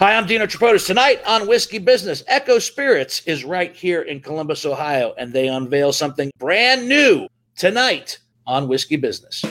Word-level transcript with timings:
Hi, 0.00 0.16
I'm 0.16 0.26
Dino 0.26 0.44
Tripodis. 0.44 0.88
Tonight 0.88 1.22
on 1.24 1.46
Whiskey 1.46 1.78
Business, 1.78 2.24
Echo 2.26 2.58
Spirits 2.58 3.22
is 3.26 3.44
right 3.44 3.72
here 3.72 4.02
in 4.02 4.18
Columbus, 4.18 4.66
Ohio, 4.66 5.14
and 5.16 5.32
they 5.32 5.46
unveil 5.46 5.92
something 5.92 6.32
brand 6.36 6.88
new 6.88 7.28
tonight 7.56 8.18
on 8.44 8.66
Whiskey 8.66 8.96
Business. 8.96 9.44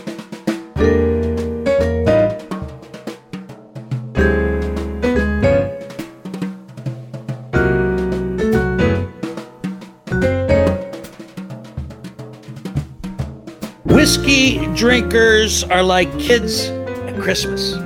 Whiskey 13.85 14.67
drinkers 14.75 15.63
are 15.63 15.83
like 15.83 16.11
kids 16.19 16.65
at 16.65 17.17
Christmas. 17.21 17.77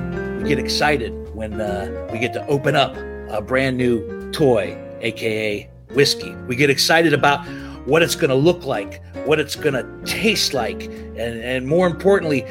We 0.42 0.48
get 0.48 0.58
excited 0.58 1.17
when 1.38 1.60
uh, 1.60 2.08
we 2.12 2.18
get 2.18 2.32
to 2.32 2.44
open 2.48 2.74
up 2.74 2.96
a 3.30 3.40
brand 3.40 3.76
new 3.76 4.28
toy, 4.32 4.76
aka 5.02 5.70
whiskey. 5.94 6.34
We 6.48 6.56
get 6.56 6.68
excited 6.68 7.14
about 7.14 7.46
what 7.86 8.02
it's 8.02 8.16
going 8.16 8.30
to 8.30 8.36
look 8.36 8.64
like, 8.64 9.00
what 9.24 9.38
it's 9.38 9.54
going 9.54 9.74
to 9.74 10.04
taste 10.04 10.52
like, 10.52 10.86
and, 10.86 11.20
and 11.20 11.64
more 11.64 11.86
importantly, 11.86 12.42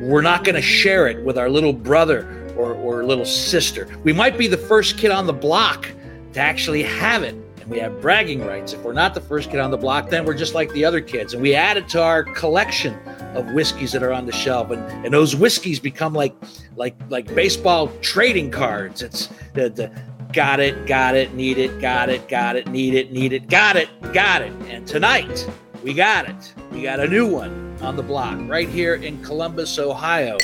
we're 0.00 0.22
not 0.22 0.42
going 0.42 0.54
to 0.54 0.62
share 0.62 1.06
it 1.06 1.22
with 1.22 1.36
our 1.36 1.50
little 1.50 1.74
brother 1.74 2.26
or, 2.56 2.72
or 2.72 3.04
little 3.04 3.26
sister. 3.26 3.86
We 4.04 4.14
might 4.14 4.38
be 4.38 4.46
the 4.46 4.56
first 4.56 4.96
kid 4.96 5.10
on 5.10 5.26
the 5.26 5.34
block 5.34 5.90
to 6.32 6.40
actually 6.40 6.82
have 6.84 7.22
it. 7.22 7.34
And 7.60 7.68
we 7.68 7.78
have 7.80 8.00
bragging 8.00 8.40
rights. 8.46 8.72
If 8.72 8.82
we're 8.82 8.94
not 8.94 9.12
the 9.12 9.20
first 9.20 9.50
kid 9.50 9.60
on 9.60 9.70
the 9.70 9.76
block, 9.76 10.08
then 10.08 10.24
we're 10.24 10.32
just 10.32 10.54
like 10.54 10.72
the 10.72 10.82
other 10.82 11.02
kids. 11.02 11.34
And 11.34 11.42
we 11.42 11.54
add 11.54 11.76
it 11.76 11.90
to 11.90 12.02
our 12.02 12.24
collection 12.24 12.98
of 13.34 13.52
whiskeys 13.52 13.92
that 13.92 14.02
are 14.02 14.12
on 14.12 14.26
the 14.26 14.32
shelf. 14.32 14.70
And, 14.70 14.82
and 15.04 15.14
those 15.14 15.36
whiskeys 15.36 15.80
become 15.80 16.12
like 16.12 16.34
like 16.76 16.94
like 17.08 17.32
baseball 17.34 17.90
trading 18.00 18.50
cards. 18.50 19.02
It's 19.02 19.28
the, 19.54 19.70
the 19.70 19.90
got 20.32 20.60
it, 20.60 20.86
got 20.86 21.16
it, 21.16 21.34
need 21.34 21.58
it, 21.58 21.80
got 21.80 22.08
it, 22.08 22.28
got 22.28 22.56
it, 22.56 22.68
need 22.68 22.94
it, 22.94 23.12
need 23.12 23.32
it, 23.32 23.48
got 23.48 23.76
it, 23.76 23.88
got 24.12 24.42
it. 24.42 24.52
And 24.68 24.86
tonight 24.86 25.48
we 25.82 25.94
got 25.94 26.28
it. 26.28 26.54
We 26.72 26.82
got 26.82 27.00
a 27.00 27.08
new 27.08 27.26
one 27.26 27.76
on 27.80 27.96
the 27.96 28.02
block 28.02 28.38
right 28.48 28.68
here 28.68 28.94
in 28.94 29.22
Columbus, 29.22 29.78
Ohio. 29.78 30.36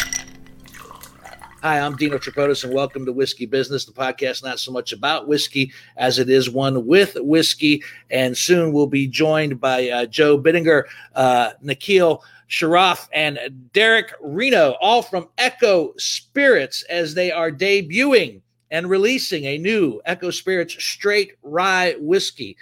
Hi, 1.62 1.80
I'm 1.80 1.97
Dino 1.97 2.16
Tripodis, 2.16 2.62
and 2.62 2.72
welcome 2.72 3.05
to 3.06 3.12
Whiskey 3.12 3.44
Business, 3.44 3.84
the 3.84 3.92
podcast 3.92 4.44
not 4.44 4.60
so 4.60 4.70
much 4.70 4.92
about 4.92 5.27
whiskey 5.27 5.72
as 5.97 6.19
it 6.20 6.30
is 6.30 6.48
one 6.48 6.86
with 6.86 7.16
whiskey. 7.16 7.82
And 8.08 8.36
soon 8.36 8.72
we'll 8.72 8.86
be 8.86 9.08
joined 9.08 9.60
by 9.60 9.88
uh, 9.88 10.06
Joe 10.06 10.41
Bittinger, 10.41 10.84
uh, 11.16 11.53
Nikhil 11.62 12.22
Sharaf, 12.48 13.08
and 13.12 13.39
Derek 13.72 14.12
Reno, 14.20 14.77
all 14.80 15.02
from 15.02 15.28
Echo 15.39 15.94
Spirits, 15.97 16.84
as 16.84 17.14
they 17.14 17.30
are 17.30 17.50
debuting 17.50 18.41
and 18.70 18.88
releasing 18.88 19.44
a 19.44 19.58
new 19.58 20.00
Echo 20.05 20.30
Spirits 20.30 20.75
straight 20.83 21.33
rye 21.42 21.94
whiskey. 21.98 22.56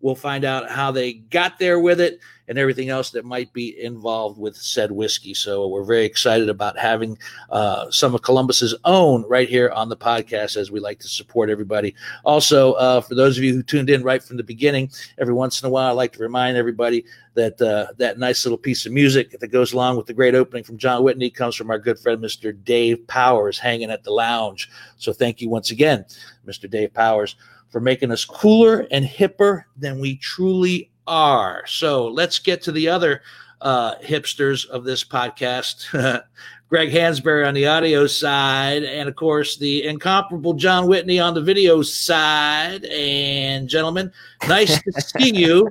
We'll 0.00 0.14
find 0.14 0.44
out 0.44 0.70
how 0.70 0.90
they 0.90 1.12
got 1.12 1.58
there 1.58 1.78
with 1.78 2.00
it 2.00 2.20
and 2.50 2.58
everything 2.58 2.88
else 2.88 3.10
that 3.10 3.24
might 3.24 3.52
be 3.52 3.80
involved 3.80 4.36
with 4.36 4.56
said 4.56 4.90
whiskey. 4.90 5.34
So 5.34 5.68
we're 5.68 5.84
very 5.84 6.04
excited 6.04 6.48
about 6.48 6.76
having 6.76 7.16
uh, 7.48 7.88
some 7.92 8.12
of 8.12 8.22
Columbus's 8.22 8.74
own 8.84 9.24
right 9.28 9.48
here 9.48 9.70
on 9.70 9.88
the 9.88 9.96
podcast 9.96 10.56
as 10.56 10.68
we 10.68 10.80
like 10.80 10.98
to 10.98 11.08
support 11.08 11.48
everybody. 11.48 11.94
Also, 12.24 12.72
uh, 12.72 13.02
for 13.02 13.14
those 13.14 13.38
of 13.38 13.44
you 13.44 13.54
who 13.54 13.62
tuned 13.62 13.88
in 13.88 14.02
right 14.02 14.20
from 14.20 14.36
the 14.36 14.42
beginning, 14.42 14.90
every 15.18 15.32
once 15.32 15.62
in 15.62 15.68
a 15.68 15.70
while, 15.70 15.86
I 15.86 15.92
like 15.92 16.12
to 16.14 16.18
remind 16.18 16.56
everybody 16.56 17.04
that 17.34 17.62
uh, 17.62 17.92
that 17.98 18.18
nice 18.18 18.44
little 18.44 18.58
piece 18.58 18.84
of 18.84 18.90
music 18.90 19.38
that 19.38 19.48
goes 19.48 19.72
along 19.72 19.96
with 19.96 20.06
the 20.06 20.12
great 20.12 20.34
opening 20.34 20.64
from 20.64 20.76
John 20.76 21.04
Whitney 21.04 21.30
comes 21.30 21.54
from 21.54 21.70
our 21.70 21.78
good 21.78 22.00
friend, 22.00 22.20
Mr. 22.20 22.52
Dave 22.64 23.06
Powers, 23.06 23.60
hanging 23.60 23.92
at 23.92 24.02
the 24.02 24.10
lounge. 24.10 24.68
So 24.96 25.12
thank 25.12 25.40
you 25.40 25.48
once 25.48 25.70
again, 25.70 26.04
Mr. 26.46 26.68
Dave 26.68 26.92
Powers 26.92 27.36
for 27.70 27.80
making 27.80 28.10
us 28.10 28.24
cooler 28.24 28.86
and 28.90 29.04
hipper 29.04 29.64
than 29.76 30.00
we 30.00 30.16
truly 30.16 30.90
are. 31.06 31.64
So 31.66 32.08
let's 32.08 32.38
get 32.38 32.62
to 32.62 32.72
the 32.72 32.88
other 32.88 33.22
uh, 33.60 33.96
hipsters 33.96 34.66
of 34.66 34.84
this 34.84 35.04
podcast. 35.04 35.86
Greg 36.68 36.90
Hansberry 36.90 37.46
on 37.46 37.54
the 37.54 37.66
audio 37.66 38.06
side, 38.06 38.84
and 38.84 39.08
of 39.08 39.16
course, 39.16 39.56
the 39.56 39.84
incomparable 39.84 40.54
John 40.54 40.86
Whitney 40.86 41.18
on 41.18 41.34
the 41.34 41.42
video 41.42 41.82
side. 41.82 42.84
And 42.84 43.68
gentlemen, 43.68 44.12
nice 44.46 44.80
to 44.80 45.00
see 45.00 45.34
you. 45.34 45.68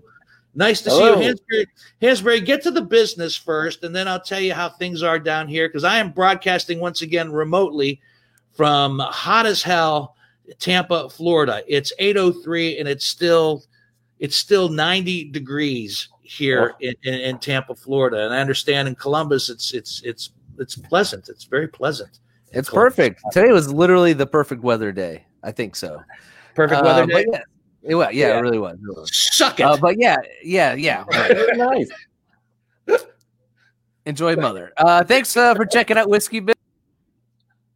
Nice 0.56 0.82
to 0.82 0.90
Hello. 0.90 1.16
see 1.16 1.26
you, 1.26 1.34
Hansberry. 1.34 1.66
Hansberry, 2.02 2.46
get 2.46 2.62
to 2.64 2.72
the 2.72 2.82
business 2.82 3.34
first, 3.34 3.86
and 3.86 3.96
then 3.96 4.10
I'll 4.10 4.20
tell 4.20 4.42
you 4.42 4.54
how 4.54 4.68
things 4.68 5.02
are 5.02 5.20
down 5.20 5.48
here 5.48 5.70
because 5.70 5.86
I 5.86 6.00
am 6.00 6.12
broadcasting 6.12 6.82
once 6.82 7.02
again 7.02 7.32
remotely 7.32 8.02
from 8.52 9.00
hot 9.00 9.46
as 9.46 9.64
hell 9.64 10.18
Tampa, 10.60 11.10
Florida. 11.10 11.64
It's 11.68 11.94
803 12.00 12.80
and 12.80 12.88
it's 12.88 13.06
still 13.06 13.64
it's 14.20 14.36
still 14.36 14.68
90 14.68 15.32
degrees 15.32 16.10
here 16.22 16.76
in, 16.82 16.94
in, 17.04 17.14
in, 17.14 17.40
Tampa, 17.40 17.74
Florida. 17.74 18.26
And 18.26 18.34
I 18.34 18.40
understand 18.40 18.88
in 18.88 18.96
Columbus 18.96 19.50
it's 19.50 19.74
it's 19.74 20.02
it's 20.04 20.32
it's 20.58 20.76
pleasant. 20.76 21.30
It's 21.30 21.46
very 21.46 21.68
pleasant. 21.68 22.20
It's 22.52 22.70
perfect. 22.70 23.22
Today 23.32 23.52
was 23.52 23.72
literally 23.72 24.14
the 24.14 24.26
perfect 24.26 24.64
weather 24.64 24.92
day. 24.92 25.26
I 25.44 25.52
think 25.52 25.76
so. 25.76 26.02
Perfect 26.56 26.84
weather 26.84 27.04
uh, 27.04 27.06
day. 27.06 27.26
Yeah, 27.32 27.42
it 27.84 27.96
was. 27.96 28.14
Yeah, 28.14 28.28
yeah, 28.28 28.38
it 28.38 28.42
really 28.42 28.60
was. 28.60 28.74
It 28.74 28.98
was. 28.98 29.10
Suck 29.14 29.60
it. 29.60 29.64
Uh, 29.64 29.78
but 29.78 29.98
yeah, 30.00 30.18
yeah, 30.44 30.74
yeah. 30.74 31.06
Right. 31.12 31.38
nice. 32.88 33.08
Enjoy 34.06 34.36
mother. 34.36 34.74
Uh, 34.76 35.04
thanks 35.04 35.38
uh, 35.38 35.54
for 35.54 35.66
checking 35.66 35.98
out 35.98 36.10
Whiskey. 36.10 36.42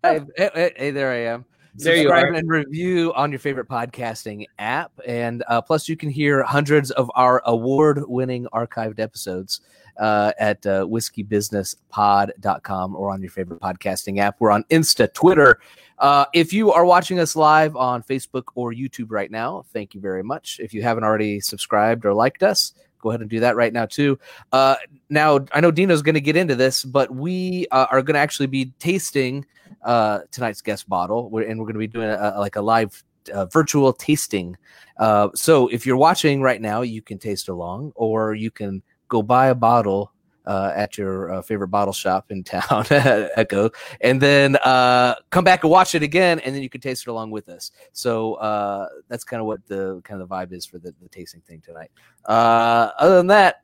Hey, 0.06 0.20
hey, 0.36 0.74
hey, 0.76 0.92
there 0.92 1.14
I 1.14 1.34
am 1.34 1.46
there 1.76 1.96
you 1.96 2.12
and 2.12 2.50
review 2.50 3.14
on 3.16 3.32
your 3.32 3.40
favorite 3.40 3.68
podcasting 3.68 4.46
app. 4.60 4.92
And 5.08 5.44
uh, 5.48 5.60
plus, 5.62 5.90
you 5.90 5.98
can 5.98 6.10
hear 6.10 6.44
hundreds 6.44 6.92
of 6.92 7.10
our 7.16 7.42
award 7.46 8.04
winning 8.08 8.46
archived 8.54 9.00
episodes 9.00 9.62
uh, 9.98 10.32
at 10.40 10.66
uh, 10.66 10.86
whiskeybusinesspod.com 10.86 12.96
or 12.96 13.12
on 13.12 13.22
your 13.22 13.32
favorite 13.32 13.60
podcasting 13.60 14.20
app. 14.20 14.38
We're 14.40 14.52
on 14.52 14.64
Insta, 14.66 15.12
Twitter. 15.14 15.60
Uh, 16.00 16.26
if 16.34 16.54
you 16.54 16.72
are 16.72 16.86
watching 16.86 17.20
us 17.20 17.36
live 17.36 17.76
on 17.76 18.04
Facebook 18.04 18.46
or 18.56 18.74
YouTube 18.74 19.08
right 19.10 19.32
now, 19.32 19.66
thank 19.74 19.94
you 19.94 20.02
very 20.02 20.24
much. 20.24 20.60
If 20.62 20.74
you 20.74 20.82
haven't 20.82 21.04
already 21.04 21.40
subscribed 21.40 22.06
or 22.06 22.14
liked 22.14 22.44
us, 22.44 22.74
go 23.04 23.10
ahead 23.10 23.22
and 23.22 23.30
do 23.30 23.42
that 23.42 23.56
right 23.56 23.74
now 23.74 23.86
too. 23.86 24.18
Uh, 24.52 24.76
now 25.10 25.46
I 25.52 25.60
know 25.60 25.70
Dino's 25.70 26.02
going 26.02 26.16
to 26.16 26.22
get 26.22 26.38
into 26.38 26.56
this, 26.56 26.84
but 26.84 27.14
we 27.14 27.68
uh, 27.70 27.88
are 27.92 28.02
going 28.02 28.16
to 28.16 28.20
actually 28.20 28.48
be 28.48 28.72
tasting 28.80 29.46
uh, 29.84 30.22
tonight's 30.32 30.62
guest 30.62 30.88
bottle, 30.88 31.26
and 31.38 31.60
we're 31.60 31.66
going 31.66 31.74
to 31.74 31.80
be 31.80 31.88
doing 31.88 32.10
a, 32.10 32.36
like 32.40 32.56
a 32.56 32.62
live 32.62 33.04
uh, 33.34 33.46
virtual 33.48 33.92
tasting. 33.92 34.56
Uh, 34.98 35.28
so 35.36 35.68
if 35.68 35.86
you're 35.86 35.98
watching 35.98 36.42
right 36.42 36.62
now, 36.62 36.82
you 36.82 37.02
can 37.02 37.20
taste 37.20 37.50
along, 37.50 37.92
or 37.96 38.34
you 38.34 38.50
can 38.50 38.82
go 39.10 39.22
buy 39.22 39.48
a 39.48 39.56
bottle 39.56 40.13
uh, 40.46 40.72
at 40.76 40.98
your 40.98 41.32
uh, 41.32 41.42
favorite 41.42 41.70
bottle 41.70 41.94
shop 41.94 42.32
in 42.32 42.44
town, 42.44 42.86
Echo, 42.90 43.70
and 44.02 44.22
then 44.22 44.56
uh, 44.58 45.16
come 45.30 45.44
back 45.44 45.64
and 45.64 45.72
watch 45.72 45.96
it 45.96 46.04
again, 46.04 46.40
and 46.40 46.56
then 46.56 46.62
you 46.62 46.70
can 46.70 46.82
taste 46.82 47.08
it 47.08 47.10
along 47.10 47.32
with 47.32 47.50
us. 47.50 47.72
So 47.92 48.36
uh, 48.36 48.88
that's 49.08 49.24
kind 49.24 49.40
of 49.40 49.48
what 49.48 49.66
the 49.68 50.02
kind 50.04 50.22
of 50.22 50.28
the 50.28 50.36
vibe 50.36 50.52
is 50.52 50.66
for 50.66 50.78
the, 50.78 50.94
the 51.02 51.10
tasting 51.10 51.42
thing 51.42 51.62
tonight. 51.62 51.92
Uh, 52.26 52.92
other 52.98 53.18
than 53.18 53.28
that, 53.28 53.64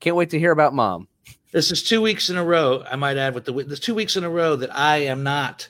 can't 0.00 0.16
wait 0.16 0.30
to 0.30 0.38
hear 0.38 0.52
about 0.52 0.74
mom. 0.74 1.08
This 1.52 1.70
is 1.70 1.82
two 1.82 2.02
weeks 2.02 2.28
in 2.28 2.36
a 2.36 2.44
row. 2.44 2.84
I 2.90 2.96
might 2.96 3.16
add 3.16 3.34
with 3.34 3.44
the 3.44 3.52
the 3.52 3.76
two 3.76 3.94
weeks 3.94 4.16
in 4.16 4.24
a 4.24 4.30
row 4.30 4.56
that 4.56 4.76
I 4.76 4.98
am 4.98 5.22
not 5.22 5.68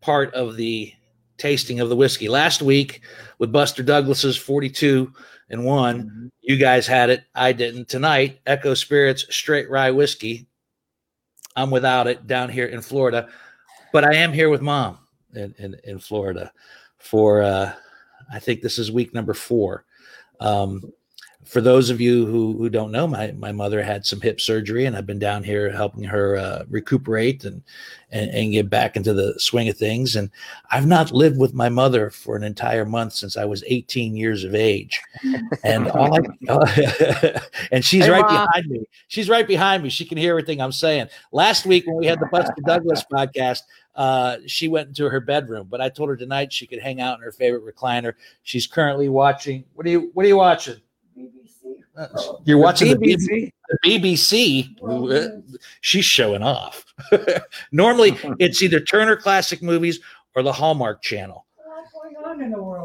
part 0.00 0.32
of 0.34 0.56
the 0.56 0.92
tasting 1.36 1.80
of 1.80 1.88
the 1.88 1.96
whiskey. 1.96 2.28
Last 2.28 2.62
week 2.62 3.00
with 3.38 3.50
Buster 3.50 3.82
Douglas's 3.82 4.36
42 4.36 5.12
and 5.50 5.64
one, 5.64 6.02
mm-hmm. 6.02 6.26
you 6.40 6.56
guys 6.56 6.86
had 6.86 7.10
it. 7.10 7.24
I 7.34 7.52
didn't. 7.52 7.88
Tonight, 7.88 8.40
Echo 8.46 8.74
Spirits 8.74 9.26
Straight 9.30 9.68
Rye 9.68 9.90
Whiskey. 9.90 10.46
I'm 11.56 11.70
without 11.70 12.06
it 12.06 12.26
down 12.26 12.48
here 12.48 12.66
in 12.66 12.80
Florida, 12.80 13.28
but 13.92 14.04
I 14.04 14.14
am 14.14 14.32
here 14.32 14.48
with 14.48 14.62
mom 14.62 14.98
in, 15.34 15.54
in, 15.58 15.76
in 15.84 15.98
Florida 15.98 16.52
for, 16.98 17.42
uh, 17.42 17.72
I 18.32 18.38
think 18.38 18.62
this 18.62 18.78
is 18.78 18.92
week 18.92 19.12
number 19.12 19.34
four. 19.34 19.84
Um, 20.38 20.92
for 21.50 21.60
those 21.60 21.90
of 21.90 22.00
you 22.00 22.26
who, 22.26 22.56
who 22.56 22.70
don't 22.70 22.92
know, 22.92 23.08
my, 23.08 23.32
my 23.32 23.50
mother 23.50 23.82
had 23.82 24.06
some 24.06 24.20
hip 24.20 24.40
surgery, 24.40 24.84
and 24.84 24.96
I've 24.96 25.06
been 25.06 25.18
down 25.18 25.42
here 25.42 25.68
helping 25.68 26.04
her 26.04 26.36
uh, 26.36 26.62
recuperate 26.68 27.44
and, 27.44 27.64
and, 28.12 28.30
and 28.30 28.52
get 28.52 28.70
back 28.70 28.96
into 28.96 29.12
the 29.12 29.34
swing 29.36 29.68
of 29.68 29.76
things. 29.76 30.14
And 30.14 30.30
I've 30.70 30.86
not 30.86 31.10
lived 31.10 31.40
with 31.40 31.52
my 31.52 31.68
mother 31.68 32.08
for 32.08 32.36
an 32.36 32.44
entire 32.44 32.84
month 32.84 33.14
since 33.14 33.36
I 33.36 33.46
was 33.46 33.64
18 33.66 34.14
years 34.16 34.44
of 34.44 34.54
age, 34.54 35.00
and 35.64 35.88
all 35.90 36.14
I, 36.14 37.40
and 37.72 37.84
she's 37.84 38.04
hey, 38.04 38.10
right 38.12 38.22
Mom. 38.22 38.46
behind 38.46 38.66
me. 38.68 38.84
She's 39.08 39.28
right 39.28 39.46
behind 39.46 39.82
me. 39.82 39.88
She 39.90 40.04
can 40.04 40.18
hear 40.18 40.30
everything 40.30 40.60
I'm 40.60 40.70
saying. 40.70 41.08
Last 41.32 41.66
week 41.66 41.84
when 41.84 41.96
we 41.96 42.06
had 42.06 42.20
the 42.20 42.26
Buster 42.26 42.62
Douglas 42.64 43.04
podcast, 43.12 43.62
uh, 43.96 44.36
she 44.46 44.68
went 44.68 44.86
into 44.86 45.10
her 45.10 45.18
bedroom, 45.18 45.66
but 45.68 45.80
I 45.80 45.88
told 45.88 46.10
her 46.10 46.16
tonight 46.16 46.52
she 46.52 46.68
could 46.68 46.80
hang 46.80 47.00
out 47.00 47.18
in 47.18 47.24
her 47.24 47.32
favorite 47.32 47.66
recliner. 47.66 48.14
She's 48.44 48.68
currently 48.68 49.08
watching. 49.08 49.64
What 49.74 49.84
are 49.84 49.90
you 49.90 50.10
What 50.14 50.24
are 50.24 50.28
you 50.28 50.36
watching? 50.36 50.80
You're 52.44 52.58
watching 52.58 52.88
the 52.88 52.96
BBC. 52.96 53.52
The 53.68 53.78
BBC, 54.00 54.76
uh, 54.82 55.40
she's 55.80 56.04
showing 56.04 56.42
off. 56.42 56.84
Normally, 57.72 58.16
it's 58.38 58.62
either 58.62 58.80
Turner 58.80 59.16
Classic 59.16 59.62
Movies 59.62 60.00
or 60.34 60.42
the 60.42 60.52
Hallmark 60.52 61.02
Channel. 61.02 61.46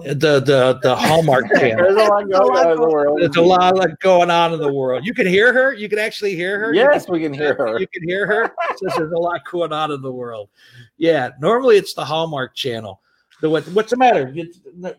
the 0.04 0.14
the 0.14 0.40
the 0.42 0.80
the 0.82 0.96
Hallmark 0.96 1.46
channel. 1.60 1.78
There's 1.78 1.96
a 1.96 2.10
lot 2.10 2.30
going 2.30 2.58
on 2.58 2.72
in 2.72 2.82
the 2.82 2.90
world. 2.90 3.22
There's 3.22 3.36
a 3.36 3.42
lot 3.42 4.00
going 4.00 4.32
on 4.32 4.54
in 4.54 4.60
the 4.60 4.74
world. 4.74 5.06
You 5.06 5.14
can 5.14 5.28
hear 5.28 5.54
her. 5.54 5.74
You 5.74 5.88
can 5.90 6.00
actually 6.00 6.36
hear 6.36 6.60
her. 6.60 6.74
Yes, 6.74 7.06
can- 7.06 7.14
we 7.14 7.22
can 7.22 7.34
hear 7.34 7.54
her. 7.56 7.80
You 7.80 7.88
can 7.88 8.08
hear 8.08 8.26
her. 8.28 8.54
Says 8.78 8.94
there's 8.98 9.12
a 9.12 9.18
lot 9.18 9.42
going 9.50 9.72
on 9.74 9.92
in 9.92 10.02
the 10.02 10.12
world. 10.12 10.50
Yeah, 10.98 11.30
normally 11.40 11.78
it's 11.78 11.94
the 11.94 12.04
Hallmark 12.06 12.56
channel. 12.56 13.02
The 13.42 13.50
what? 13.50 13.64
What's 13.70 13.92
the 13.92 13.98
matter? 13.98 14.32
You, 14.34 14.52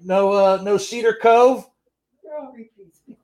no, 0.02 0.32
uh, 0.32 0.60
no 0.62 0.76
Cedar 0.76 1.14
Cove. 1.20 1.68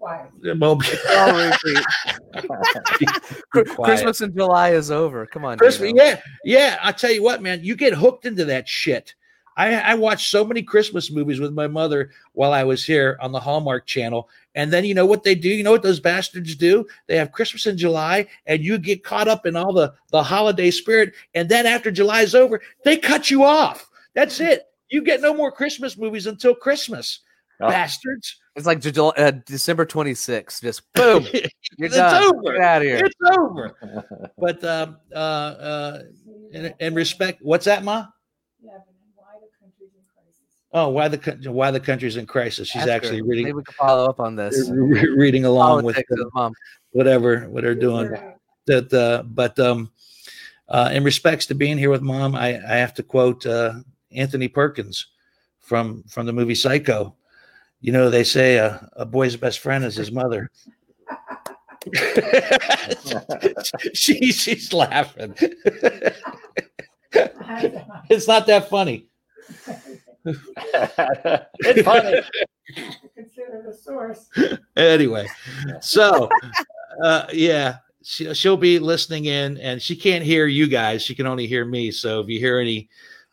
Girl, 0.02 0.30
repeats. 0.42 0.42
Be 0.42 0.50
quiet. 0.50 0.58
Well, 0.60 0.80
I'll 1.08 1.50
repeat. 1.50 3.08
Be 3.52 3.64
quiet. 3.64 3.76
Christmas 3.76 4.20
in 4.20 4.34
July 4.34 4.70
is 4.70 4.90
over. 4.90 5.26
Come 5.26 5.44
on, 5.44 5.58
Christmas, 5.58 5.92
Dino. 5.92 6.02
yeah, 6.02 6.20
yeah. 6.44 6.78
I 6.82 6.92
tell 6.92 7.12
you 7.12 7.22
what, 7.22 7.42
man, 7.42 7.62
you 7.62 7.76
get 7.76 7.94
hooked 7.94 8.26
into 8.26 8.44
that 8.46 8.68
shit. 8.68 9.14
I, 9.56 9.74
I 9.74 9.94
watched 9.94 10.30
so 10.30 10.44
many 10.44 10.62
Christmas 10.62 11.10
movies 11.10 11.38
with 11.38 11.52
my 11.52 11.66
mother 11.66 12.10
while 12.32 12.52
I 12.52 12.64
was 12.64 12.84
here 12.84 13.18
on 13.20 13.32
the 13.32 13.40
Hallmark 13.40 13.86
Channel, 13.86 14.28
and 14.54 14.72
then 14.72 14.84
you 14.84 14.94
know 14.94 15.04
what 15.06 15.24
they 15.24 15.34
do? 15.34 15.50
You 15.50 15.62
know 15.62 15.72
what 15.72 15.82
those 15.82 16.00
bastards 16.00 16.56
do? 16.56 16.86
They 17.06 17.16
have 17.16 17.32
Christmas 17.32 17.66
in 17.66 17.76
July, 17.76 18.26
and 18.46 18.64
you 18.64 18.78
get 18.78 19.04
caught 19.04 19.28
up 19.28 19.46
in 19.46 19.56
all 19.56 19.72
the 19.72 19.92
the 20.10 20.22
holiday 20.22 20.70
spirit, 20.70 21.12
and 21.34 21.48
then 21.48 21.66
after 21.66 21.90
July 21.90 22.22
is 22.22 22.34
over, 22.34 22.60
they 22.84 22.96
cut 22.96 23.30
you 23.30 23.44
off. 23.44 23.90
That's 24.14 24.40
it. 24.40 24.64
You 24.90 25.02
get 25.02 25.20
no 25.20 25.34
more 25.34 25.52
Christmas 25.52 25.96
movies 25.96 26.26
until 26.26 26.54
Christmas, 26.54 27.20
Oh. 27.62 27.68
bastards. 27.68 28.38
It's 28.56 28.66
like 28.66 28.84
uh, 28.84 29.30
December 29.46 29.86
26th. 29.86 30.60
Just 30.62 30.92
boom, 30.92 31.22
you're 31.32 31.42
It's 31.78 31.94
done. 31.96 32.22
over. 32.34 32.52
Get 32.52 32.60
out 32.62 32.82
of 32.82 32.88
here. 32.88 33.06
It's 33.06 33.38
over. 33.38 34.28
But 34.38 34.62
um, 34.64 34.96
uh, 35.14 35.16
uh, 35.18 36.02
in, 36.52 36.74
in 36.80 36.94
respect, 36.94 37.38
what's 37.42 37.64
that, 37.66 37.84
Ma? 37.84 38.06
Yeah, 38.60 38.70
why 39.14 39.34
the 39.40 39.46
country's 39.60 39.90
in 39.94 40.02
crisis? 40.12 40.42
Oh, 40.72 40.88
why 40.88 41.08
the 41.08 41.18
coun- 41.18 41.54
why 41.54 41.70
the 41.70 41.78
country's 41.80 42.16
in 42.16 42.26
crisis? 42.26 42.68
She's 42.68 42.82
Ask 42.82 42.88
her. 42.88 42.92
actually 42.94 43.22
Maybe 43.22 43.28
reading 43.44 43.56
we 43.56 43.62
can 43.62 43.74
follow 43.74 44.06
up 44.06 44.18
on 44.20 44.34
this. 44.36 44.68
re- 44.70 45.08
reading 45.16 45.44
along 45.44 45.84
with 45.84 45.94
Politics 45.94 46.12
uh, 46.20 46.28
mom. 46.34 46.52
whatever 46.90 47.42
what 47.48 47.62
they're 47.62 47.74
doing. 47.76 48.08
Right. 48.10 48.34
That, 48.66 48.92
uh, 48.92 49.22
but 49.24 49.58
um, 49.60 49.90
uh, 50.68 50.90
in 50.92 51.04
respects 51.04 51.46
to 51.46 51.54
being 51.54 51.78
here 51.78 51.90
with 51.90 52.02
mom, 52.02 52.34
I, 52.34 52.56
I 52.68 52.76
have 52.76 52.94
to 52.94 53.02
quote 53.02 53.46
uh, 53.46 53.74
Anthony 54.10 54.48
Perkins 54.48 55.06
from 55.60 56.02
from 56.08 56.26
the 56.26 56.32
movie 56.32 56.54
Psycho. 56.56 57.14
You 57.82 57.92
know, 57.92 58.08
they 58.10 58.24
say 58.24 58.60
uh, 58.60 58.78
a 58.94 59.04
boy's 59.04 59.36
best 59.36 59.58
friend 59.58 59.84
is 59.84 59.96
his 59.96 60.12
mother. 60.12 60.50
she, 63.92 64.30
she's 64.30 64.72
laughing. 64.72 65.34
it's 68.08 68.28
not 68.28 68.46
that 68.46 68.68
funny. 68.70 69.08
it's 70.24 71.82
funny. 71.82 72.22
Consider 73.16 73.64
the 73.66 73.74
source. 73.74 74.30
anyway, 74.76 75.26
so 75.80 76.28
uh, 77.02 77.26
yeah, 77.32 77.78
she, 78.04 78.32
she'll 78.32 78.56
be 78.56 78.78
listening 78.78 79.24
in, 79.24 79.58
and 79.58 79.82
she 79.82 79.96
can't 79.96 80.22
hear 80.22 80.46
you 80.46 80.68
guys. 80.68 81.02
She 81.02 81.16
can 81.16 81.26
only 81.26 81.48
hear 81.48 81.64
me. 81.64 81.90
So 81.90 82.20
if 82.20 82.28
you 82.28 82.38
hear 82.38 82.60
any 82.60 82.88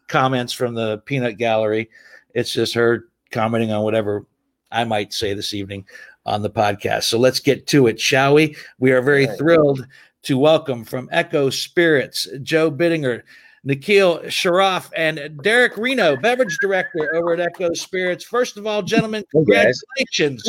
comments 0.08 0.54
from 0.54 0.74
the 0.74 0.98
peanut 1.06 1.38
gallery, 1.38 1.92
it's 2.34 2.52
just 2.52 2.74
her 2.74 3.10
commenting 3.32 3.72
on 3.72 3.84
whatever 3.84 4.26
I 4.72 4.84
might 4.84 5.14
say 5.14 5.34
this 5.34 5.54
evening 5.54 5.86
on 6.26 6.42
the 6.42 6.50
podcast. 6.50 7.04
So 7.04 7.18
let's 7.18 7.40
get 7.40 7.68
to 7.68 7.88
it, 7.88 8.00
shall 8.00 8.36
we? 8.36 8.56
We 8.80 8.92
are 8.92 9.02
very 9.02 9.28
thrilled 9.28 9.86
to 10.24 10.38
welcome 10.38 10.84
from 10.84 11.10
Echo 11.12 11.50
Spirits 11.50 12.28
Joe 12.44 12.72
Bittinger, 12.72 13.24
Nikhil 13.64 14.20
Sharaf 14.24 14.92
and 14.96 15.40
Derek 15.44 15.76
Reno, 15.78 16.16
beverage 16.16 16.58
director 16.62 17.16
over 17.16 17.34
at 17.34 17.40
Echo 17.40 17.74
Spirits. 17.74 18.24
First 18.24 18.58
of 18.58 18.68
all, 18.68 18.82
gentlemen, 18.82 19.24
congratulations. 19.32 20.44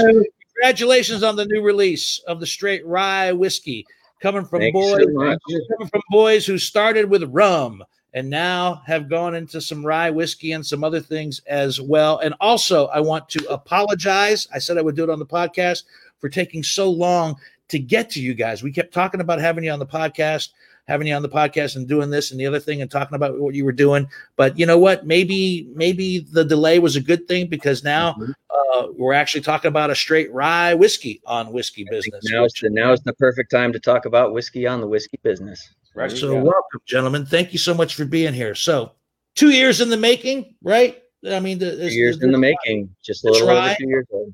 Congratulations 0.54 1.22
on 1.22 1.36
the 1.36 1.46
new 1.46 1.62
release 1.62 2.22
of 2.26 2.40
the 2.40 2.46
straight 2.46 2.84
rye 2.86 3.32
whiskey 3.32 3.86
coming 4.20 4.44
from 4.44 4.60
Thank 4.60 4.74
you 4.74 4.80
boys 4.80 5.38
so 5.48 5.60
coming 5.74 5.88
from 5.88 6.02
boys 6.10 6.44
who 6.44 6.58
started 6.58 7.08
with 7.08 7.22
rum 7.24 7.82
and 8.14 8.28
now 8.28 8.82
have 8.86 9.08
gone 9.08 9.34
into 9.34 9.60
some 9.60 9.84
rye 9.84 10.10
whiskey 10.10 10.52
and 10.52 10.66
some 10.66 10.82
other 10.82 11.00
things 11.00 11.40
as 11.46 11.80
well. 11.80 12.18
And 12.18 12.34
also, 12.40 12.86
I 12.88 13.00
want 13.00 13.28
to 13.30 13.46
apologize. 13.48 14.48
I 14.52 14.58
said 14.58 14.78
I 14.78 14.82
would 14.82 14.96
do 14.96 15.04
it 15.04 15.10
on 15.10 15.18
the 15.18 15.26
podcast 15.26 15.84
for 16.18 16.28
taking 16.28 16.62
so 16.62 16.90
long 16.90 17.36
to 17.68 17.78
get 17.78 18.10
to 18.10 18.20
you 18.20 18.34
guys. 18.34 18.62
We 18.62 18.72
kept 18.72 18.92
talking 18.92 19.20
about 19.20 19.40
having 19.40 19.62
you 19.64 19.70
on 19.70 19.78
the 19.78 19.86
podcast, 19.86 20.48
having 20.88 21.06
you 21.06 21.14
on 21.14 21.22
the 21.22 21.28
podcast 21.28 21.76
and 21.76 21.86
doing 21.86 22.10
this 22.10 22.32
and 22.32 22.40
the 22.40 22.46
other 22.46 22.58
thing 22.58 22.82
and 22.82 22.90
talking 22.90 23.14
about 23.14 23.38
what 23.38 23.54
you 23.54 23.64
were 23.64 23.70
doing. 23.72 24.08
But 24.36 24.58
you 24.58 24.66
know 24.66 24.78
what? 24.78 25.06
Maybe 25.06 25.68
maybe 25.74 26.26
the 26.32 26.44
delay 26.44 26.80
was 26.80 26.96
a 26.96 27.00
good 27.00 27.28
thing 27.28 27.46
because 27.46 27.84
now 27.84 28.14
Mhm. 28.14 28.34
uh, 28.50 28.86
we're 28.96 29.12
actually 29.12 29.42
talking 29.42 29.68
about 29.68 29.90
a 29.90 29.94
straight 29.94 30.32
rye 30.32 30.74
whiskey 30.74 31.20
on 31.26 31.52
whiskey 31.52 31.86
business. 31.88 32.24
Now 32.24 32.44
the 32.60 32.70
now 32.70 32.92
is 32.92 33.00
the 33.02 33.12
perfect 33.12 33.52
time 33.52 33.72
to 33.72 33.78
talk 33.78 34.04
about 34.04 34.32
whiskey 34.32 34.66
on 34.66 34.80
the 34.80 34.88
whiskey 34.88 35.20
business. 35.22 35.70
Right. 35.94 36.10
So 36.10 36.34
welcome, 36.34 36.80
gentlemen. 36.86 37.26
Thank 37.26 37.52
you 37.52 37.58
so 37.58 37.74
much 37.74 37.94
for 37.94 38.04
being 38.04 38.32
here. 38.32 38.54
So 38.54 38.92
two 39.34 39.50
years 39.50 39.80
in 39.80 39.90
the 39.90 39.96
making, 39.96 40.54
right? 40.62 41.02
I 41.28 41.40
mean, 41.40 41.58
the, 41.58 41.76
Two 41.76 41.90
years 41.90 42.22
in 42.22 42.32
the 42.32 42.38
making, 42.38 42.94
just 43.02 43.24
a 43.24 43.30
little 43.30 43.50
over 43.50 43.60
right. 43.60 43.76
two 43.78 43.88
years 43.88 44.06
old. 44.10 44.32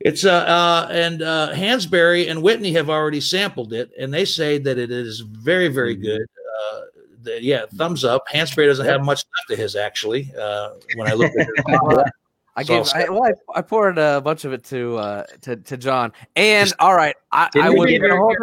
It's 0.00 0.24
uh, 0.24 0.32
uh 0.32 0.88
and 0.90 1.22
uh 1.22 1.52
Hansberry 1.52 2.30
and 2.30 2.42
Whitney 2.42 2.72
have 2.72 2.90
already 2.90 3.20
sampled 3.20 3.72
it, 3.72 3.90
and 3.98 4.12
they 4.12 4.24
say 4.24 4.58
that 4.58 4.78
it 4.78 4.90
is 4.90 5.20
very, 5.20 5.68
very 5.68 5.96
Mhm. 5.96 6.02
good. 6.02 6.22
Uh, 6.22 6.80
the, 7.22 7.42
yeah, 7.42 7.66
thumbs 7.76 8.04
up. 8.04 8.24
Hansberry 8.32 8.66
doesn't 8.66 8.86
have 8.86 9.04
much 9.04 9.22
left 9.38 9.52
of 9.52 9.58
his 9.58 9.76
actually. 9.76 10.32
Uh, 10.38 10.70
when 10.96 11.06
I 11.06 11.12
look 11.12 11.30
at 11.38 11.46
it, 11.48 12.04
I 12.60 12.62
So 12.64 12.82
gave. 12.84 12.92
I, 12.94 13.08
well, 13.10 13.24
I, 13.24 13.58
I 13.58 13.62
poured 13.62 13.98
a 13.98 14.20
bunch 14.20 14.44
of 14.44 14.52
it 14.52 14.64
to 14.64 14.96
uh 14.98 15.24
to, 15.42 15.56
to 15.56 15.76
John. 15.76 16.12
And 16.36 16.72
all 16.78 16.94
right, 16.94 17.16
I, 17.32 17.48
Didn't 17.52 17.66
I 17.66 17.70
we 17.70 17.78
was 17.80 17.90
give 17.90 18.02
gonna 18.02 18.14
her- 18.14 18.20
hold 18.20 18.36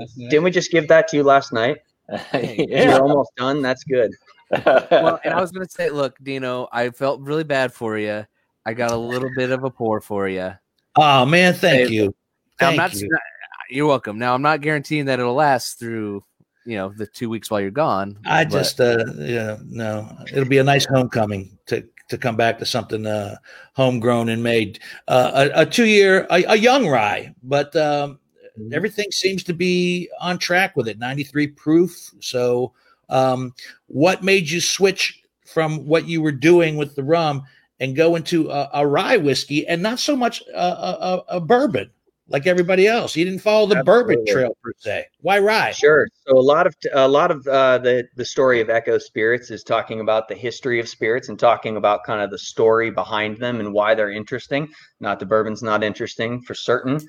this. 0.00 0.12
Didn't 0.14 0.42
we 0.44 0.50
just 0.50 0.70
give 0.70 0.88
that 0.88 1.08
to 1.08 1.16
you 1.16 1.22
last 1.22 1.52
night? 1.52 1.78
You're 2.34 3.00
almost 3.02 3.30
done. 3.36 3.62
That's 3.62 3.84
good. 3.84 4.12
Well, 4.64 5.20
and 5.24 5.34
I 5.34 5.40
was 5.40 5.50
gonna 5.52 5.68
say, 5.68 5.90
look, 5.90 6.16
Dino, 6.22 6.68
I 6.72 6.90
felt 6.90 7.20
really 7.20 7.44
bad 7.44 7.72
for 7.72 7.98
you. 7.98 8.26
I 8.64 8.74
got 8.74 8.90
a 8.90 8.96
little 8.96 9.30
bit 9.36 9.50
of 9.50 9.64
a 9.64 9.70
pour 9.70 10.00
for 10.00 10.28
you. 10.28 10.52
oh 10.96 11.24
man, 11.26 11.54
thank 11.54 11.88
Hey, 11.88 11.94
you. 11.94 12.14
Now, 12.60 12.68
I'm 12.70 12.76
Thank 12.76 12.92
not. 12.92 12.94
you. 12.94 13.08
You're 13.70 13.86
welcome. 13.86 14.18
Now 14.18 14.34
I'm 14.34 14.42
not 14.42 14.60
guaranteeing 14.60 15.06
that 15.06 15.18
it'll 15.20 15.34
last 15.34 15.78
through, 15.80 16.24
you 16.64 16.76
know, 16.76 16.92
the 16.96 17.06
two 17.06 17.28
weeks 17.28 17.50
while 17.50 17.60
you're 17.60 17.70
gone. 17.70 18.18
I 18.24 18.44
but- 18.44 18.50
just 18.52 18.80
uh 18.80 19.04
yeah, 19.16 19.58
no. 19.66 20.08
It'll 20.32 20.48
be 20.48 20.58
a 20.58 20.64
nice 20.64 20.86
homecoming 20.86 21.58
to 21.66 21.84
to 22.08 22.18
come 22.18 22.36
back 22.36 22.58
to 22.58 22.66
something 22.66 23.06
uh 23.06 23.36
homegrown 23.74 24.28
and 24.28 24.42
made. 24.42 24.78
Uh 25.08 25.48
a, 25.54 25.62
a 25.62 25.66
two 25.66 25.86
year 25.86 26.26
a, 26.30 26.42
a 26.44 26.56
young 26.56 26.86
rye, 26.88 27.34
but 27.42 27.74
um 27.76 28.18
everything 28.72 29.10
seems 29.10 29.42
to 29.44 29.52
be 29.52 30.08
on 30.20 30.38
track 30.38 30.76
with 30.76 30.88
it. 30.88 30.98
93 30.98 31.48
proof. 31.48 32.10
So 32.20 32.72
um 33.08 33.54
what 33.86 34.22
made 34.24 34.48
you 34.50 34.60
switch 34.60 35.22
from 35.44 35.86
what 35.86 36.08
you 36.08 36.20
were 36.22 36.32
doing 36.32 36.76
with 36.76 36.94
the 36.94 37.04
rum 37.04 37.42
and 37.78 37.94
go 37.94 38.16
into 38.16 38.50
a, 38.50 38.70
a 38.74 38.86
rye 38.86 39.16
whiskey 39.16 39.66
and 39.66 39.82
not 39.82 39.98
so 39.98 40.16
much 40.16 40.42
a, 40.54 40.58
a, 40.58 40.98
a- 41.00 41.36
a 41.36 41.40
bourbon 41.40 41.90
like 42.28 42.46
everybody 42.46 42.86
else 42.86 43.14
He 43.14 43.24
didn't 43.24 43.40
follow 43.40 43.66
the 43.66 43.82
bourbon 43.84 44.24
trail 44.26 44.56
per 44.62 44.72
se 44.78 45.06
why 45.20 45.38
rye 45.38 45.72
Sure. 45.72 46.08
So 46.26 46.38
a 46.38 46.40
lot 46.40 46.66
of 46.66 46.74
a 46.92 47.08
lot 47.08 47.30
of 47.30 47.46
uh, 47.46 47.78
the 47.78 48.04
the 48.16 48.24
story 48.24 48.60
of 48.60 48.70
Echo 48.70 48.98
Spirits 48.98 49.50
is 49.50 49.62
talking 49.62 50.00
about 50.00 50.28
the 50.28 50.34
history 50.34 50.80
of 50.80 50.88
spirits 50.88 51.28
and 51.28 51.38
talking 51.38 51.76
about 51.76 52.04
kind 52.04 52.20
of 52.20 52.30
the 52.30 52.38
story 52.38 52.90
behind 52.90 53.38
them 53.38 53.60
and 53.60 53.72
why 53.72 53.94
they're 53.94 54.10
interesting. 54.10 54.68
Not 55.00 55.18
the 55.18 55.26
bourbon's 55.26 55.62
not 55.62 55.84
interesting 55.84 56.42
for 56.42 56.54
certain, 56.54 57.00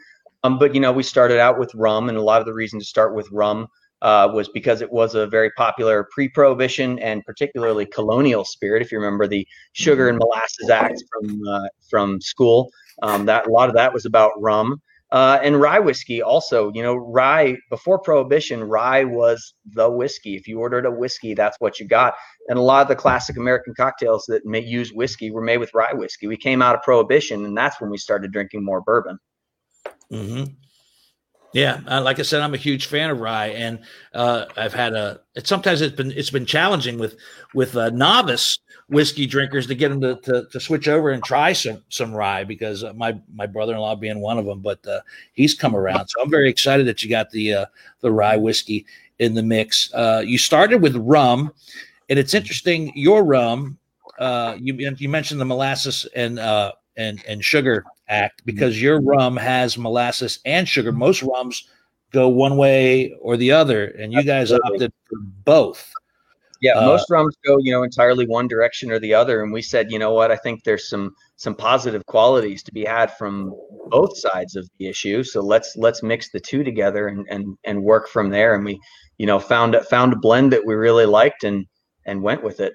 um, 0.43 0.59
but 0.59 0.73
you 0.73 0.81
know 0.81 0.91
we 0.91 1.03
started 1.03 1.39
out 1.39 1.59
with 1.59 1.73
rum, 1.75 2.09
and 2.09 2.17
a 2.17 2.21
lot 2.21 2.41
of 2.41 2.45
the 2.45 2.53
reason 2.53 2.79
to 2.79 2.85
start 2.85 3.15
with 3.15 3.27
rum 3.31 3.67
uh, 4.01 4.29
was 4.33 4.49
because 4.49 4.81
it 4.81 4.91
was 4.91 5.15
a 5.15 5.27
very 5.27 5.51
popular 5.51 6.07
pre-prohibition 6.11 6.99
and 6.99 7.25
particularly 7.25 7.85
colonial 7.85 8.45
spirit. 8.45 8.81
If 8.81 8.91
you 8.91 8.99
remember 8.99 9.27
the 9.27 9.47
Sugar 9.73 10.09
and 10.09 10.17
Molasses 10.17 10.69
Act 10.69 11.03
from 11.11 11.47
uh, 11.47 11.67
from 11.89 12.21
school, 12.21 12.69
um, 13.01 13.25
that 13.25 13.47
a 13.47 13.51
lot 13.51 13.69
of 13.69 13.75
that 13.75 13.93
was 13.93 14.05
about 14.05 14.31
rum 14.39 14.81
uh, 15.11 15.39
and 15.41 15.59
rye 15.59 15.79
whiskey 15.79 16.21
also 16.21 16.71
you 16.73 16.83
know 16.83 16.95
rye 16.95 17.55
before 17.69 17.99
prohibition 17.99 18.63
rye 18.63 19.03
was 19.03 19.53
the 19.73 19.89
whiskey. 19.89 20.35
If 20.35 20.47
you 20.47 20.59
ordered 20.59 20.85
a 20.85 20.91
whiskey 20.91 21.33
that's 21.33 21.57
what 21.59 21.79
you 21.79 21.87
got. 21.87 22.15
And 22.49 22.57
a 22.57 22.61
lot 22.61 22.81
of 22.81 22.87
the 22.87 22.95
classic 22.95 23.37
american 23.37 23.73
cocktails 23.75 24.25
that 24.27 24.45
may 24.45 24.63
use 24.63 24.93
whiskey 24.93 25.31
were 25.31 25.41
made 25.41 25.57
with 25.57 25.73
rye 25.73 25.93
whiskey. 25.93 26.27
We 26.27 26.37
came 26.37 26.61
out 26.61 26.75
of 26.75 26.81
prohibition 26.81 27.45
and 27.45 27.57
that's 27.57 27.79
when 27.79 27.89
we 27.89 27.97
started 27.97 28.31
drinking 28.31 28.63
more 28.63 28.81
bourbon. 28.81 29.19
Hmm 30.09 30.45
Yeah, 31.57 31.81
uh, 31.87 32.03
like 32.03 32.19
I 32.19 32.21
said, 32.21 32.41
I'm 32.41 32.53
a 32.53 32.57
huge 32.57 32.85
fan 32.85 33.09
of 33.09 33.19
rye, 33.19 33.47
and 33.47 33.79
uh, 34.13 34.45
I've 34.55 34.75
had 34.75 34.93
a. 34.93 35.21
It, 35.33 35.47
sometimes 35.47 35.81
it's 35.81 35.95
been 35.95 36.11
it's 36.11 36.29
been 36.29 36.45
challenging 36.45 36.99
with 36.99 37.15
with 37.55 37.75
uh, 37.75 37.89
novice 37.89 38.59
whiskey 38.89 39.25
drinkers 39.25 39.65
to 39.65 39.73
get 39.73 39.89
them 39.89 39.99
to, 40.01 40.17
to, 40.17 40.45
to 40.51 40.59
switch 40.59 40.87
over 40.87 41.09
and 41.09 41.23
try 41.23 41.53
some 41.53 41.83
some 41.89 42.13
rye 42.13 42.43
because 42.43 42.83
uh, 42.83 42.93
my 42.93 43.19
my 43.33 43.47
brother 43.47 43.73
in 43.73 43.79
law 43.79 43.95
being 43.95 44.19
one 44.19 44.37
of 44.37 44.45
them, 44.45 44.59
but 44.59 44.85
uh, 44.85 44.99
he's 45.33 45.55
come 45.55 45.75
around, 45.75 46.07
so 46.09 46.21
I'm 46.21 46.29
very 46.29 46.47
excited 46.47 46.85
that 46.85 47.03
you 47.03 47.09
got 47.09 47.31
the 47.31 47.51
uh, 47.51 47.65
the 48.01 48.11
rye 48.11 48.37
whiskey 48.37 48.85
in 49.17 49.33
the 49.33 49.41
mix. 49.41 49.89
You 50.27 50.37
started 50.37 50.83
with 50.83 50.95
rum, 50.95 51.51
and 52.07 52.19
it's 52.19 52.35
interesting. 52.35 52.91
Your 52.93 53.23
rum 53.23 53.79
you 54.59 54.75
you 54.95 55.09
mentioned 55.09 55.41
the 55.41 55.45
molasses 55.45 56.05
and 56.15 56.37
and 56.37 57.23
and 57.27 57.43
sugar 57.43 57.83
act 58.09 58.43
because 58.45 58.81
your 58.81 59.01
rum 59.01 59.37
has 59.37 59.77
molasses 59.77 60.39
and 60.45 60.67
sugar. 60.67 60.91
Most 60.91 61.21
rums 61.23 61.67
go 62.11 62.29
one 62.29 62.57
way 62.57 63.13
or 63.21 63.37
the 63.37 63.51
other, 63.51 63.85
and 63.85 64.13
you 64.13 64.23
guys 64.23 64.51
Absolutely. 64.51 64.73
opted 64.75 64.93
for 65.09 65.17
both. 65.43 65.91
Yeah, 66.59 66.73
Uh, 66.73 66.85
most 66.85 67.09
rums 67.11 67.35
go, 67.45 67.57
you 67.59 67.71
know, 67.71 67.83
entirely 67.83 68.25
one 68.25 68.47
direction 68.47 68.91
or 68.91 68.97
the 68.97 69.13
other. 69.13 69.43
And 69.43 69.53
we 69.53 69.61
said, 69.61 69.91
you 69.91 69.99
know 69.99 70.13
what, 70.13 70.31
I 70.31 70.37
think 70.37 70.63
there's 70.63 70.89
some 70.89 71.15
some 71.35 71.53
positive 71.53 72.03
qualities 72.07 72.63
to 72.63 72.73
be 72.73 72.83
had 72.83 73.15
from 73.15 73.53
both 73.89 74.17
sides 74.17 74.55
of 74.55 74.67
the 74.79 74.87
issue. 74.87 75.23
So 75.23 75.41
let's 75.41 75.75
let's 75.75 76.01
mix 76.01 76.31
the 76.31 76.39
two 76.39 76.63
together 76.63 77.07
and 77.07 77.27
and 77.29 77.57
and 77.63 77.83
work 77.83 78.07
from 78.07 78.31
there. 78.31 78.55
And 78.55 78.65
we, 78.65 78.79
you 79.19 79.27
know, 79.27 79.39
found 79.39 79.75
a- 79.75 79.83
found 79.83 80.13
a 80.13 80.17
blend 80.17 80.51
that 80.53 80.65
we 80.65 80.73
really 80.73 81.05
liked 81.05 81.43
and 81.43 81.67
and 82.05 82.23
went 82.23 82.41
with 82.41 82.59
it. 82.59 82.73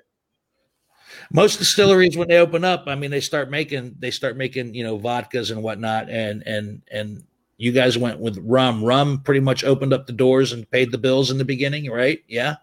Most 1.32 1.58
distilleries 1.58 2.16
when 2.16 2.28
they 2.28 2.38
open 2.38 2.64
up 2.64 2.84
i 2.86 2.94
mean 2.94 3.10
they 3.10 3.20
start 3.20 3.50
making 3.50 3.94
they 3.98 4.10
start 4.10 4.36
making 4.36 4.74
you 4.74 4.84
know 4.84 4.98
vodkas 4.98 5.50
and 5.50 5.62
whatnot 5.62 6.08
and 6.10 6.42
and 6.46 6.82
and 6.90 7.24
you 7.58 7.72
guys 7.72 7.96
went 7.96 8.18
with 8.18 8.38
rum 8.42 8.84
rum 8.84 9.20
pretty 9.22 9.40
much 9.40 9.64
opened 9.64 9.92
up 9.92 10.06
the 10.06 10.12
doors 10.12 10.52
and 10.52 10.70
paid 10.70 10.90
the 10.90 10.98
bills 10.98 11.30
in 11.30 11.38
the 11.38 11.44
beginning 11.44 11.90
right 11.90 12.22
yeah 12.28 12.56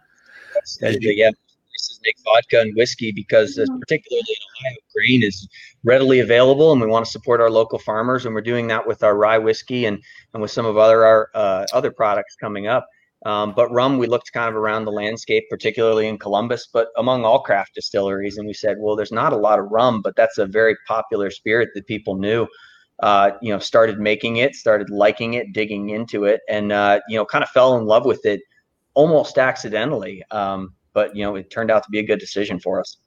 Absolutely, 0.60 1.18
yeah. 1.18 1.32
Places 1.70 2.00
make 2.04 2.16
vodka 2.24 2.62
and 2.62 2.76
whiskey 2.76 3.12
because, 3.12 3.58
uh, 3.58 3.66
particularly 3.80 4.24
in 4.28 4.68
Ohio, 4.68 4.78
grain 4.94 5.24
is 5.24 5.48
readily 5.84 6.20
available, 6.20 6.72
and 6.72 6.82
we 6.82 6.88
want 6.88 7.06
to 7.06 7.12
support 7.12 7.40
our 7.40 7.50
local 7.50 7.80
farmers. 7.80 8.26
And 8.26 8.36
we're 8.36 8.42
doing 8.42 8.68
that 8.68 8.86
with 8.86 9.04
our 9.04 9.16
rye 9.16 9.38
whiskey 9.38 9.86
and 9.86 10.02
and 10.34 10.42
with 10.42 10.52
some 10.52 10.66
of 10.66 10.78
other 10.78 11.06
our 11.06 11.30
uh, 11.34 11.66
other 11.74 11.92
products 11.92 12.36
coming 12.36 12.68
up. 12.68 12.88
Um, 13.26 13.54
but 13.56 13.72
rum, 13.72 13.98
we 13.98 14.08
looked 14.08 14.32
kind 14.32 14.48
of 14.48 14.56
around 14.56 14.86
the 14.86 14.92
landscape, 14.92 15.44
particularly 15.50 16.08
in 16.08 16.18
Columbus, 16.18 16.70
but 16.72 16.88
among 16.98 17.26
all 17.26 17.42
craft 17.42 17.76
distilleries, 17.76 18.38
and 18.38 18.48
we 18.48 18.54
said, 18.54 18.78
well, 18.80 18.96
there's 18.96 19.12
not 19.12 19.34
a 19.34 19.38
lot 19.38 19.60
of 19.60 19.66
rum, 19.70 20.02
but 20.02 20.16
that's 20.16 20.38
a 20.38 20.46
very 20.46 20.78
popular 20.88 21.30
spirit 21.30 21.70
that 21.76 21.86
people 21.86 22.16
knew. 22.16 22.48
Uh, 23.02 23.32
you 23.42 23.52
know, 23.52 23.60
started 23.60 24.00
making 24.00 24.38
it, 24.38 24.56
started 24.56 24.90
liking 24.90 25.34
it, 25.34 25.54
digging 25.54 25.90
into 25.90 26.26
it, 26.26 26.42
and 26.50 26.72
uh, 26.72 27.00
you 27.08 27.18
know, 27.18 27.26
kind 27.26 27.44
of 27.44 27.50
fell 27.50 27.78
in 27.78 27.86
love 27.86 28.06
with 28.06 28.26
it 28.26 28.42
almost 28.94 29.38
accidentally. 29.38 30.24
Um, 30.32 30.74
but 30.94 31.16
you 31.16 31.24
know, 31.24 31.36
it 31.36 31.50
turned 31.50 31.72
out 31.72 31.84
to 31.84 31.90
be 31.90 32.00
a 32.00 32.06
good 32.06 32.20
decision 32.20 32.60
for 32.60 32.80
us. 32.80 32.98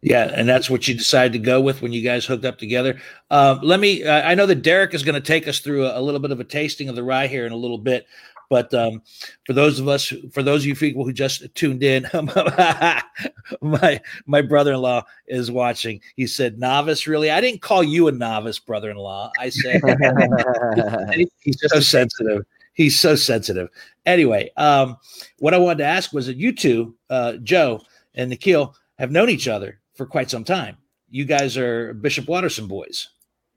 yeah 0.00 0.32
and 0.34 0.48
that's 0.48 0.68
what 0.68 0.88
you 0.88 0.94
decided 0.94 1.32
to 1.32 1.38
go 1.38 1.60
with 1.60 1.80
when 1.80 1.92
you 1.92 2.02
guys 2.02 2.24
hooked 2.24 2.44
up 2.44 2.58
together 2.58 2.98
um, 3.30 3.60
let 3.62 3.78
me 3.78 4.02
uh, 4.04 4.28
i 4.28 4.34
know 4.34 4.46
that 4.46 4.62
derek 4.62 4.94
is 4.94 5.02
going 5.02 5.14
to 5.14 5.20
take 5.20 5.46
us 5.46 5.60
through 5.60 5.86
a, 5.86 5.98
a 5.98 6.02
little 6.02 6.18
bit 6.18 6.32
of 6.32 6.40
a 6.40 6.44
tasting 6.44 6.88
of 6.88 6.96
the 6.96 7.02
rye 7.04 7.28
here 7.28 7.46
in 7.46 7.52
a 7.52 7.56
little 7.56 7.78
bit 7.78 8.06
but 8.52 8.74
um, 8.74 9.00
for 9.46 9.54
those 9.54 9.80
of 9.80 9.88
us 9.88 10.12
for 10.30 10.42
those 10.42 10.60
of 10.60 10.66
you 10.66 10.76
people 10.76 11.06
who 11.06 11.12
just 11.14 11.42
tuned 11.54 11.82
in 11.82 12.06
my 13.62 13.98
my 14.26 14.42
brother-in-law 14.42 15.02
is 15.26 15.50
watching. 15.50 16.02
He 16.16 16.26
said 16.26 16.58
novice 16.58 17.06
really? 17.06 17.30
I 17.30 17.40
didn't 17.40 17.62
call 17.62 17.82
you 17.82 18.08
a 18.08 18.12
novice 18.12 18.58
brother-in-law. 18.58 19.32
I 19.40 19.48
said 19.48 19.80
he's 21.40 21.56
so 21.62 21.80
sensitive. 21.80 22.44
He's 22.74 23.00
so 23.00 23.16
sensitive. 23.16 23.70
Anyway 24.04 24.50
um, 24.58 24.98
what 25.38 25.54
i 25.54 25.58
wanted 25.58 25.78
to 25.78 25.86
ask 25.86 26.12
was 26.12 26.26
that 26.26 26.36
you 26.36 26.52
two 26.52 26.94
uh, 27.08 27.38
joe 27.42 27.80
and 28.14 28.28
nikhil 28.28 28.76
have 28.98 29.10
known 29.10 29.30
each 29.30 29.48
other 29.48 29.80
for 29.94 30.04
quite 30.04 30.28
some 30.28 30.44
time. 30.44 30.76
You 31.08 31.24
guys 31.24 31.56
are 31.56 31.94
bishop 31.94 32.28
watterson 32.28 32.66
boys. 32.66 33.08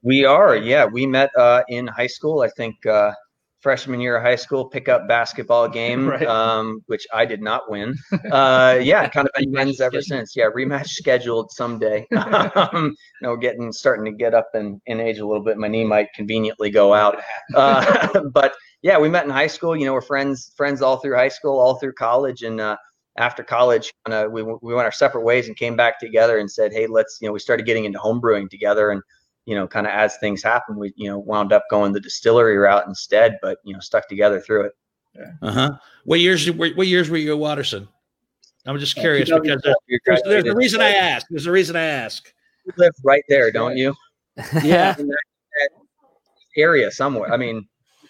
We 0.03 0.23
are, 0.23 0.55
yeah. 0.55 0.85
We 0.85 1.05
met 1.05 1.31
uh, 1.35 1.63
in 1.67 1.87
high 1.87 2.07
school. 2.07 2.43
I 2.43 2.49
think 2.49 2.85
uh, 2.85 3.11
freshman 3.61 3.99
year 3.99 4.17
of 4.17 4.23
high 4.23 4.35
school, 4.35 4.65
pickup 4.69 5.07
basketball 5.07 5.67
game, 5.81 6.07
Right. 6.07 6.27
um, 6.27 6.81
which 6.87 7.05
I 7.13 7.25
did 7.25 7.41
not 7.41 7.69
win. 7.69 7.95
Uh, 8.31 8.79
yeah, 8.81 9.07
kind 9.09 9.27
of 9.27 9.33
been 9.39 9.53
friends 9.53 9.81
ever 9.81 10.01
since. 10.01 10.35
Yeah, 10.35 10.49
rematch 10.55 10.87
scheduled 10.89 11.51
someday. 11.51 12.05
um, 12.15 12.95
know, 13.21 13.35
getting 13.35 13.71
starting 13.71 14.05
to 14.05 14.11
get 14.11 14.33
up 14.33 14.49
in, 14.53 14.81
in 14.85 14.99
age 14.99 15.19
a 15.19 15.25
little 15.25 15.43
bit. 15.43 15.57
My 15.57 15.67
knee 15.67 15.83
might 15.83 16.13
conveniently 16.13 16.69
go 16.69 16.93
out. 16.93 17.21
Uh, 17.55 18.21
but 18.33 18.53
yeah, 18.81 18.99
we 18.99 19.09
met 19.09 19.25
in 19.25 19.31
high 19.31 19.47
school. 19.47 19.75
You 19.75 19.85
know, 19.85 19.93
we're 19.93 20.01
friends 20.01 20.51
friends 20.55 20.81
all 20.81 20.97
through 20.97 21.15
high 21.15 21.29
school, 21.29 21.59
all 21.59 21.75
through 21.75 21.93
college, 21.93 22.43
and 22.43 22.61
uh, 22.61 22.77
after 23.17 23.43
college, 23.43 23.91
kind 24.05 24.25
of 24.25 24.31
we 24.31 24.43
we 24.43 24.73
went 24.75 24.85
our 24.85 24.91
separate 24.91 25.23
ways 25.23 25.47
and 25.47 25.55
came 25.57 25.75
back 25.75 25.99
together 25.99 26.37
and 26.37 26.51
said, 26.51 26.71
hey, 26.71 26.85
let's 26.85 27.17
you 27.21 27.27
know, 27.27 27.33
we 27.33 27.39
started 27.39 27.65
getting 27.65 27.85
into 27.85 27.97
homebrewing 27.97 28.49
together 28.49 28.91
and 28.91 29.01
you 29.45 29.55
know, 29.55 29.67
kind 29.67 29.87
of 29.87 29.93
as 29.93 30.17
things 30.17 30.41
happen, 30.43 30.77
we, 30.77 30.93
you 30.95 31.09
know, 31.09 31.19
wound 31.19 31.53
up 31.53 31.63
going 31.69 31.93
the 31.93 31.99
distillery 31.99 32.57
route 32.57 32.87
instead, 32.87 33.37
but, 33.41 33.59
you 33.63 33.73
know, 33.73 33.79
stuck 33.79 34.07
together 34.07 34.39
through 34.39 34.65
it. 34.65 34.73
uh-huh 35.41 35.71
what 36.05 36.19
years 36.19 36.49
what 36.51 36.75
what 36.75 36.87
years 36.87 37.09
were 37.09 37.17
you 37.17 37.31
at 37.31 37.37
watterson 37.37 37.87
i'm 38.65 38.77
just 38.79 38.95
curious 38.95 39.29
because 39.29 39.61
there's, 39.63 39.75
You 39.87 39.99
there's, 40.05 40.21
there's 40.23 40.45
a 40.45 40.55
reason 40.55 40.81
i 40.81 40.89
ask 40.89 41.27
there's 41.29 41.45
a 41.45 41.51
reason 41.51 41.75
i 41.75 41.83
ask 41.83 42.33
You 42.65 42.73
live 42.77 42.93
right 43.03 43.23
there, 43.27 43.51
don't 43.51 43.77
you? 43.77 43.93
yeah. 44.63 44.95
In 44.99 45.07
that, 45.07 45.23
that 45.53 45.69
area 46.57 46.91
somewhere. 46.91 47.31
I 47.31 47.37
mean, 47.37 47.67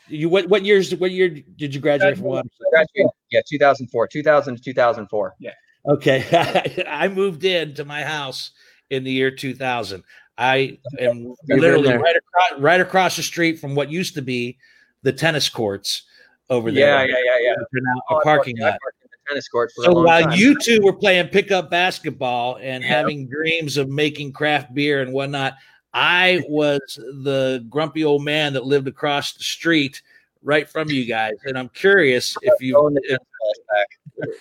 you 0.07 0.29
what 0.29 0.47
what 0.49 0.63
years 0.63 0.93
what 0.95 1.11
year 1.11 1.29
did 1.29 1.73
you 1.73 1.81
graduate 1.81 2.17
from 2.17 2.25
watterson 2.27 2.49
graduated, 2.71 3.11
yeah, 3.31 3.41
2004, 3.47 4.07
2000 4.07 4.55
to 4.55 4.63
2004. 4.63 5.35
Yeah. 5.39 5.51
Okay. 5.87 6.85
I 6.89 7.07
moved 7.07 7.43
into 7.43 7.85
my 7.85 8.03
house 8.03 8.51
in 8.89 9.03
the 9.03 9.11
year 9.11 9.31
2000. 9.31 10.03
I 10.37 10.79
am 10.99 11.35
been 11.47 11.59
literally 11.59 11.93
right 11.93 12.15
across, 12.15 12.59
right 12.59 12.81
across 12.81 13.15
the 13.15 13.23
street 13.23 13.59
from 13.59 13.75
what 13.75 13.89
used 13.89 14.15
to 14.15 14.21
be 14.21 14.57
the 15.03 15.13
tennis 15.13 15.47
courts 15.49 16.03
over 16.49 16.71
there. 16.71 17.07
yeah, 17.07 17.15
yeah, 17.23 17.39
yeah. 17.41 17.53
They're 17.71 17.81
now 17.81 18.01
Oh, 18.09 18.17
a 18.17 18.21
parking 18.21 18.57
lot. 18.59 18.77
worked 18.83 18.97
in 19.03 19.09
the 19.11 19.29
tennis 19.29 19.47
court 19.47 19.71
for 19.75 19.83
So 19.85 19.93
while 19.93 20.23
time. 20.23 20.37
you 20.37 20.59
two 20.59 20.81
were 20.81 20.93
playing 20.93 21.29
pickup 21.29 21.69
basketball 21.69 22.57
and 22.61 22.83
Yeah. 22.83 22.89
having 22.89 23.27
dreams 23.27 23.77
of 23.77 23.89
making 23.89 24.33
craft 24.33 24.73
beer 24.73 25.01
and 25.01 25.13
whatnot, 25.13 25.55
I 25.93 26.43
was 26.49 26.81
the 26.97 27.65
grumpy 27.69 28.03
old 28.03 28.23
man 28.23 28.53
that 28.53 28.65
lived 28.65 28.87
across 28.87 29.33
the 29.33 29.43
street 29.43 30.01
right 30.43 30.69
from 30.69 30.89
you 30.89 31.05
guys. 31.05 31.33
And 31.45 31.57
I'm 31.57 31.69
curious 31.69 32.35
if 32.41 32.61
you 32.61 32.75
if, 32.97 33.03
tennis 33.03 33.19
balls 33.39 33.59
back. 33.69 33.87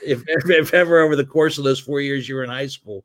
if, 0.03 0.23
if, 0.27 0.51
if 0.51 0.75
ever 0.75 1.01
over 1.01 1.15
the 1.15 1.25
course 1.25 1.59
of 1.59 1.65
those 1.65 1.79
four 1.81 2.01
years 2.01 2.29
you 2.29 2.35
were 2.35 2.45
in 2.45 2.51
high 2.51 2.67
school, 2.67 3.05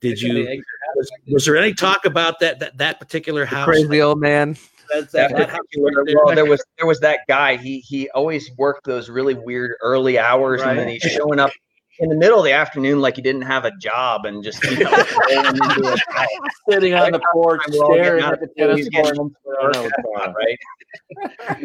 did 0.00 0.20
you 0.20 0.62
was, 0.94 1.10
was 1.28 1.44
there 1.44 1.56
any 1.56 1.74
talk 1.74 2.04
about 2.04 2.40
that 2.40 2.60
that, 2.60 2.78
that 2.78 3.00
particular 3.00 3.44
house? 3.44 3.66
Crazy 3.66 4.02
old 4.02 4.20
man. 4.20 4.56
That, 4.92 5.10
that 5.12 5.30
that, 5.30 5.36
that 5.36 5.56
particular, 5.56 5.90
right 5.92 6.06
there? 6.06 6.16
well, 6.24 6.34
there 6.34 6.46
was 6.46 6.64
there 6.78 6.86
was 6.86 7.00
that 7.00 7.20
guy. 7.28 7.56
He 7.56 7.80
he 7.80 8.08
always 8.10 8.50
worked 8.56 8.84
those 8.84 9.08
really 9.08 9.34
weird 9.34 9.72
early 9.82 10.18
hours, 10.18 10.62
and 10.62 10.78
then 10.78 10.88
he's 10.88 11.02
showing 11.02 11.40
up 11.40 11.50
in 11.98 12.08
the 12.08 12.14
middle 12.14 12.38
of 12.38 12.44
the 12.44 12.52
afternoon 12.52 13.00
like 13.00 13.16
he 13.16 13.22
didn't 13.22 13.42
have 13.42 13.64
a 13.64 13.72
job 13.78 14.26
and 14.26 14.44
just 14.44 14.62
you 14.64 14.84
know, 14.84 14.92
into 14.92 15.94
it. 15.94 16.00
Sitting 16.70 16.94
on 16.94 17.12
the 17.12 17.20
porch, 17.32 17.62
staring 17.70 18.24
at 18.24 18.40
the 18.40 18.46
of 18.46 18.54
tennis 18.56 18.88
court. 18.90 19.06
I 19.06 19.62
don't 19.62 19.74
know 19.74 19.82
what's 19.82 20.02
going 20.02 20.28
on, 20.28 20.34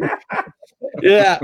right? 0.00 0.10
yeah. 1.02 1.38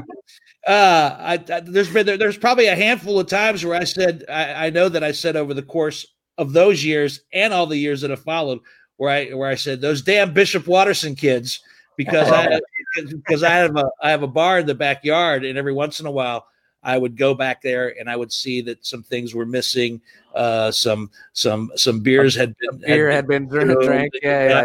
Uh, 0.67 1.17
I, 1.19 1.33
I 1.53 1.61
there's 1.61 1.93
been 1.93 2.07
there, 2.07 2.17
there's 2.17 2.39
probably 2.39 2.67
a 2.67 2.77
handful 2.77 3.19
of 3.21 3.27
times 3.27 3.65
where 3.65 3.79
I 3.79 3.85
said 3.85 4.25
I, 4.29 4.67
I 4.67 4.71
know 4.71 4.89
that 4.89 5.05
I 5.05 5.13
said 5.13 5.37
over 5.37 5.55
the 5.55 5.63
course 5.63 6.07
of 6.39 6.53
those 6.55 6.83
years 6.85 7.21
and 7.33 7.53
all 7.53 7.67
the 7.67 7.77
years 7.77 8.01
that 8.01 8.11
have 8.11 8.23
followed 8.23 8.61
where 8.97 9.11
I 9.11 9.31
where 9.35 9.51
I 9.51 9.55
said 9.57 9.81
those 9.81 10.01
damn 10.03 10.33
Bishop 10.33 10.67
Watterson 10.67 11.15
kids 11.15 11.61
because 11.97 12.31
I 12.33 12.59
because 13.13 13.43
I 13.43 13.51
have 13.51 13.77
a 13.77 13.91
I 14.01 14.11
have 14.11 14.23
a 14.23 14.27
bar 14.29 14.61
in 14.61 14.67
the 14.67 14.75
backyard 14.75 15.45
and 15.45 15.59
every 15.59 15.73
once 15.75 16.01
in 16.01 16.07
a 16.07 16.11
while 16.11 16.47
I 16.83 16.97
would 16.97 17.17
go 17.17 17.35
back 17.35 17.61
there 17.61 17.95
and 18.01 18.09
I 18.09 18.17
would 18.17 18.33
see 18.33 18.61
that 18.63 18.87
some 18.87 19.03
things 19.03 19.35
were 19.35 19.45
missing 19.47 20.01
uh 20.35 20.71
some 20.71 21.11
some 21.33 21.71
some 21.77 22.01
beers 22.01 22.35
had 22.35 22.55
been 22.61 22.79
Beer 22.79 23.11
had 23.11 23.27
been 23.27 23.47
drank. 23.49 23.69
been- 23.69 23.87
drank. 23.87 24.13
Yeah, 24.23 24.49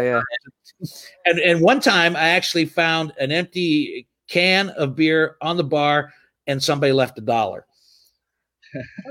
yeah. 0.80 0.86
and 1.26 1.38
and 1.40 1.60
one 1.60 1.80
time 1.80 2.14
I 2.16 2.30
actually 2.30 2.66
found 2.66 3.12
an 3.20 3.30
empty 3.32 4.06
can 4.28 4.70
of 4.70 4.96
beer 4.96 5.36
on 5.42 5.56
the 5.58 5.64
bar, 5.64 6.12
and 6.46 6.62
somebody 6.62 6.92
left 6.92 7.18
a 7.18 7.20
dollar. 7.20 7.66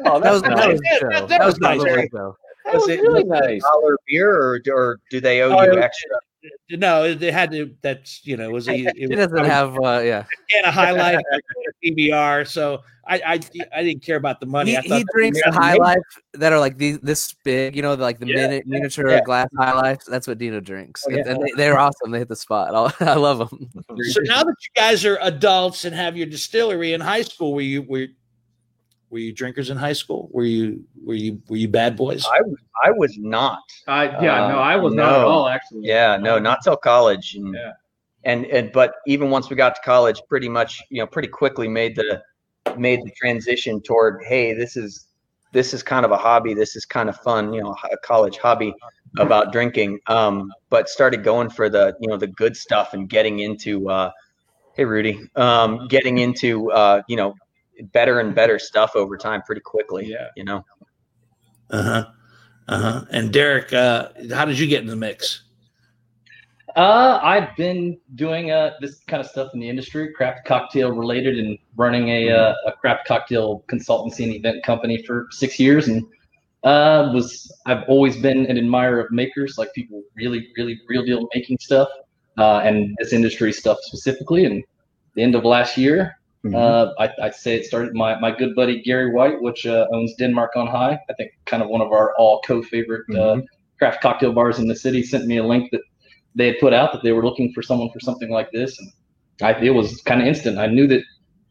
Oh, 0.06 0.20
That 0.20 0.32
was 0.32 0.42
that's 0.42 0.56
that 0.56 0.68
nice. 0.68 0.72
was 0.74 0.82
Yeah, 0.84 1.00
Joe. 1.00 1.10
that- 1.10 1.28
That 1.28 1.30
that 1.30 1.46
was 1.46 1.54
was 1.56 1.62
nice. 1.62 2.20
Probably 2.64 2.72
Joe. 2.72 2.72
That 2.72 2.80
was 2.80 2.90
it- 2.90 3.02
really 3.02 3.24
nice. 3.24 3.62
Dollar 3.62 3.98
beer, 4.08 4.32
or 4.36 4.60
or 4.72 5.00
do 5.10 5.20
they 5.20 5.42
owe 5.42 5.58
Oh, 5.58 5.64
you 5.64 5.80
extra? 5.80 6.10
No, 6.72 7.14
they 7.14 7.32
had 7.32 7.52
to. 7.52 7.74
That's 7.82 8.20
you 8.26 8.36
know, 8.36 8.50
it 8.50 8.52
was 8.52 8.68
a, 8.68 8.74
it 8.76 8.98
He 8.98 9.08
was 9.08 9.16
doesn't 9.18 9.46
have. 9.46 9.76
Uh, 9.78 10.02
yeah. 10.04 10.26
a 10.26 10.52
can 10.52 10.66
of 10.66 10.74
High 10.74 10.92
Life, 10.92 11.22
a 11.34 11.88
PBR. 11.90 12.46
So 12.46 12.82
I, 13.08 13.16
I 13.26 13.40
I 13.74 13.84
didn't 13.84 14.04
care 14.04 14.18
about 14.18 14.42
the 14.42 14.46
money. 14.46 14.72
He, 14.72 14.78
I 14.78 14.82
he 14.82 15.06
drinks 15.16 15.38
the 15.42 15.52
yeah, 15.54 15.58
High 15.58 15.76
Life 15.76 16.00
that 16.34 16.52
are 16.52 16.60
like 16.60 16.78
these, 16.78 17.00
this 17.00 17.34
big, 17.46 17.78
you 17.78 17.82
know, 17.82 17.94
like 17.94 18.20
the 18.20 18.28
Yeah, 18.28 18.48
mini, 18.48 18.64
miniature 18.66 19.10
yeah. 19.10 19.22
glass 19.22 19.48
High 19.58 19.74
Life. 19.74 20.00
That's 20.06 20.28
what 20.28 20.38
Dino 20.38 20.60
drinks, 20.60 21.06
Oh, 21.08 21.14
And- 21.14 21.26
yeah. 21.26 21.32
and 21.32 21.44
they, 21.44 21.52
they're 21.56 21.80
awesome. 21.80 22.12
They 22.12 22.20
hit 22.20 22.28
the 22.28 22.36
spot. 22.36 22.76
I, 23.02 23.06
I 23.12 23.16
love 23.16 23.38
them. 23.40 23.70
So 24.12 24.20
now 24.24 24.44
that 24.44 24.56
you 24.62 24.82
guys 24.82 25.06
are 25.06 25.18
adults 25.22 25.86
and 25.86 25.96
have 25.96 26.18
your 26.18 26.28
distillery 26.28 26.92
in 26.92 27.00
high 27.00 27.22
school, 27.22 27.54
were 27.54 27.62
you 27.62 27.84
were 27.84 28.08
were 29.14 29.20
you 29.20 29.32
drinkers 29.32 29.70
in 29.70 29.78
high 29.78 29.94
school? 29.94 30.28
Were 30.32 30.44
you 30.44 30.84
were 31.06 31.14
you 31.14 31.40
were 31.48 31.56
you 31.56 31.68
bad 31.68 31.96
boys? 31.96 32.26
I 32.26 32.42
was 32.42 32.58
I 32.84 32.92
was 32.92 33.16
not. 33.20 33.62
I, 33.88 34.06
yeah, 34.06 34.48
no, 34.48 34.58
I 34.58 34.76
was 34.76 34.94
not 34.96 35.14
at 35.14 35.26
all 35.26 35.48
actually. 35.48 35.82
Yeah, 35.84 36.18
no, 36.18 36.40
not 36.40 36.64
till 36.64 36.76
college. 36.76 37.36
And, 37.36 37.54
Yeah. 37.54 37.74
and 38.24 38.46
and 38.48 38.72
but 38.72 38.96
even 39.06 39.30
once 39.30 39.52
we 39.52 39.56
got 39.56 39.76
to 39.76 39.82
college, 39.86 40.20
pretty 40.28 40.50
much, 40.50 40.82
you 40.90 41.00
know, 41.00 41.06
pretty 41.06 41.28
quickly 41.28 41.68
made 41.68 41.96
the 41.96 42.24
made 42.76 43.02
the 43.04 43.12
transition 43.12 43.80
toward, 43.82 44.24
hey, 44.24 44.54
this 44.54 44.76
is 44.76 45.06
this 45.52 45.76
is 45.76 45.84
kind 45.84 46.06
of 46.06 46.12
a 46.12 46.18
hobby. 46.18 46.56
This 46.56 46.76
is 46.76 46.84
kind 46.84 47.08
of 47.08 47.16
fun, 47.18 47.54
you 47.54 47.62
know, 47.62 47.76
a 47.92 47.98
college 47.98 48.40
hobby 48.40 48.74
about 49.20 49.52
drinking. 49.52 50.00
Um, 50.08 50.52
but 50.72 50.90
started 50.90 51.24
going 51.24 51.52
for 51.52 51.70
the, 51.70 51.96
you 52.02 52.08
know, 52.08 52.18
the 52.18 52.26
good 52.26 52.58
stuff 52.58 52.96
and 52.96 53.08
getting 53.08 53.40
into, 53.40 53.88
uh, 53.92 54.10
hey 54.74 54.86
Rudy, 54.86 55.30
um, 55.36 55.88
getting 55.88 56.18
into, 56.18 56.72
uh, 56.72 57.04
you 57.08 57.16
know, 57.16 57.36
better 57.92 58.20
and 58.20 58.34
better 58.36 58.60
stuff 58.60 58.96
over 58.96 59.18
time 59.18 59.42
pretty 59.42 59.62
quickly. 59.62 60.06
Yeah. 60.06 60.28
You 60.36 60.44
know. 60.46 60.66
Uh 61.70 61.84
huh. 61.84 62.06
Uh 62.68 62.80
huh. 62.80 63.06
And 63.12 63.32
Derek, 63.32 63.74
uh, 63.74 64.10
how 64.32 64.46
did 64.46 64.60
you 64.60 64.68
get 64.68 64.82
in 64.82 64.88
the 64.88 64.96
mix? 64.96 65.44
Uh, 66.76 67.20
I've 67.22 67.56
been 67.56 68.00
doing 68.16 68.50
uh, 68.50 68.72
this 68.82 69.00
kind 69.08 69.22
of 69.22 69.28
stuff 69.28 69.52
in 69.54 69.60
the 69.60 69.70
industry, 69.70 70.12
craft 70.12 70.46
cocktail 70.46 70.92
related, 70.92 71.38
and 71.38 71.58
running 71.76 72.10
a, 72.10 72.32
uh, 72.32 72.56
a 72.66 72.72
craft 72.72 73.08
cocktail 73.08 73.64
consultancy 73.68 74.24
and 74.24 74.34
event 74.34 74.64
company 74.64 75.04
for 75.04 75.28
six 75.30 75.60
years. 75.60 75.88
And 75.88 76.04
uh, 76.64 77.12
was 77.14 77.52
I've 77.68 77.84
always 77.88 78.18
been 78.18 78.48
an 78.48 78.58
admirer 78.58 79.00
of 79.02 79.12
makers, 79.12 79.58
like 79.58 79.72
people 79.74 80.02
really, 80.16 80.52
really 80.58 80.80
real 80.88 81.04
deal 81.04 81.28
making 81.36 81.60
stuff, 81.60 81.90
uh, 82.40 82.60
and 82.60 82.96
this 82.98 83.14
industry 83.14 83.54
stuff 83.54 83.78
specifically. 83.82 84.46
And 84.46 84.64
the 85.14 85.22
end 85.22 85.36
of 85.36 85.46
last 85.46 85.78
year, 85.78 86.18
Mhm. 86.46 86.56
uh, 86.56 86.94
I, 87.00 87.10
I'd 87.22 87.36
say 87.36 87.56
it 87.56 87.66
started 87.66 87.94
my 87.94 88.20
my 88.20 88.30
good 88.30 88.54
buddy 88.54 88.82
Gary 88.82 89.12
White, 89.14 89.42
which 89.42 89.66
uh, 89.66 89.88
owns 89.94 90.14
Denmark 90.16 90.52
on 90.56 90.68
High. 90.68 91.00
I 91.10 91.14
think 91.14 91.32
kind 91.46 91.64
of 91.64 91.70
one 91.70 91.82
of 91.82 91.92
our 91.92 92.14
all 92.18 92.42
co-favorite 92.42 93.06
uh, 93.16 93.42
craft 93.80 94.02
cocktail 94.02 94.34
bars 94.34 94.60
in 94.60 94.68
the 94.68 94.76
city. 94.76 95.04
Sent 95.04 95.26
me 95.26 95.38
a 95.38 95.44
link 95.44 95.72
that 95.72 95.82
they 96.36 96.48
had 96.48 96.60
put 96.60 96.74
out 96.74 96.92
that 96.92 97.02
they 97.02 97.14
were 97.14 97.24
looking 97.24 97.54
for 97.54 97.62
someone 97.62 97.90
for 97.92 98.02
something 98.02 98.30
like 98.30 98.52
this, 98.52 98.78
and 98.78 98.92
I, 99.42 99.54
it 99.54 99.70
was 99.70 100.02
kind 100.02 100.22
of 100.22 100.28
instant. 100.28 100.58
I 100.58 100.68
knew 100.68 100.86
that 100.88 101.04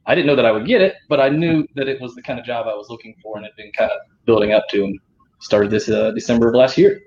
I 0.04 0.14
didn't 0.14 0.26
know 0.26 0.36
that 0.36 0.44
I 0.44 0.52
would 0.52 0.66
get 0.66 0.82
it, 0.82 0.96
but 1.08 1.20
I 1.20 1.30
knew 1.30 1.66
that 1.74 1.88
it 1.88 1.98
was 2.00 2.14
the 2.14 2.22
kind 2.22 2.38
of 2.38 2.44
job 2.44 2.66
I 2.66 2.74
was 2.74 2.88
looking 2.90 3.14
for, 3.22 3.36
and 3.36 3.46
had 3.46 3.56
been 3.56 3.72
kind 3.72 3.90
of 3.90 3.98
building 4.26 4.52
up 4.52 4.68
to, 4.72 4.84
and 4.84 5.00
started 5.40 5.70
this 5.70 5.88
uh, 5.88 6.10
December 6.10 6.48
of 6.48 6.54
last 6.54 6.76
year. 6.76 7.00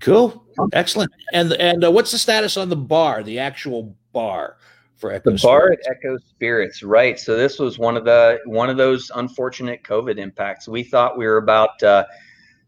Cool. 0.00 0.44
Excellent. 0.74 1.10
And 1.32 1.54
and 1.54 1.84
uh, 1.84 1.90
what's 1.90 2.12
the 2.12 2.18
status 2.18 2.58
on 2.58 2.68
the 2.68 2.76
bar, 2.76 3.22
the 3.22 3.38
actual 3.38 3.96
bar 4.12 4.58
for 4.96 5.12
Echo 5.12 5.30
the 5.32 5.38
bar 5.38 5.72
at 5.72 5.78
Echo 5.88 6.16
Spirits, 6.18 6.82
right? 6.82 7.18
So 7.18 7.36
this 7.36 7.58
was 7.58 7.78
one 7.78 7.96
of 7.96 8.04
the 8.04 8.40
one 8.46 8.70
of 8.70 8.76
those 8.76 9.10
unfortunate 9.14 9.82
COVID 9.82 10.18
impacts. 10.18 10.66
We 10.66 10.82
thought 10.82 11.18
we 11.18 11.26
were 11.26 11.36
about 11.36 11.82
uh, 11.82 12.04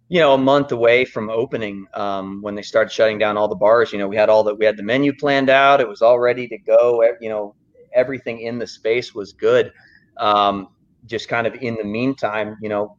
you 0.09 0.21
know 0.21 0.35
a 0.35 0.39
month 0.39 0.73
away 0.73 1.05
from 1.05 1.31
opening 1.31 1.87
um, 1.95 2.43
when 2.43 2.55
they 2.55 2.63
started 2.63 2.93
shutting 2.93 3.19
down 3.19 3.37
all 3.37 3.49
the 3.49 3.57
bars. 3.57 3.93
You 3.93 3.99
know, 3.99 4.09
we 4.09 4.17
had 4.17 4.29
all 4.29 4.45
that 4.45 4.55
we 4.55 4.65
had 4.65 4.77
the 4.77 4.83
menu 4.83 5.15
planned 5.15 5.51
out; 5.51 5.81
it 5.81 5.89
was 5.89 6.03
all 6.03 6.19
ready 6.19 6.47
to 6.49 6.59
go. 6.59 7.03
You 7.21 7.31
know, 7.31 7.55
everything 7.95 8.41
in 8.41 8.59
the 8.59 8.67
space 8.67 9.15
was 9.15 9.33
good. 9.33 9.73
Um, 10.19 10.69
just 11.07 11.29
kind 11.29 11.47
of 11.47 11.55
in 11.55 11.77
the 11.77 11.85
meantime, 11.85 12.57
you 12.61 12.69
know, 12.69 12.97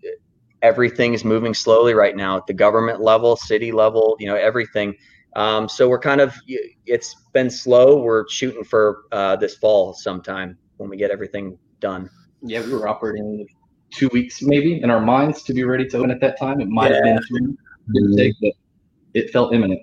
everything 0.62 1.14
is 1.14 1.24
moving 1.24 1.54
slowly 1.54 1.94
right 1.94 2.16
now 2.16 2.38
at 2.38 2.48
the 2.48 2.54
government 2.54 3.00
level, 3.00 3.36
city 3.36 3.72
level. 3.72 4.16
You 4.20 4.28
know, 4.28 4.36
everything. 4.36 4.96
Um, 5.36 5.70
so 5.70 5.88
we're 5.88 6.00
kind 6.00 6.22
of 6.22 6.36
it's 6.48 7.16
been 7.34 7.50
slow. 7.50 8.02
We're 8.02 8.28
shooting 8.30 8.64
for 8.64 9.04
uh, 9.12 9.36
this 9.36 9.56
fall 9.56 9.94
sometime 9.94 10.58
when 10.78 10.90
we 10.90 10.98
get 10.98 11.12
everything 11.12 11.58
done. 11.80 12.10
Yeah, 12.42 12.62
we 12.62 12.74
were 12.74 12.88
operating 12.88 13.48
two 13.92 14.10
weeks 14.10 14.42
maybe 14.42 14.82
in 14.82 14.90
our 14.90 15.00
minds 15.00 15.44
to 15.44 15.54
be 15.54 15.64
ready 15.64 15.88
to 15.88 15.98
open 15.98 16.12
at 16.12 16.22
that 16.22 16.40
time. 16.40 16.62
It 16.62 16.70
might 16.70 16.92
have 16.92 17.04
been 17.04 17.20
two, 17.28 17.58
didn't 17.94 18.36
but 18.42 18.54
it 19.14 19.32
felt 19.32 19.54
imminent. 19.54 19.82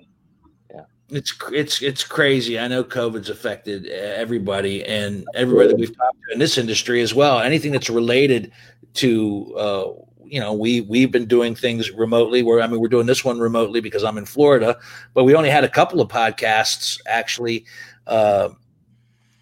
Yeah, 0.73 0.81
it's 1.09 1.33
it's 1.51 1.81
it's 1.81 2.03
crazy. 2.03 2.59
I 2.59 2.67
know 2.67 2.83
COVID's 2.83 3.29
affected 3.29 3.87
everybody 3.87 4.83
and 4.85 5.25
everybody 5.33 5.69
that 5.69 5.77
we've 5.77 5.95
talked 5.95 6.17
to 6.27 6.33
in 6.33 6.39
this 6.39 6.57
industry 6.57 7.01
as 7.01 7.13
well. 7.13 7.39
Anything 7.39 7.71
that's 7.71 7.89
related 7.89 8.51
to 8.95 9.55
uh, 9.57 9.91
you 10.29 10.39
know, 10.39 10.53
we 10.53 10.81
we've 10.81 11.11
been 11.11 11.25
doing 11.25 11.55
things 11.55 11.91
remotely. 11.91 12.43
Where 12.43 12.61
I 12.61 12.67
mean, 12.67 12.79
we're 12.79 12.87
doing 12.87 13.07
this 13.07 13.25
one 13.25 13.39
remotely 13.39 13.81
because 13.81 14.03
I'm 14.03 14.17
in 14.17 14.25
Florida, 14.25 14.77
but 15.13 15.23
we 15.23 15.35
only 15.35 15.49
had 15.49 15.63
a 15.63 15.69
couple 15.69 16.01
of 16.01 16.09
podcasts 16.09 16.99
actually 17.07 17.65
uh, 18.05 18.49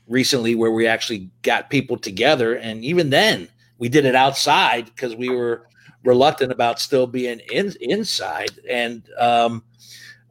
recently 0.07 0.55
where 0.55 0.71
we 0.71 0.87
actually 0.87 1.29
got 1.41 1.69
people 1.69 1.97
together, 1.97 2.55
and 2.55 2.83
even 2.83 3.09
then 3.09 3.47
we 3.77 3.89
did 3.89 4.05
it 4.05 4.15
outside 4.15 4.85
because 4.85 5.15
we 5.15 5.29
were 5.29 5.67
reluctant 6.03 6.51
about 6.51 6.79
still 6.79 7.07
being 7.07 7.39
in 7.51 7.73
inside 7.81 8.51
and. 8.69 9.09
Um, 9.17 9.63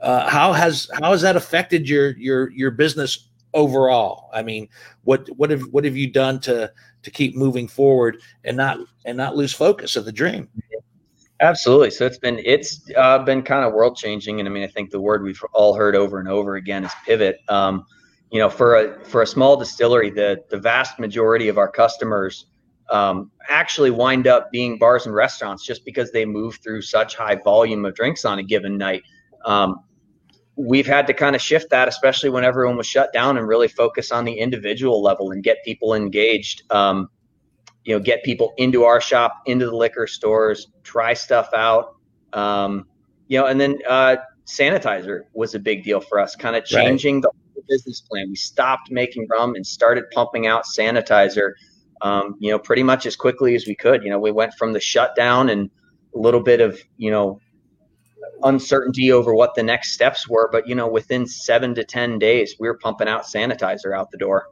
uh, 0.00 0.28
how 0.28 0.52
has 0.52 0.90
how 1.00 1.12
has 1.12 1.22
that 1.22 1.34
affected 1.34 1.88
your 1.88 2.10
your 2.18 2.50
your 2.50 2.70
business 2.70 3.30
overall? 3.54 4.28
I 4.34 4.42
mean, 4.42 4.68
what 5.04 5.26
what 5.36 5.48
have 5.48 5.62
what 5.72 5.84
have 5.86 5.96
you 5.96 6.10
done 6.10 6.40
to 6.40 6.70
to 7.04 7.10
keep 7.10 7.36
moving 7.36 7.68
forward 7.68 8.20
and 8.44 8.56
not 8.56 8.78
and 9.04 9.16
not 9.16 9.36
lose 9.36 9.52
focus 9.52 9.96
of 9.96 10.04
the 10.04 10.12
dream? 10.12 10.48
Absolutely. 11.40 11.90
So 11.90 12.06
it's 12.06 12.18
been 12.18 12.40
it's 12.44 12.90
uh, 12.96 13.18
been 13.18 13.42
kind 13.42 13.64
of 13.64 13.72
world 13.72 13.96
changing, 13.96 14.40
and 14.40 14.48
I 14.48 14.52
mean, 14.52 14.62
I 14.62 14.68
think 14.68 14.90
the 14.90 15.00
word 15.00 15.22
we've 15.22 15.40
all 15.52 15.74
heard 15.74 15.96
over 15.96 16.18
and 16.18 16.28
over 16.28 16.56
again 16.56 16.84
is 16.84 16.92
pivot. 17.06 17.38
Um, 17.48 17.84
you 18.30 18.38
know, 18.38 18.48
for 18.48 18.76
a 18.76 19.04
for 19.04 19.22
a 19.22 19.26
small 19.26 19.56
distillery, 19.56 20.10
the 20.10 20.42
the 20.50 20.58
vast 20.58 20.98
majority 20.98 21.48
of 21.48 21.58
our 21.58 21.68
customers 21.68 22.46
um, 22.90 23.30
actually 23.48 23.90
wind 23.90 24.26
up 24.26 24.50
being 24.52 24.78
bars 24.78 25.06
and 25.06 25.14
restaurants 25.14 25.64
just 25.64 25.84
because 25.84 26.12
they 26.12 26.24
move 26.24 26.56
through 26.56 26.82
such 26.82 27.16
high 27.16 27.34
volume 27.34 27.84
of 27.84 27.94
drinks 27.94 28.24
on 28.24 28.38
a 28.38 28.42
given 28.42 28.76
night. 28.78 29.02
Um, 29.44 29.80
we've 30.56 30.86
had 30.86 31.06
to 31.08 31.14
kind 31.14 31.34
of 31.34 31.42
shift 31.42 31.70
that, 31.70 31.88
especially 31.88 32.30
when 32.30 32.44
everyone 32.44 32.76
was 32.76 32.86
shut 32.86 33.12
down, 33.12 33.36
and 33.36 33.46
really 33.48 33.68
focus 33.68 34.12
on 34.12 34.24
the 34.24 34.32
individual 34.32 35.02
level 35.02 35.30
and 35.30 35.42
get 35.42 35.64
people 35.64 35.94
engaged. 35.94 36.62
Um, 36.70 37.08
you 37.84 37.94
know, 37.94 38.02
get 38.02 38.24
people 38.24 38.54
into 38.56 38.84
our 38.84 39.00
shop, 39.00 39.42
into 39.46 39.66
the 39.66 39.76
liquor 39.76 40.06
stores, 40.06 40.68
try 40.84 41.12
stuff 41.12 41.50
out. 41.54 41.96
Um, 42.32 42.86
you 43.28 43.38
know, 43.38 43.46
and 43.46 43.60
then 43.60 43.78
uh, 43.88 44.16
sanitizer 44.46 45.22
was 45.34 45.54
a 45.54 45.58
big 45.58 45.84
deal 45.84 46.00
for 46.00 46.18
us, 46.18 46.34
kind 46.34 46.56
of 46.56 46.64
changing 46.64 47.20
the 47.20 47.30
business 47.68 48.00
plan. 48.00 48.30
We 48.30 48.36
stopped 48.36 48.90
making 48.90 49.26
rum 49.30 49.54
and 49.54 49.66
started 49.66 50.04
pumping 50.12 50.46
out 50.46 50.64
sanitizer. 50.64 51.52
Um, 52.00 52.36
you 52.38 52.50
know, 52.50 52.58
pretty 52.58 52.82
much 52.82 53.06
as 53.06 53.16
quickly 53.16 53.54
as 53.54 53.66
we 53.66 53.74
could. 53.74 54.02
You 54.02 54.10
know, 54.10 54.18
we 54.18 54.30
went 54.30 54.54
from 54.54 54.72
the 54.72 54.80
shutdown 54.80 55.48
and 55.48 55.70
a 56.14 56.18
little 56.18 56.42
bit 56.42 56.60
of 56.60 56.78
you 56.96 57.10
know 57.10 57.40
uncertainty 58.42 59.12
over 59.12 59.34
what 59.34 59.54
the 59.54 59.62
next 59.62 59.92
steps 59.92 60.28
were. 60.28 60.48
But 60.50 60.68
you 60.68 60.74
know, 60.74 60.88
within 60.88 61.26
seven 61.26 61.74
to 61.76 61.84
ten 61.84 62.18
days, 62.18 62.56
we 62.58 62.68
were 62.68 62.78
pumping 62.78 63.08
out 63.08 63.24
sanitizer 63.24 63.96
out 63.96 64.10
the 64.10 64.18
door. 64.18 64.48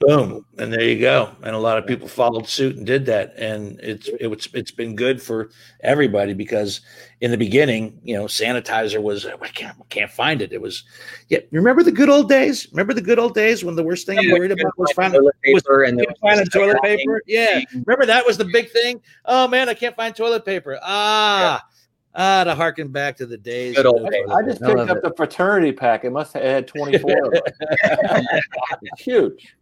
Boom, 0.00 0.46
and 0.56 0.72
there 0.72 0.82
you 0.82 0.98
go. 0.98 1.30
And 1.42 1.54
a 1.54 1.58
lot 1.58 1.76
of 1.76 1.86
people 1.86 2.08
followed 2.08 2.48
suit 2.48 2.74
and 2.74 2.86
did 2.86 3.04
that, 3.04 3.34
and 3.36 3.78
it's 3.80 4.08
it's 4.08 4.48
it's 4.54 4.70
been 4.70 4.96
good 4.96 5.20
for 5.20 5.50
everybody 5.80 6.32
because 6.32 6.80
in 7.20 7.30
the 7.30 7.36
beginning, 7.36 8.00
you 8.02 8.16
know, 8.16 8.24
sanitizer 8.24 9.02
was 9.02 9.26
I 9.26 9.36
can't 9.48 9.76
can't 9.90 10.10
find 10.10 10.40
it. 10.40 10.54
It 10.54 10.62
was 10.62 10.84
yeah. 11.28 11.40
Remember 11.50 11.82
the 11.82 11.92
good 11.92 12.08
old 12.08 12.30
days? 12.30 12.66
Remember 12.72 12.94
the 12.94 13.02
good 13.02 13.18
old 13.18 13.34
days 13.34 13.62
when 13.62 13.76
the 13.76 13.82
worst 13.82 14.06
thing 14.06 14.18
you 14.20 14.32
worried 14.32 14.52
about 14.52 14.72
was 14.78 14.90
finding 14.92 15.20
toilet 15.20 15.36
paper 15.42 15.82
and 15.82 15.98
was 15.98 16.18
find 16.18 16.38
just 16.38 16.52
toilet 16.52 16.80
paper. 16.82 17.20
Yeah, 17.26 17.60
remember 17.84 18.06
that 18.06 18.24
was 18.26 18.38
the 18.38 18.46
big 18.46 18.70
thing. 18.70 19.02
Oh 19.26 19.48
man, 19.48 19.68
I 19.68 19.74
can't 19.74 19.94
find 19.94 20.16
toilet 20.16 20.46
paper. 20.46 20.78
Ah, 20.82 21.62
ah, 22.14 22.44
to 22.44 22.54
harken 22.54 22.88
back 22.88 23.16
to 23.18 23.26
the 23.26 23.36
days. 23.36 23.76
Good 23.76 23.86
old 23.86 24.10
days. 24.10 24.26
I 24.30 24.42
just 24.42 24.60
picked 24.60 24.76
love 24.76 24.90
up 24.90 24.98
it. 24.98 25.02
the 25.02 25.12
fraternity 25.16 25.72
pack. 25.72 26.04
It 26.04 26.10
must 26.10 26.32
have 26.34 26.42
had 26.42 26.68
24 26.68 27.26
of 27.26 27.32
them. 27.32 28.22
Huge. 28.98 29.56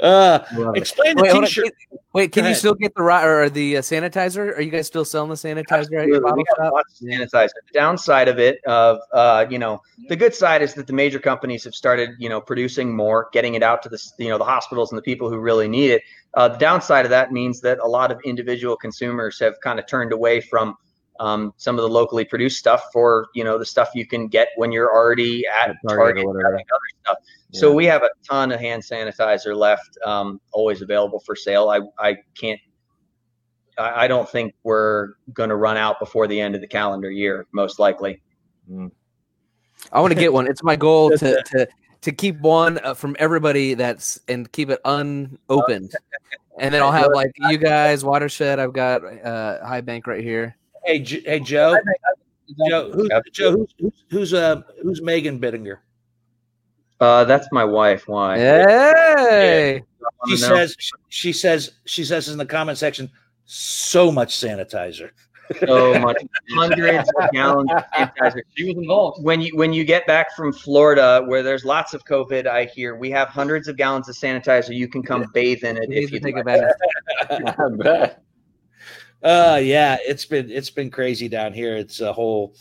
Uh, 0.00 0.40
Love 0.54 0.76
it. 0.76 0.80
explain 0.80 1.16
the 1.16 1.22
Wait, 1.22 1.32
hold 1.32 1.44
t-shirt. 1.46 1.64
Can- 1.64 1.98
Wait, 2.12 2.32
can 2.32 2.42
Go 2.42 2.46
you 2.46 2.50
ahead. 2.50 2.58
still 2.58 2.74
get 2.74 2.94
the 2.94 3.02
or 3.02 3.48
the 3.48 3.78
uh, 3.78 3.80
sanitizer? 3.80 4.56
Are 4.56 4.60
you 4.60 4.70
guys 4.70 4.86
still 4.86 5.04
selling 5.04 5.30
the 5.30 5.36
sanitizer 5.36 5.62
at 5.62 5.90
your 5.90 6.16
Absolutely. 6.16 6.20
bottle 6.20 6.44
shop? 6.56 6.72
lots 6.72 7.00
of 7.00 7.06
sanitizer. 7.08 7.48
The 7.72 7.72
downside 7.74 8.28
of 8.28 8.38
it, 8.38 8.62
of 8.66 8.98
uh, 9.12 9.46
you 9.48 9.58
know, 9.58 9.80
the 10.08 10.16
good 10.16 10.34
side 10.34 10.60
is 10.60 10.74
that 10.74 10.86
the 10.86 10.92
major 10.92 11.18
companies 11.18 11.64
have 11.64 11.74
started, 11.74 12.10
you 12.18 12.28
know, 12.28 12.40
producing 12.40 12.94
more, 12.94 13.28
getting 13.32 13.54
it 13.54 13.62
out 13.62 13.82
to 13.84 13.88
the, 13.88 13.98
you 14.18 14.28
know, 14.28 14.38
the 14.38 14.44
hospitals 14.44 14.90
and 14.92 14.98
the 14.98 15.02
people 15.02 15.30
who 15.30 15.38
really 15.38 15.68
need 15.68 15.90
it. 15.92 16.02
Uh, 16.34 16.48
the 16.48 16.58
downside 16.58 17.04
of 17.06 17.10
that 17.10 17.32
means 17.32 17.60
that 17.60 17.78
a 17.78 17.86
lot 17.86 18.10
of 18.10 18.18
individual 18.24 18.76
consumers 18.76 19.38
have 19.38 19.54
kind 19.62 19.78
of 19.78 19.86
turned 19.86 20.12
away 20.12 20.40
from 20.40 20.74
um, 21.20 21.52
some 21.56 21.78
of 21.78 21.82
the 21.82 21.88
locally 21.88 22.24
produced 22.24 22.58
stuff 22.58 22.84
for, 22.92 23.28
you 23.34 23.44
know, 23.44 23.58
the 23.58 23.64
stuff 23.64 23.90
you 23.94 24.06
can 24.06 24.28
get 24.28 24.48
when 24.56 24.72
you're 24.72 24.92
already 24.92 25.44
at 25.46 25.70
At 25.70 25.76
Target 25.88 26.24
or 26.24 26.40
Target, 26.40 26.66
other 26.72 26.80
stuff. 27.02 27.18
So 27.52 27.72
we 27.72 27.86
have 27.86 28.02
a 28.02 28.10
ton 28.28 28.52
of 28.52 28.60
hand 28.60 28.82
sanitizer 28.82 29.56
left, 29.56 29.96
um, 30.04 30.40
always 30.52 30.82
available 30.82 31.20
for 31.20 31.34
sale. 31.34 31.70
I, 31.70 31.80
I 31.98 32.16
can't, 32.38 32.60
I, 33.78 34.04
I 34.04 34.08
don't 34.08 34.28
think 34.28 34.54
we're 34.62 35.14
going 35.32 35.48
to 35.48 35.56
run 35.56 35.76
out 35.76 35.98
before 35.98 36.26
the 36.26 36.38
end 36.38 36.54
of 36.54 36.60
the 36.60 36.66
calendar 36.66 37.10
year, 37.10 37.46
most 37.52 37.78
likely. 37.78 38.20
I 39.92 40.00
want 40.00 40.12
to 40.12 40.18
get 40.18 40.32
one. 40.32 40.46
It's 40.46 40.62
my 40.62 40.76
goal 40.76 41.10
to 41.18 41.42
to 41.42 41.68
to 42.02 42.12
keep 42.12 42.38
one 42.40 42.78
uh, 42.84 42.94
from 42.94 43.16
everybody 43.18 43.74
that's 43.74 44.20
and 44.28 44.50
keep 44.52 44.70
it 44.70 44.80
unopened. 44.84 45.92
And 46.58 46.72
then 46.74 46.82
I'll 46.82 46.92
have 46.92 47.10
like 47.14 47.32
you 47.48 47.58
guys, 47.58 48.04
Watershed. 48.04 48.58
I've 48.58 48.72
got 48.72 49.02
uh, 49.04 49.64
High 49.66 49.80
Bank 49.80 50.06
right 50.06 50.22
here. 50.22 50.56
Hey, 50.86 51.00
J- 51.00 51.22
hey, 51.22 51.40
Joe. 51.40 51.76
Joe, 52.68 52.92
who's, 52.92 53.08
Joe, 53.32 53.50
who's, 53.52 53.74
who's, 53.78 53.92
who's, 54.08 54.34
uh, 54.34 54.62
who's 54.82 55.02
Megan 55.02 55.40
Bittinger? 55.40 55.78
Uh, 57.00 57.24
that's 57.24 57.48
my 57.50 57.64
wife. 57.64 58.04
Why? 58.06 58.38
Hey, 58.38 59.82
She 60.28 60.36
says, 60.36 60.76
she 61.08 61.32
says, 61.32 61.72
she 61.84 62.04
says 62.04 62.28
in 62.28 62.38
the 62.38 62.46
comment 62.46 62.78
section, 62.78 63.10
so 63.44 64.10
much 64.12 64.34
sanitizer. 64.34 65.10
So 65.66 65.94
much, 65.94 66.16
hundreds 66.54 67.08
of 67.20 67.30
gallons 67.30 67.70
of 67.70 67.84
sanitizer. 67.94 68.40
She 68.56 68.64
was 68.64 68.76
involved. 68.76 69.22
When 69.22 69.40
you 69.40 69.56
when 69.56 69.72
you 69.72 69.84
get 69.84 70.04
back 70.06 70.34
from 70.34 70.52
Florida, 70.52 71.22
where 71.26 71.44
there's 71.44 71.64
lots 71.64 71.94
of 71.94 72.04
COVID, 72.04 72.46
I 72.46 72.64
hear 72.64 72.96
we 72.96 73.10
have 73.12 73.28
hundreds 73.28 73.68
of 73.68 73.76
gallons 73.76 74.08
of 74.08 74.16
sanitizer. 74.16 74.74
You 74.74 74.88
can 74.88 75.04
come 75.04 75.24
bathe 75.32 75.62
in 75.62 75.76
it 75.76 75.88
We 75.88 75.94
need 75.96 76.04
if 76.04 76.12
you 76.12 76.18
take 76.20 76.34
like. 76.34 76.46
advantage. 76.46 76.74
I 77.58 77.76
bet. 77.76 78.25
Uh 79.26 79.58
yeah, 79.60 79.96
it's 80.06 80.24
been 80.24 80.48
it's 80.52 80.70
been 80.70 80.88
crazy 80.88 81.28
down 81.28 81.52
here. 81.52 81.76
It's 81.76 82.00
a 82.00 82.12
whole 82.12 82.54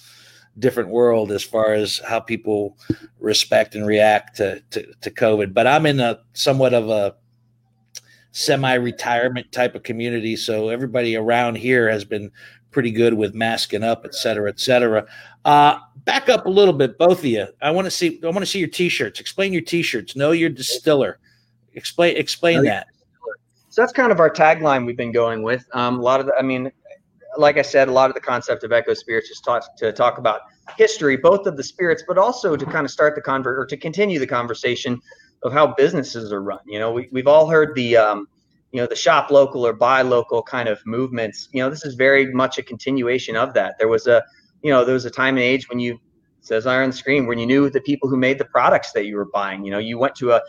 different 0.57 0.89
world 0.89 1.31
as 1.31 1.43
far 1.43 1.73
as 1.73 1.99
how 1.99 2.19
people 2.19 2.75
respect 3.19 3.75
and 3.75 3.85
react 3.85 4.37
to 4.37 4.61
to, 4.71 4.83
to 5.01 5.11
COVID. 5.11 5.53
But 5.53 5.67
I'm 5.67 5.85
in 5.85 5.99
a 5.99 6.21
somewhat 6.33 6.73
of 6.73 6.89
a 6.89 7.15
semi-retirement 8.31 9.51
type 9.51 9.75
of 9.75 9.83
community, 9.83 10.35
so 10.35 10.69
everybody 10.69 11.15
around 11.15 11.55
here 11.55 11.87
has 11.87 12.03
been 12.03 12.31
pretty 12.71 12.91
good 12.91 13.13
with 13.13 13.35
masking 13.35 13.83
up, 13.83 14.01
et 14.03 14.15
cetera, 14.15 14.49
et 14.49 14.59
cetera. 14.59 15.05
Uh, 15.45 15.77
back 16.03 16.29
up 16.29 16.47
a 16.47 16.49
little 16.49 16.73
bit, 16.73 16.97
both 16.97 17.19
of 17.19 17.25
you. 17.25 17.47
I 17.61 17.69
want 17.69 17.85
to 17.85 17.91
see. 17.91 18.19
I 18.23 18.27
want 18.27 18.39
to 18.39 18.45
see 18.47 18.59
your 18.59 18.69
t-shirts. 18.69 19.19
Explain 19.19 19.53
your 19.53 19.61
t-shirts. 19.61 20.15
Know 20.15 20.31
your 20.31 20.49
distiller. 20.49 21.19
Explain. 21.75 22.17
Explain 22.17 22.63
that. 22.63 22.87
So 23.75 23.81
that's 23.81 23.91
kind 23.91 24.09
of 24.09 24.21
our 24.21 24.29
tagline 24.29 24.85
we've 24.85 24.95
been 24.95 25.11
going 25.11 25.43
with. 25.43 25.67
Um, 25.73 25.99
a 25.99 26.01
lot 26.01 26.21
of 26.21 26.27
the, 26.27 26.35
I 26.35 26.41
mean, 26.41 26.71
like 27.35 27.57
I 27.57 27.61
said, 27.61 27.89
a 27.89 27.91
lot 27.91 28.09
of 28.09 28.13
the 28.13 28.21
concept 28.21 28.63
of 28.63 28.71
Echo 28.71 28.93
Spirits 28.93 29.29
is 29.29 29.41
talk, 29.41 29.75
to 29.79 29.91
talk 29.91 30.17
about 30.17 30.43
history, 30.77 31.17
both 31.17 31.45
of 31.45 31.57
the 31.57 31.63
spirits, 31.63 32.01
but 32.07 32.17
also 32.17 32.55
to 32.55 32.65
kind 32.65 32.85
of 32.85 32.91
start 32.91 33.15
the 33.15 33.21
convert 33.21 33.59
or 33.59 33.65
to 33.65 33.75
continue 33.75 34.17
the 34.17 34.27
conversation 34.27 34.97
of 35.43 35.51
how 35.51 35.75
businesses 35.75 36.31
are 36.31 36.41
run. 36.41 36.61
You 36.65 36.79
know, 36.79 36.93
we, 36.93 37.09
we've 37.11 37.27
all 37.27 37.49
heard 37.49 37.75
the, 37.75 37.97
um, 37.97 38.29
you 38.71 38.79
know, 38.79 38.87
the 38.87 38.95
shop 38.95 39.29
local 39.29 39.67
or 39.67 39.73
buy 39.73 40.03
local 40.03 40.41
kind 40.41 40.69
of 40.69 40.79
movements. 40.85 41.49
You 41.51 41.61
know, 41.61 41.69
this 41.69 41.83
is 41.83 41.95
very 41.95 42.33
much 42.33 42.57
a 42.57 42.63
continuation 42.63 43.35
of 43.35 43.53
that. 43.55 43.75
There 43.77 43.89
was 43.89 44.07
a, 44.07 44.23
you 44.63 44.71
know, 44.71 44.85
there 44.85 44.93
was 44.93 45.03
a 45.03 45.11
time 45.11 45.35
and 45.35 45.43
age 45.43 45.67
when 45.67 45.79
you, 45.79 45.99
says 46.39 46.65
on 46.65 46.91
the 46.91 46.95
screen, 46.95 47.25
when 47.25 47.39
you 47.39 47.45
knew 47.47 47.69
the 47.71 47.81
people 47.81 48.07
who 48.07 48.15
made 48.15 48.37
the 48.37 48.45
products 48.45 48.91
that 48.91 49.05
you 49.05 49.17
were 49.17 49.25
buying. 49.33 49.65
You 49.65 49.71
know, 49.71 49.79
you 49.79 49.97
went 49.97 50.15
to 50.17 50.31
a, 50.31 50.41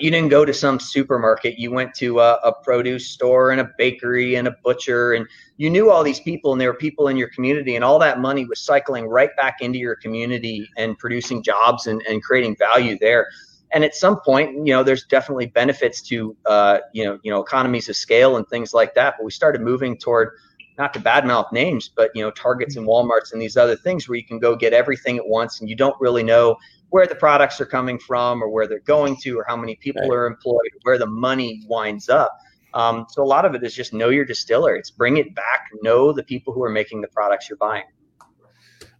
you 0.00 0.10
didn't 0.10 0.28
go 0.28 0.44
to 0.44 0.52
some 0.52 0.78
supermarket. 0.78 1.58
You 1.58 1.70
went 1.70 1.94
to 1.96 2.20
a, 2.20 2.34
a, 2.44 2.52
produce 2.62 3.08
store 3.08 3.50
and 3.50 3.60
a 3.60 3.70
bakery 3.78 4.36
and 4.36 4.46
a 4.46 4.54
butcher 4.62 5.14
and 5.14 5.26
you 5.56 5.70
knew 5.70 5.90
all 5.90 6.02
these 6.02 6.20
people 6.20 6.52
and 6.52 6.60
there 6.60 6.70
were 6.70 6.78
people 6.78 7.08
in 7.08 7.16
your 7.16 7.28
community 7.28 7.76
and 7.76 7.84
all 7.84 7.98
that 7.98 8.20
money 8.20 8.44
was 8.44 8.60
cycling 8.60 9.06
right 9.06 9.34
back 9.36 9.56
into 9.60 9.78
your 9.78 9.96
community 9.96 10.68
and 10.76 10.98
producing 10.98 11.42
jobs 11.42 11.86
and, 11.86 12.02
and 12.08 12.22
creating 12.22 12.56
value 12.56 12.98
there. 13.00 13.28
And 13.72 13.84
at 13.84 13.94
some 13.94 14.20
point 14.20 14.66
you 14.66 14.72
know 14.72 14.82
there's 14.82 15.04
definitely 15.04 15.46
benefits 15.46 16.02
to 16.02 16.36
uh, 16.46 16.78
you 16.92 17.04
know 17.04 17.18
you 17.22 17.30
know 17.30 17.40
economies 17.40 17.88
of 17.88 17.96
scale 17.96 18.36
and 18.36 18.46
things 18.48 18.72
like 18.72 18.94
that 18.94 19.14
but 19.18 19.24
we 19.24 19.30
started 19.30 19.60
moving 19.60 19.96
toward 19.96 20.30
not 20.78 20.94
to 20.94 21.00
badmouth 21.00 21.52
names 21.52 21.90
but 21.94 22.10
you 22.14 22.22
know 22.22 22.30
targets 22.30 22.76
and 22.76 22.86
walmarts 22.86 23.32
and 23.32 23.42
these 23.42 23.58
other 23.58 23.76
things 23.76 24.08
where 24.08 24.16
you 24.16 24.24
can 24.24 24.38
go 24.38 24.56
get 24.56 24.72
everything 24.72 25.18
at 25.18 25.26
once 25.26 25.60
and 25.60 25.68
you 25.68 25.76
don't 25.76 26.00
really 26.00 26.22
know 26.22 26.56
where 26.90 27.06
the 27.06 27.14
products 27.14 27.60
are 27.60 27.66
coming 27.66 27.98
from 27.98 28.42
or 28.42 28.48
where 28.48 28.66
they're 28.66 28.80
going 28.80 29.16
to 29.22 29.38
or 29.38 29.44
how 29.46 29.56
many 29.56 29.76
people 29.76 30.02
Right. 30.02 30.10
are 30.10 30.26
employed 30.26 30.54
or 30.56 30.80
where 30.82 30.98
the 30.98 31.06
money 31.06 31.62
winds 31.68 32.08
up. 32.08 32.32
Um, 32.74 33.06
so 33.10 33.22
a 33.22 33.26
lot 33.26 33.44
of 33.44 33.54
it 33.54 33.62
is 33.64 33.74
just 33.74 33.92
know 33.94 34.10
your 34.10 34.24
distiller 34.24 34.76
it's 34.76 34.90
bring 34.90 35.16
it 35.16 35.34
back. 35.34 35.68
Know 35.82 36.12
the 36.12 36.22
people 36.22 36.52
who 36.52 36.62
are 36.62 36.70
making 36.70 37.00
the 37.00 37.08
products 37.08 37.48
you're 37.48 37.58
buying 37.58 37.84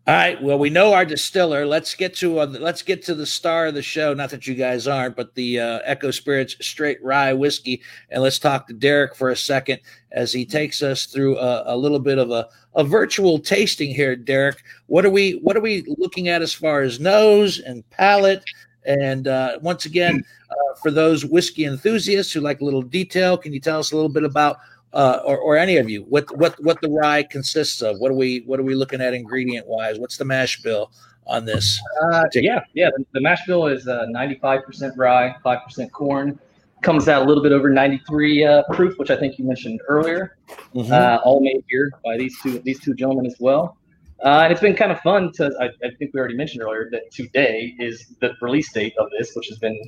All 0.09 0.15
right. 0.15 0.43
Well, 0.43 0.59
we 0.59 0.71
know 0.71 0.95
our 0.95 1.05
distiller. 1.05 1.67
Let's 1.67 1.95
get 1.95 2.15
to 2.17 2.41
uh, 2.41 2.47
let's 2.47 2.81
get 2.81 3.03
to 3.05 3.15
the 3.15 3.27
star 3.27 3.67
of 3.67 3.75
the 3.75 3.83
show. 3.83 4.15
Not 4.15 4.31
that 4.31 4.47
you 4.47 4.55
guys 4.55 4.89
aren't, 4.89 5.17
but 5.17 5.35
the 5.35 5.61
uh, 5.61 5.81
Echo 5.85 6.11
Spirits 6.11 6.57
Straight 6.63 6.97
Rye 7.05 7.35
Whiskey. 7.35 7.83
And 8.09 8.23
let's 8.23 8.39
talk 8.39 8.67
to 8.69 8.73
Derek 8.73 9.15
for 9.15 9.29
a 9.29 9.37
second 9.37 9.81
as 10.13 10.33
he 10.33 10.47
takes 10.47 10.83
us 10.83 11.05
through 11.05 11.37
a, 11.37 11.75
a 11.75 11.77
little 11.77 11.99
bit 11.99 12.17
of 12.17 12.31
a, 12.31 12.49
a 12.75 12.85
virtual 12.85 13.39
tasting 13.39 13.95
here. 13.95 14.17
Derek, 14.17 14.65
what 14.87 15.05
are 15.05 15.11
we 15.11 15.41
what 15.43 15.59
are 15.59 15.61
we 15.61 15.85
looking 15.99 16.29
at 16.29 16.41
as 16.41 16.55
far 16.55 16.81
as 16.81 16.99
nose 16.99 17.59
and 17.59 17.87
palate? 17.91 18.43
And 18.87 19.29
uh, 19.29 19.59
once 19.61 19.85
again, 19.85 20.25
uh, 20.51 20.75
for 20.81 20.91
those 20.91 21.27
whiskey 21.27 21.67
enthusiasts 21.67 22.33
who 22.33 22.41
like 22.41 22.63
a 22.63 22.65
little 22.65 22.81
detail, 22.81 23.37
can 23.37 23.53
you 23.53 23.61
tell 23.61 23.79
us 23.79 23.93
a 23.93 23.95
little 23.95 24.09
bit 24.09 24.25
about 24.25 24.57
uh, 24.93 25.21
or, 25.25 25.39
or 25.39 25.57
any 25.57 25.77
of 25.77 25.91
you, 25.91 26.03
what 26.05 26.35
what 26.37 26.55
what 26.63 26.81
the 26.81 26.89
rye 26.89 27.23
consists 27.23 27.83
of? 27.83 27.99
What 27.99 28.11
are 28.11 28.15
we 28.15 28.41
what 28.47 28.59
are 28.59 28.63
we 28.63 28.75
looking 28.75 29.01
at 29.01 29.15
ingredient 29.15 29.67
wise? 29.67 29.99
What's 29.99 30.17
the 30.17 30.25
mash 30.25 30.63
bill 30.63 30.91
on 31.27 31.45
this? 31.45 31.81
Uh, 32.03 32.25
yeah, 32.35 32.61
yeah. 32.75 32.91
The, 32.97 33.05
the 33.13 33.21
mash 33.21 33.47
bill 33.47 33.67
is 33.67 33.87
uh, 33.87 34.07
95% 34.15 34.97
rye, 34.97 35.35
5% 35.45 35.93
corn. 35.93 36.39
Comes 36.83 37.09
out 37.09 37.23
a 37.23 37.25
little 37.25 37.43
bit 37.43 37.53
over 37.53 37.69
93 37.69 38.45
uh, 38.45 38.63
proof, 38.73 38.99
which 38.99 39.11
I 39.11 39.17
think 39.17 39.37
you 39.39 39.45
mentioned 39.45 39.81
earlier. 39.89 40.39
Mhm. 40.75 40.91
Uh, 40.91 41.21
all 41.25 41.41
made 41.41 41.65
here 41.69 41.91
by 42.05 42.17
these 42.17 42.41
two 42.41 42.61
these 42.61 42.81
two 42.81 42.95
gentlemen 42.95 43.27
as 43.27 43.37
well. 43.41 43.77
Uh, 44.25 44.41
and 44.43 44.53
it's 44.53 44.61
been 44.61 44.75
kind 44.75 44.91
of 44.91 45.01
fun 45.01 45.33
to. 45.33 45.53
I, 45.61 45.67
I 45.87 45.91
think 45.99 46.13
we 46.15 46.21
already 46.21 46.37
mentioned 46.37 46.63
earlier 46.63 46.89
that 46.93 47.11
today 47.13 47.75
is 47.79 48.15
the 48.21 48.33
release 48.41 48.73
date 48.73 48.95
of 48.97 49.09
this, 49.19 49.33
which 49.35 49.49
has 49.49 49.59
been 49.59 49.79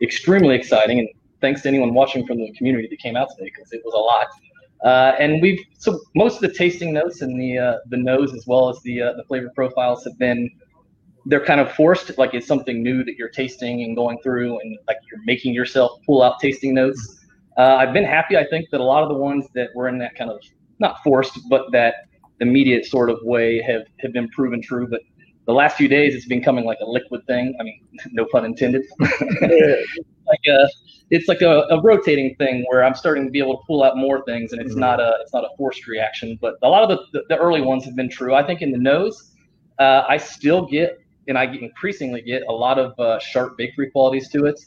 extremely 0.00 0.54
exciting. 0.54 1.00
And 1.00 1.08
thanks 1.40 1.62
to 1.62 1.68
anyone 1.68 1.94
watching 1.94 2.26
from 2.26 2.38
the 2.38 2.52
community 2.52 2.88
that 2.88 2.98
came 2.98 3.16
out 3.16 3.28
today 3.36 3.50
because 3.54 3.72
it 3.72 3.82
was 3.84 3.94
a 3.94 3.98
lot. 3.98 4.26
Uh, 4.84 5.16
and 5.18 5.42
we've 5.42 5.58
so 5.76 5.98
most 6.14 6.36
of 6.36 6.40
the 6.42 6.52
tasting 6.52 6.92
notes 6.92 7.20
and 7.20 7.40
the 7.40 7.58
uh, 7.58 7.78
the 7.86 7.96
nose 7.96 8.32
as 8.32 8.46
well 8.46 8.68
as 8.68 8.80
the 8.82 9.02
uh, 9.02 9.12
the 9.14 9.24
flavor 9.24 9.50
profiles 9.54 10.04
have 10.04 10.16
been 10.18 10.48
they're 11.26 11.44
kind 11.44 11.60
of 11.60 11.70
forced 11.72 12.16
like 12.16 12.32
it's 12.32 12.46
something 12.46 12.82
new 12.82 13.04
that 13.04 13.16
you're 13.16 13.28
tasting 13.28 13.82
and 13.82 13.96
going 13.96 14.18
through 14.22 14.58
and 14.60 14.78
like 14.86 14.98
you're 15.10 15.22
making 15.24 15.52
yourself 15.52 16.00
pull 16.06 16.22
out 16.22 16.38
tasting 16.40 16.74
notes. 16.74 17.24
Uh, 17.58 17.76
I've 17.76 17.92
been 17.92 18.04
happy. 18.04 18.36
I 18.36 18.46
think 18.46 18.70
that 18.70 18.80
a 18.80 18.84
lot 18.84 19.02
of 19.02 19.08
the 19.08 19.16
ones 19.16 19.46
that 19.54 19.70
were 19.74 19.88
in 19.88 19.98
that 19.98 20.14
kind 20.14 20.30
of 20.30 20.40
not 20.78 21.02
forced 21.02 21.38
but 21.50 21.72
that 21.72 21.94
immediate 22.40 22.86
sort 22.86 23.10
of 23.10 23.18
way 23.22 23.60
have 23.60 23.82
have 23.98 24.12
been 24.12 24.28
proven 24.28 24.62
true. 24.62 24.86
But 24.88 25.00
the 25.48 25.54
last 25.54 25.78
few 25.78 25.88
days 25.88 26.14
it's 26.14 26.26
been 26.26 26.42
coming 26.42 26.66
like 26.66 26.78
a 26.82 26.86
liquid 26.86 27.26
thing. 27.26 27.56
I 27.58 27.62
mean, 27.64 27.80
no 28.12 28.26
pun 28.30 28.44
intended. 28.44 28.84
like 29.00 30.46
a 30.46 30.68
it's 31.10 31.26
like 31.26 31.40
a, 31.40 31.62
a 31.70 31.80
rotating 31.80 32.36
thing 32.36 32.66
where 32.68 32.84
I'm 32.84 32.94
starting 32.94 33.24
to 33.24 33.30
be 33.30 33.38
able 33.38 33.56
to 33.56 33.62
pull 33.66 33.82
out 33.82 33.96
more 33.96 34.22
things, 34.26 34.52
and 34.52 34.60
it's 34.60 34.76
not 34.76 35.00
a 35.00 35.16
it's 35.22 35.32
not 35.32 35.44
a 35.44 35.48
forced 35.56 35.86
reaction. 35.86 36.38
But 36.40 36.56
a 36.62 36.68
lot 36.68 36.82
of 36.82 36.90
the, 36.90 36.98
the, 37.18 37.24
the 37.30 37.38
early 37.38 37.62
ones 37.62 37.86
have 37.86 37.96
been 37.96 38.10
true. 38.10 38.34
I 38.34 38.46
think 38.46 38.60
in 38.60 38.70
the 38.70 38.78
nose, 38.78 39.32
uh, 39.78 40.04
I 40.06 40.18
still 40.18 40.66
get 40.66 40.98
and 41.28 41.38
I 41.38 41.44
increasingly 41.44 42.22
get 42.22 42.42
a 42.48 42.52
lot 42.52 42.78
of 42.78 42.98
uh, 42.98 43.18
sharp 43.18 43.56
bakery 43.56 43.90
qualities 43.90 44.28
to 44.30 44.46
it. 44.46 44.60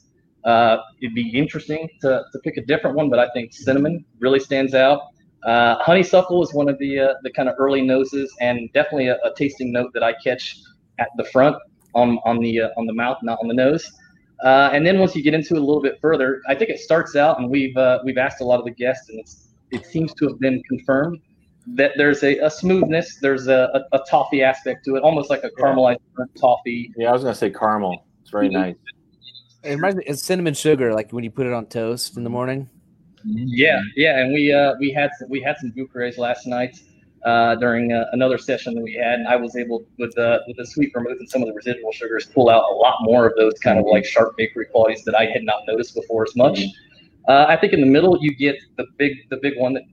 Uh, 0.44 0.78
it'd 1.02 1.14
be 1.14 1.30
interesting 1.38 1.88
to, 2.02 2.24
to 2.32 2.40
pick 2.40 2.58
a 2.58 2.62
different 2.62 2.96
one, 2.96 3.10
but 3.10 3.20
I 3.20 3.30
think 3.34 3.54
cinnamon 3.54 4.04
really 4.20 4.40
stands 4.40 4.74
out. 4.74 5.02
Uh, 5.44 5.76
honeysuckle 5.80 6.44
is 6.44 6.54
one 6.54 6.70
of 6.70 6.78
the 6.78 7.00
uh, 7.00 7.14
the 7.24 7.32
kind 7.32 7.50
of 7.50 7.56
early 7.58 7.82
noses, 7.82 8.32
and 8.42 8.72
definitely 8.74 9.08
a, 9.08 9.16
a 9.24 9.34
tasting 9.36 9.72
note 9.72 9.92
that 9.94 10.04
I 10.04 10.14
catch 10.24 10.58
at 11.02 11.10
the 11.18 11.26
front 11.26 11.56
on 11.94 12.08
on 12.30 12.40
the 12.40 12.54
uh, 12.62 12.70
on 12.78 12.86
the 12.86 12.94
mouth, 12.94 13.18
not 13.24 13.38
on 13.42 13.48
the 13.48 13.54
nose. 13.66 13.86
Uh, 14.44 14.70
and 14.74 14.86
then 14.86 14.98
once 14.98 15.16
you 15.16 15.22
get 15.22 15.36
into 15.36 15.56
it 15.56 15.62
a 15.62 15.66
little 15.70 15.82
bit 15.82 16.00
further, 16.02 16.42
I 16.48 16.56
think 16.56 16.70
it 16.72 16.80
starts 16.80 17.16
out, 17.16 17.40
and 17.40 17.50
we've 17.50 17.76
uh, 17.78 18.00
we've 18.06 18.18
asked 18.18 18.42
a 18.42 18.46
lot 18.52 18.60
of 18.60 18.66
the 18.66 18.72
guests, 18.72 19.10
and 19.10 19.20
it's, 19.20 19.50
it 19.72 19.86
seems 19.86 20.14
to 20.16 20.28
have 20.28 20.40
been 20.40 20.62
confirmed 20.68 21.20
that 21.68 21.92
there's 21.96 22.24
a, 22.24 22.40
a 22.40 22.50
smoothness, 22.50 23.18
there's 23.22 23.48
a, 23.48 23.70
a, 23.78 23.98
a 23.98 24.00
toffee 24.10 24.42
aspect 24.42 24.84
to 24.86 24.96
it, 24.96 25.04
almost 25.04 25.30
like 25.30 25.44
a 25.44 25.52
caramelized 25.52 26.00
burnt 26.16 26.32
toffee. 26.40 26.92
Yeah, 26.98 27.10
I 27.10 27.14
was 27.14 27.22
gonna 27.22 27.36
say 27.36 27.52
caramel. 27.52 28.06
It's 28.22 28.32
very 28.32 28.50
nice. 28.50 28.76
It 29.64 29.76
reminds 29.76 29.98
me, 29.98 30.04
it's 30.08 30.24
cinnamon 30.24 30.56
sugar, 30.56 30.92
like 30.92 31.12
when 31.12 31.24
you 31.24 31.30
put 31.30 31.46
it 31.46 31.54
on 31.54 31.68
toast 31.68 32.18
in 32.18 32.24
the 32.24 32.32
morning. 32.32 32.68
Yeah, 33.24 33.80
yeah, 33.96 34.20
and 34.20 34.34
we 34.34 34.52
uh, 34.52 34.74
we 34.80 34.92
had 34.92 35.12
some, 35.20 35.30
we 35.30 35.40
had 35.40 35.56
some 35.62 35.70
bouquets 35.70 36.18
last 36.18 36.48
night 36.48 36.80
uh, 37.24 37.56
during 37.56 37.92
uh, 37.94 38.06
another 38.14 38.38
session 38.38 38.74
that 38.76 38.82
we 38.82 38.94
had, 38.94 39.20
and 39.20 39.28
I 39.28 39.36
was 39.36 39.56
able 39.56 39.86
with 40.00 40.14
the 40.16 40.42
with 40.48 40.58
the 40.58 40.66
sweet 40.66 40.92
vermouth 40.94 41.18
and 41.20 41.30
some 41.30 41.42
of 41.42 41.48
the 41.48 41.54
residual 41.54 41.92
sugars 41.92 42.26
pull 42.26 42.50
out 42.50 42.64
a 42.72 42.74
lot 42.74 42.98
more 43.02 43.28
of 43.28 43.34
those 43.38 43.54
kind 43.64 43.80
of 43.80 43.86
like 43.86 44.06
sharp 44.06 44.36
bakery 44.38 44.66
qualities 44.66 45.04
that 45.06 45.16
I 45.16 45.26
had 45.26 45.44
not 45.44 45.62
noticed 45.68 45.96
before 45.96 46.24
as 46.24 46.36
much. 46.36 46.62
Uh, 47.28 47.46
I 47.48 47.56
think 47.56 47.74
in 47.74 47.82
the 47.82 47.88
middle 47.88 48.18
you 48.20 48.34
get 48.34 48.56
the 48.78 48.86
big 48.98 49.14
the 49.30 49.38
big 49.38 49.54
one 49.58 49.74
that 49.74 49.84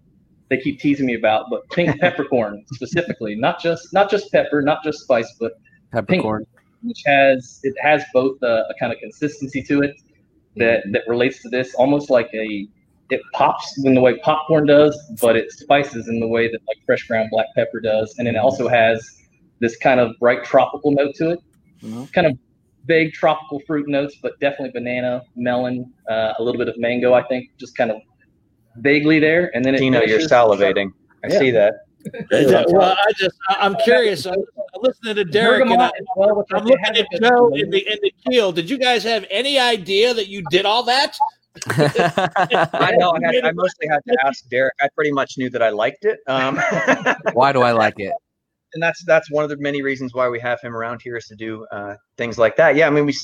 they 0.48 0.58
keep 0.58 0.80
teasing 0.80 1.06
me 1.06 1.14
about, 1.14 1.46
but 1.50 1.68
pink 1.70 2.00
peppercorn 2.00 2.64
specifically, 2.72 3.34
not 3.34 3.60
just 3.60 3.92
not 3.92 4.10
just 4.10 4.32
pepper, 4.32 4.62
not 4.62 4.82
just 4.82 5.00
spice, 5.00 5.34
but 5.38 5.52
Peppercorn. 5.92 6.46
which 6.82 7.02
has 7.06 7.60
it 7.62 7.74
has 7.80 8.04
both 8.12 8.42
a, 8.42 8.64
a 8.70 8.74
kind 8.78 8.92
of 8.92 8.98
consistency 8.98 9.62
to 9.62 9.82
it 9.82 9.94
that 10.56 10.82
that 10.92 11.02
relates 11.06 11.42
to 11.42 11.48
this, 11.48 11.74
almost 11.74 12.08
like 12.10 12.30
a 12.34 12.66
it 13.10 13.20
pops 13.32 13.82
in 13.84 13.94
the 13.94 14.00
way 14.00 14.18
popcorn 14.18 14.66
does, 14.66 14.98
but 15.20 15.36
it 15.36 15.50
spices 15.52 16.08
in 16.08 16.20
the 16.20 16.26
way 16.28 16.46
that 16.50 16.60
like 16.68 16.76
fresh 16.84 17.06
ground 17.06 17.28
black 17.30 17.46
pepper 17.54 17.80
does, 17.80 18.14
and 18.18 18.28
it 18.28 18.36
also 18.36 18.68
has 18.68 19.18
this 19.60 19.76
kind 19.76 19.98
of 20.00 20.14
bright 20.20 20.44
tropical 20.44 20.90
note 20.92 21.14
to 21.16 21.30
it, 21.30 21.40
Mhm. 21.82 22.12
kind 22.12 22.26
of 22.26 22.38
vague 22.86 23.12
tropical 23.12 23.60
fruit 23.66 23.88
notes, 23.88 24.16
but 24.22 24.38
definitely 24.40 24.70
banana, 24.70 25.22
melon, 25.36 25.92
uh, 26.10 26.34
a 26.38 26.42
little 26.42 26.58
bit 26.58 26.68
of 26.68 26.78
mango. 26.78 27.12
I 27.14 27.22
think 27.24 27.50
just 27.58 27.76
kind 27.76 27.90
of 27.90 27.98
vaguely 28.78 29.18
there, 29.18 29.50
and 29.54 29.64
then 29.64 29.74
it 29.74 29.78
Dino, 29.78 30.02
you're 30.02 30.20
salivating. 30.20 30.92
I 31.24 31.28
Yeah. 31.32 31.38
see 31.38 31.50
that. 31.50 31.74
well, 32.70 32.96
I 32.96 33.12
just 33.16 33.36
I- 33.48 33.56
I'm 33.60 33.74
curious. 33.76 34.24
I'm 34.26 34.36
listening 34.80 35.16
to 35.16 35.24
Derek 35.24 35.62
and 35.62 35.72
I, 35.72 35.76
Bergamot 35.76 35.92
as 36.00 36.06
well, 36.16 36.36
which 36.36 36.46
I 36.52 36.58
I'm 36.58 36.64
looking 36.64 36.96
at 36.96 37.06
Joe 37.20 37.48
in 37.54 37.70
the 37.70 37.78
in 37.90 37.98
the 38.02 38.12
keel. 38.26 38.52
Did 38.52 38.70
you 38.70 38.78
guys 38.78 39.02
have 39.04 39.26
any 39.30 39.58
idea 39.58 40.14
that 40.14 40.28
you 40.28 40.42
did 40.50 40.64
all 40.64 40.84
that? 40.84 41.18
I 41.70 42.94
know. 42.98 43.12
I, 43.12 43.34
had, 43.34 43.44
I 43.44 43.52
mostly 43.52 43.88
had 43.88 44.00
to 44.06 44.16
ask 44.24 44.48
Derek. 44.48 44.74
I 44.80 44.88
pretty 44.94 45.12
much 45.12 45.34
knew 45.38 45.50
that 45.50 45.62
I 45.62 45.70
liked 45.70 46.04
it. 46.04 46.18
Um, 46.26 46.56
Why 47.32 47.52
do 47.52 47.62
I 47.62 47.72
like 47.72 47.94
it? 47.98 48.12
and 48.74 48.82
that's 48.82 49.04
that's 49.04 49.30
one 49.30 49.44
of 49.44 49.50
the 49.50 49.56
many 49.58 49.82
reasons 49.82 50.14
why 50.14 50.28
we 50.28 50.38
have 50.40 50.60
him 50.60 50.74
around 50.76 51.00
here 51.02 51.16
is 51.16 51.26
to 51.26 51.36
do 51.36 51.66
uh, 51.72 51.94
things 52.16 52.38
like 52.38 52.56
that. 52.56 52.76
Yeah, 52.76 52.86
I 52.86 52.90
mean 52.90 53.06
we, 53.06 53.14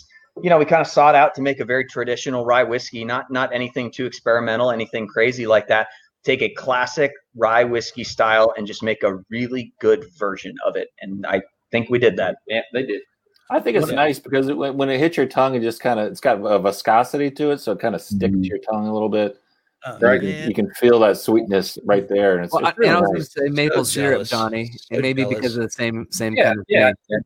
you 0.42 0.50
know, 0.50 0.58
we 0.58 0.64
kind 0.64 0.80
of 0.80 0.87
sought 0.87 1.14
out 1.14 1.34
to 1.34 1.42
make 1.42 1.60
a 1.60 1.64
very 1.64 1.84
traditional 1.84 2.44
rye 2.44 2.62
whiskey, 2.62 3.04
not 3.04 3.30
not 3.30 3.52
anything 3.52 3.90
too 3.90 4.06
experimental, 4.06 4.70
anything 4.70 5.06
crazy 5.06 5.46
like 5.46 5.68
that. 5.68 5.88
Take 6.24 6.42
a 6.42 6.48
classic 6.48 7.12
rye 7.37 7.64
whiskey 7.64 8.04
style 8.04 8.54
and 8.56 8.66
just 8.66 8.82
make 8.82 9.02
a 9.02 9.18
really 9.30 9.74
good 9.80 10.06
version 10.18 10.54
of 10.64 10.76
it. 10.76 10.88
And 11.00 11.26
I 11.26 11.42
think 11.70 11.90
we 11.90 11.98
did 11.98 12.16
that. 12.16 12.37
Yeah, 12.48 12.62
they 12.72 12.87
did. 12.87 13.02
I 13.50 13.61
think 13.61 13.76
it's 13.76 13.90
nice 13.92 14.18
because 14.18 14.48
it, 14.48 14.57
when 14.57 14.76
when 14.76 14.88
it 14.88 14.98
hits 14.98 15.16
your 15.16 15.26
tongue, 15.26 15.54
it 15.54 15.61
just 15.61 15.80
kind 15.80 16.00
of 16.00 16.11
it's 16.11 16.20
got 16.20 16.38
a 16.38 16.59
viscosity 16.59 17.30
to 17.33 17.50
it, 17.50 17.59
so 17.59 17.72
it 17.72 17.78
kind 17.78 17.94
of 17.94 18.00
sticks 18.00 18.35
Mhm. 18.35 18.42
to 18.42 18.48
your 18.48 18.59
tongue 18.59 18.87
a 18.88 18.92
little 18.92 19.09
bit. 19.11 19.38
Uh, 19.85 19.98
Right, 20.00 20.22
man. 20.22 20.48
you 20.48 20.54
can 20.54 20.70
feel 20.74 20.98
that 21.00 21.18
sweetness 21.18 21.78
right 21.85 22.09
there, 22.09 22.37
and 22.37 22.44
it's, 22.46 22.54
Well, 22.54 22.64
I, 22.64 22.70
it's 22.70 22.78
really 22.78 22.88
and 22.88 22.96
I 22.96 23.00
was 23.02 23.11
going 23.11 23.20
to 23.20 23.26
say 23.26 23.48
maple 23.50 23.85
So 23.85 24.00
syrup, 24.00 24.12
jealous. 24.14 24.30
Johnny. 24.30 24.70
So 24.76 24.94
It 24.96 25.02
may 25.02 25.12
be 25.12 25.24
because 25.26 25.57
of 25.57 25.62
the 25.62 25.70
same 25.70 26.07
same 26.11 26.35
Yeah, 26.35 26.44
kind 26.44 26.59
of 26.61 26.64
yeah. 26.68 26.92
thing. 27.09 27.20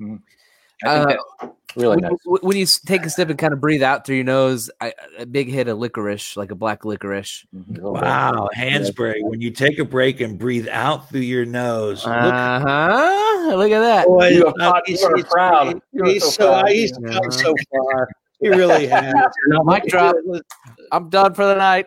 I 0.00 0.04
think 0.04 0.20
Uh, 0.84 1.16
that- 1.40 1.54
really 1.76 1.96
when, 1.96 2.02
nice. 2.10 2.18
when- 2.24 2.40
when 2.42 2.56
you 2.56 2.66
take 2.86 3.04
a 3.06 3.10
sip 3.10 3.28
and 3.30 3.38
kind 3.38 3.52
of 3.52 3.60
breathe 3.60 3.82
out 3.82 4.04
through 4.06 4.16
your 4.16 4.24
nose, 4.24 4.70
I, 4.80 4.94
a 5.18 5.26
big 5.26 5.48
hit 5.48 5.68
of 5.68 5.78
licorice, 5.78 6.36
like 6.36 6.50
a 6.50 6.54
black 6.54 6.84
licorice. 6.84 7.44
Wow, 7.52 8.48
Hansberry, 8.56 9.22
when 9.22 9.40
you 9.40 9.50
take 9.50 9.78
a 9.78 9.84
break 9.84 10.20
and 10.20 10.38
breathe 10.38 10.68
out 10.70 11.08
through 11.10 11.20
your 11.20 11.44
nose. 11.44 12.04
look, 12.04 12.14
Uh 12.14 12.60
huh. 12.60 13.56
Look 13.56 13.70
at 13.72 13.80
that. 13.80 14.06
boy, 14.06 14.28
You 14.28 14.46
are 14.46 14.54
uh, 14.60 14.80
he's, 14.86 15.00
you 15.02 15.08
are 15.08 15.22
proud. 15.24 15.80
You 15.92 16.04
he's 16.04 16.22
so 16.24 16.30
so, 16.30 16.48
proud. 16.52 16.68
he's 16.68 16.92
come 16.92 17.30
so 17.30 17.54
far. 17.72 18.08
He 18.40 18.48
really 18.48 18.86
has. 18.88 19.14
Mic 19.64 19.84
drop. 19.86 20.16
I'm 20.92 21.08
done 21.10 21.34
for 21.34 21.46
the 21.46 21.54
night. 21.56 21.86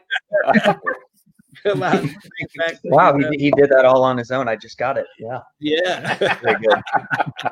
Come 1.63 1.81
on, 1.81 1.99
think 1.99 2.13
back 2.57 2.73
to 2.73 2.79
Wow, 2.89 3.17
he, 3.17 3.25
he 3.37 3.51
did 3.51 3.69
that 3.69 3.85
all 3.85 4.03
on 4.03 4.17
his 4.17 4.31
own. 4.31 4.47
I 4.49 4.55
just 4.57 4.77
got 4.77 4.97
it. 4.97 5.07
Yeah, 5.17 5.39
yeah. 5.59 6.15
very 6.41 6.59
good. 6.61 6.81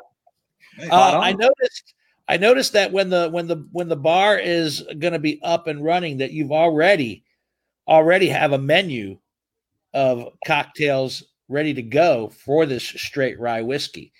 Uh, 0.90 1.20
I 1.22 1.32
noticed. 1.32 1.92
I 2.32 2.38
noticed 2.38 2.72
that 2.72 2.92
when 2.92 3.10
the 3.10 3.28
when 3.28 3.46
the 3.46 3.68
when 3.72 3.90
the 3.90 3.96
bar 3.96 4.38
is 4.38 4.82
going 4.98 5.12
to 5.12 5.18
be 5.18 5.38
up 5.42 5.66
and 5.66 5.84
running, 5.84 6.16
that 6.16 6.32
you've 6.32 6.50
already 6.50 7.24
already 7.86 8.28
have 8.28 8.52
a 8.52 8.58
menu 8.58 9.18
of 9.92 10.28
cocktails 10.46 11.24
ready 11.50 11.74
to 11.74 11.82
go 11.82 12.28
for 12.28 12.64
this 12.64 12.84
straight 12.84 13.38
rye 13.38 13.60
whiskey 13.60 14.14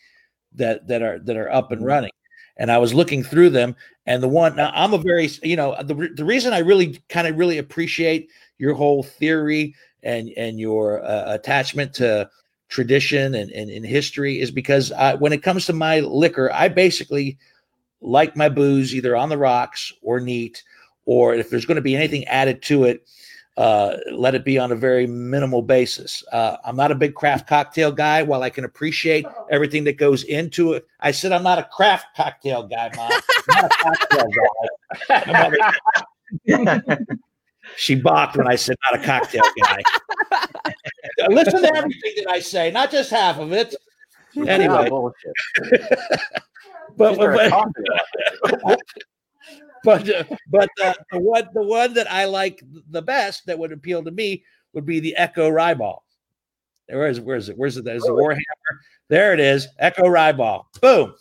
that 0.56 0.86
that 0.88 1.00
are 1.00 1.20
that 1.20 1.38
are 1.38 1.50
up 1.50 1.72
and 1.72 1.86
running. 1.86 2.10
And 2.58 2.70
I 2.70 2.76
was 2.76 2.92
looking 2.92 3.24
through 3.24 3.48
them, 3.48 3.76
and 4.04 4.22
the 4.22 4.28
one 4.28 4.56
now 4.56 4.70
I'm 4.74 4.92
a 4.92 4.98
very 4.98 5.30
you 5.42 5.56
know 5.56 5.74
the 5.82 6.10
the 6.14 6.26
reason 6.26 6.52
I 6.52 6.58
really 6.58 7.02
kind 7.08 7.26
of 7.26 7.38
really 7.38 7.56
appreciate 7.56 8.28
your 8.58 8.74
whole 8.74 9.02
theory 9.02 9.74
and 10.02 10.28
and 10.36 10.60
your 10.60 11.02
uh, 11.02 11.32
attachment 11.32 11.94
to 11.94 12.28
tradition 12.68 13.34
and, 13.34 13.50
and, 13.52 13.70
and 13.70 13.86
history 13.86 14.38
is 14.38 14.50
because 14.50 14.92
I, 14.92 15.14
when 15.14 15.32
it 15.32 15.42
comes 15.42 15.64
to 15.66 15.72
my 15.72 16.00
liquor, 16.00 16.50
I 16.52 16.68
basically 16.68 17.38
like 18.02 18.36
my 18.36 18.48
booze 18.48 18.94
either 18.94 19.16
on 19.16 19.28
the 19.28 19.38
rocks 19.38 19.92
or 20.02 20.20
neat, 20.20 20.62
or 21.06 21.34
if 21.34 21.50
there's 21.50 21.64
going 21.64 21.76
to 21.76 21.82
be 21.82 21.96
anything 21.96 22.24
added 22.26 22.62
to 22.62 22.84
it, 22.84 23.06
uh, 23.56 23.96
let 24.10 24.34
it 24.34 24.44
be 24.44 24.58
on 24.58 24.72
a 24.72 24.76
very 24.76 25.06
minimal 25.06 25.62
basis. 25.62 26.24
Uh, 26.32 26.56
I'm 26.64 26.76
not 26.76 26.90
a 26.90 26.94
big 26.94 27.14
craft 27.14 27.46
cocktail 27.46 27.92
guy. 27.92 28.22
While 28.22 28.42
I 28.42 28.50
can 28.50 28.64
appreciate 28.64 29.26
everything 29.50 29.84
that 29.84 29.98
goes 29.98 30.24
into 30.24 30.72
it, 30.72 30.86
I 31.00 31.10
said 31.10 31.32
I'm 31.32 31.42
not 31.42 31.58
a 31.58 31.64
craft 31.64 32.16
cocktail 32.16 32.62
guy, 32.66 32.90
mom. 32.96 33.12
I'm 33.12 33.62
not 33.62 33.64
a 33.64 33.82
cocktail 33.82 34.28
guy. 34.28 35.22
I'm 35.26 35.32
not 35.32 35.54
a- 36.48 37.16
she 37.76 37.94
balked 37.94 38.36
when 38.36 38.48
I 38.48 38.56
said 38.56 38.76
not 38.90 39.00
a 39.00 39.04
cocktail 39.04 39.42
guy. 39.62 39.82
Listen 41.28 41.62
to 41.62 41.76
everything 41.76 42.12
that 42.16 42.30
I 42.30 42.40
say, 42.40 42.70
not 42.70 42.90
just 42.90 43.10
half 43.10 43.38
of 43.38 43.52
it. 43.52 43.74
Anyway, 44.46 44.88
bullshit. 44.88 45.32
but 46.96 47.16
but 47.16 48.80
but 49.84 50.08
uh, 50.08 50.24
but 50.48 50.68
uh, 50.82 50.94
the 51.10 51.18
one 51.18 51.48
the 51.54 51.62
one 51.62 51.94
that 51.94 52.10
I 52.10 52.24
like 52.24 52.62
the 52.90 53.02
best 53.02 53.46
that 53.46 53.58
would 53.58 53.72
appeal 53.72 54.02
to 54.04 54.10
me 54.10 54.44
would 54.72 54.86
be 54.86 55.00
the 55.00 55.16
Echo 55.16 55.50
Ryball. 55.50 56.00
Where 56.88 57.08
is 57.08 57.20
where 57.20 57.36
is 57.36 57.48
it? 57.48 57.56
Where's 57.56 57.76
it? 57.76 57.84
There's 57.84 58.02
the 58.02 58.12
Warhammer. 58.12 58.40
There 59.08 59.32
it 59.32 59.40
is. 59.40 59.68
Echo 59.78 60.04
Ryball. 60.04 60.64
Boom. 60.80 61.14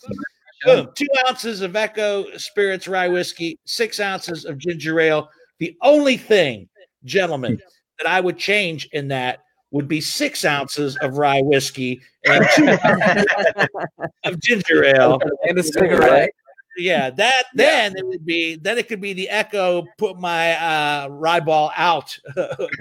Boom. 0.64 0.90
Two 0.96 1.08
ounces 1.28 1.62
of 1.62 1.76
Echo 1.76 2.26
Spirits 2.38 2.88
Rye 2.88 3.08
Whiskey, 3.08 3.60
six 3.66 4.00
ounces 4.00 4.46
of 4.46 4.58
ginger 4.58 5.00
ale. 5.00 5.30
The 5.58 5.76
only 5.82 6.18
thing, 6.18 6.70
gentlemen, 7.04 7.60
that 7.98 8.08
I 8.08 8.22
would 8.22 8.38
change 8.38 8.88
in 8.94 9.08
that 9.10 9.40
would 9.72 9.88
be 9.88 10.02
six 10.02 10.46
ounces 10.46 10.98
of 10.98 11.18
rye 11.18 11.42
whiskey 11.42 12.02
and 12.26 12.46
two 12.56 12.68
ounces 12.86 13.26
of 14.26 14.40
ginger 14.40 14.84
ale. 14.84 15.20
And 15.44 15.58
a 15.58 15.64
cigarette. 15.64 16.32
Yeah, 16.78 17.10
that 17.10 17.44
then 17.54 17.94
it 17.98 18.06
would 18.06 18.26
be 18.26 18.56
then 18.56 18.78
it 18.78 18.88
could 18.88 19.02
be 19.02 19.12
the 19.14 19.30
echo 19.30 19.86
put 19.98 20.18
my 20.20 20.54
uh 20.54 21.08
rye 21.10 21.42
ball 21.42 21.72
out. 21.76 22.18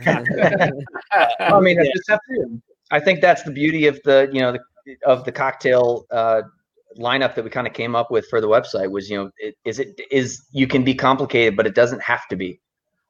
I 0.06 1.60
mean, 1.60 1.78
it's 1.80 2.06
just- 2.06 2.20
I 2.92 2.98
think 2.98 3.20
that's 3.20 3.42
the 3.44 3.52
beauty 3.52 3.86
of 3.86 4.00
the 4.04 4.28
you 4.32 4.40
know 4.40 4.52
the, 4.52 4.96
of 5.06 5.24
the 5.24 5.32
cocktail 5.32 6.06
uh, 6.10 6.42
lineup 6.98 7.34
that 7.36 7.44
we 7.44 7.50
kind 7.50 7.66
of 7.68 7.72
came 7.72 7.94
up 7.94 8.10
with 8.10 8.26
for 8.28 8.40
the 8.40 8.48
website 8.48 8.90
was 8.90 9.08
you 9.08 9.16
know 9.16 9.30
it, 9.38 9.56
is 9.64 9.78
it 9.78 10.00
is 10.10 10.42
you 10.52 10.66
can 10.66 10.82
be 10.82 10.94
complicated, 10.94 11.56
but 11.56 11.66
it 11.66 11.74
doesn't 11.74 12.02
have 12.02 12.26
to 12.28 12.36
be. 12.36 12.58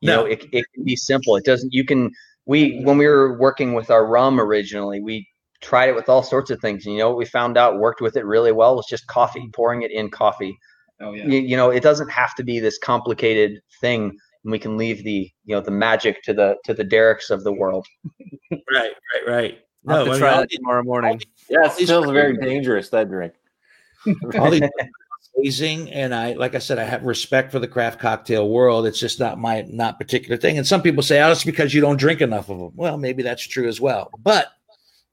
You 0.00 0.08
No. 0.08 0.16
know, 0.16 0.24
it 0.26 0.44
it 0.52 0.64
can 0.74 0.84
be 0.84 0.96
simple. 0.96 1.36
It 1.36 1.44
doesn't. 1.44 1.72
You 1.72 1.84
can 1.84 2.10
we 2.46 2.80
when 2.82 2.98
we 2.98 3.06
were 3.06 3.38
working 3.38 3.74
with 3.74 3.90
our 3.90 4.06
rum 4.06 4.40
originally, 4.40 5.00
we 5.00 5.26
tried 5.60 5.90
it 5.90 5.94
with 5.94 6.08
all 6.08 6.22
sorts 6.22 6.50
of 6.50 6.60
things. 6.60 6.86
And 6.86 6.94
you 6.94 7.00
know 7.00 7.08
what 7.08 7.18
we 7.18 7.24
found 7.24 7.56
out 7.56 7.78
worked 7.78 8.00
with 8.00 8.16
it 8.16 8.24
really 8.24 8.52
well 8.52 8.76
was 8.76 8.86
just 8.88 9.06
coffee, 9.06 9.48
pouring 9.52 9.82
it 9.82 9.90
in 9.90 10.10
coffee. 10.10 10.56
Oh 11.00 11.12
yeah. 11.12 11.26
You, 11.26 11.40
you 11.40 11.56
know, 11.56 11.70
it 11.70 11.82
doesn't 11.82 12.10
have 12.10 12.34
to 12.36 12.42
be 12.44 12.60
this 12.60 12.78
complicated 12.78 13.60
thing. 13.80 14.16
And 14.44 14.52
we 14.52 14.58
can 14.58 14.76
leave 14.76 15.04
the 15.04 15.30
you 15.44 15.54
know 15.54 15.60
the 15.60 15.70
magic 15.70 16.22
to 16.24 16.32
the 16.32 16.56
to 16.64 16.74
the 16.74 16.84
Derricks 16.84 17.30
of 17.30 17.44
the 17.44 17.52
world. 17.52 17.86
right, 18.52 18.62
right, 18.72 19.26
right. 19.26 19.58
I'll 19.86 19.98
have 19.98 20.06
No, 20.06 20.12
to 20.12 20.18
try 20.18 20.28
mean, 20.28 20.34
all 20.34 20.40
that 20.42 20.50
tomorrow 20.50 20.82
morning. 20.82 21.22
Yeah, 21.48 21.66
it 21.66 21.76
these 21.76 21.88
feels 21.88 22.10
very 22.10 22.36
dangerous 22.36 22.90
that 22.90 23.08
drink. 23.08 23.34
all 24.38 24.50
these 24.50 24.62
amazing 25.36 25.90
and 25.90 26.14
i 26.14 26.32
like 26.32 26.54
i 26.54 26.58
said 26.58 26.78
i 26.78 26.84
have 26.84 27.02
respect 27.04 27.52
for 27.52 27.58
the 27.58 27.68
craft 27.68 28.00
cocktail 28.00 28.48
world. 28.48 28.86
It's 28.86 29.00
just 29.00 29.20
not 29.20 29.38
my 29.38 29.62
not 29.68 29.98
particular 29.98 30.36
thing. 30.36 30.58
And 30.58 30.66
some 30.66 30.82
people 30.82 31.02
say 31.02 31.20
oh 31.22 31.30
it's 31.30 31.44
because 31.44 31.72
you 31.72 31.80
don't 31.80 31.98
drink 31.98 32.20
enough 32.20 32.48
of 32.48 32.58
them 32.58 32.72
well 32.74 32.96
maybe 32.96 33.22
that's 33.22 33.46
true 33.46 33.68
as 33.68 33.80
well. 33.80 34.10
But 34.18 34.48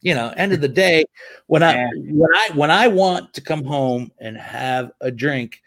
you 0.02 0.14
know 0.14 0.32
end 0.38 0.54
of 0.54 0.62
the 0.62 0.68
day 0.68 1.04
when 1.48 1.64
i 1.64 1.88
when 1.96 2.30
i 2.36 2.50
when 2.54 2.72
i 2.72 2.88
want 2.88 3.34
to 3.34 3.42
come 3.42 3.64
home 3.64 4.12
and 4.20 4.38
have 4.38 4.92
a 5.02 5.10
drink 5.10 5.60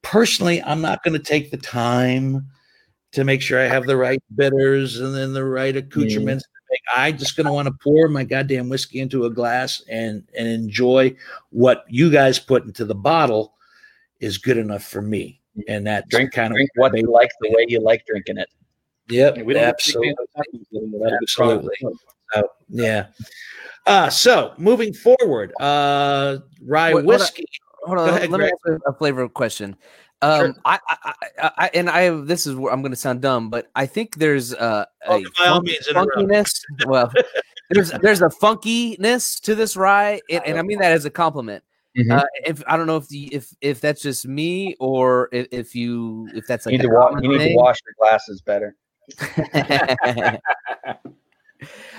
personally 0.00 0.62
i'm 0.62 0.80
not 0.80 1.02
going 1.02 1.12
to 1.12 1.18
take 1.18 1.50
the 1.50 1.56
time 1.56 2.46
to 3.10 3.24
make 3.24 3.42
sure 3.42 3.60
i 3.60 3.66
have 3.66 3.86
the 3.86 3.96
right 3.96 4.22
bitters 4.36 5.00
and 5.00 5.12
then 5.12 5.32
the 5.32 5.44
right 5.44 5.76
accoutrements 5.76 6.44
I 6.94 7.12
just 7.12 7.36
gonna 7.36 7.52
want 7.52 7.66
to 7.66 7.74
pour 7.82 8.08
my 8.08 8.24
goddamn 8.24 8.68
whiskey 8.68 9.00
into 9.00 9.24
a 9.24 9.30
glass 9.30 9.82
and 9.88 10.24
and 10.36 10.48
enjoy 10.48 11.14
what 11.50 11.84
you 11.88 12.10
guys 12.10 12.38
put 12.38 12.64
into 12.64 12.84
the 12.84 12.94
bottle 12.94 13.51
is 14.22 14.38
good 14.38 14.56
enough 14.56 14.84
for 14.84 15.02
me. 15.02 15.40
And 15.68 15.86
that 15.86 16.08
Drink 16.08 16.32
kind 16.32 16.52
of 16.52 16.56
Drink 16.56 16.70
what 16.76 16.92
they 16.92 17.02
like 17.02 17.30
the 17.42 17.50
way 17.50 17.66
you 17.68 17.80
like 17.80 18.06
drinking 18.06 18.38
it. 18.38 18.48
yep, 19.10 19.36
We 19.36 19.52
don't 19.52 19.64
absolutely, 19.64 20.14
Absolutely. 20.72 21.10
absolutely. 21.22 21.76
So, 22.32 22.48
yeah. 22.70 23.06
Uh 23.84 24.08
so 24.08 24.54
moving 24.56 24.94
forward, 24.94 25.52
uh 25.60 26.38
rye 26.64 26.94
What- 26.94 27.04
what 27.04 27.14
I- 27.16 27.18
whiskey. 27.24 27.44
Hold 27.84 27.98
on, 27.98 28.08
ahead, 28.10 28.30
let 28.30 28.38
me 28.40 28.46
ask 28.46 28.54
a- 28.86 28.90
a 28.90 28.94
flavor 28.94 29.28
question. 29.28 29.76
Um, 30.22 30.40
Sure. 30.40 30.54
I, 30.64 30.78
I, 30.88 30.96
I, 31.42 31.50
I, 31.58 31.70
and 31.74 31.90
I 31.90 32.02
have 32.02 32.28
this 32.28 32.46
is 32.46 32.54
where 32.54 32.72
I'm 32.72 32.80
going 32.80 32.92
to 32.92 32.96
sound 32.96 33.22
dumb, 33.22 33.50
but 33.50 33.68
I 33.74 33.86
think 33.86 34.14
there's 34.18 34.54
uh, 34.54 34.84
a 35.04 35.08
by 35.08 35.46
all 35.48 35.62
funk- 35.64 35.68
funkiness. 36.14 36.62
well, 36.86 37.12
there's 37.70 37.90
there's 37.90 38.22
a 38.22 38.28
funkiness 38.28 39.40
to 39.40 39.56
this 39.56 39.76
rye, 39.76 40.20
and, 40.30 40.46
and 40.46 40.58
I 40.60 40.62
mean 40.62 40.78
that 40.78 40.92
as 40.92 41.04
a 41.06 41.10
compliment. 41.10 41.64
Mhm. 41.96 42.18
Uh, 42.18 42.24
if 42.46 42.62
I 42.66 42.76
don't 42.78 42.86
know 42.86 42.96
if 42.96 43.06
the, 43.08 43.26
if 43.34 43.54
if 43.60 43.80
that's 43.80 44.00
just 44.00 44.26
me 44.26 44.74
or 44.80 45.28
if, 45.32 45.46
if 45.50 45.74
you 45.74 46.26
if 46.34 46.46
that's 46.46 46.64
You 46.64 46.72
like 46.72 46.80
need, 46.80 46.88
to 46.88 46.94
wa- 46.94 47.18
you 47.20 47.28
need 47.38 47.48
to 47.50 47.54
wash 47.56 47.78
your 47.84 47.94
glasses 47.98 48.40
better. 48.40 48.74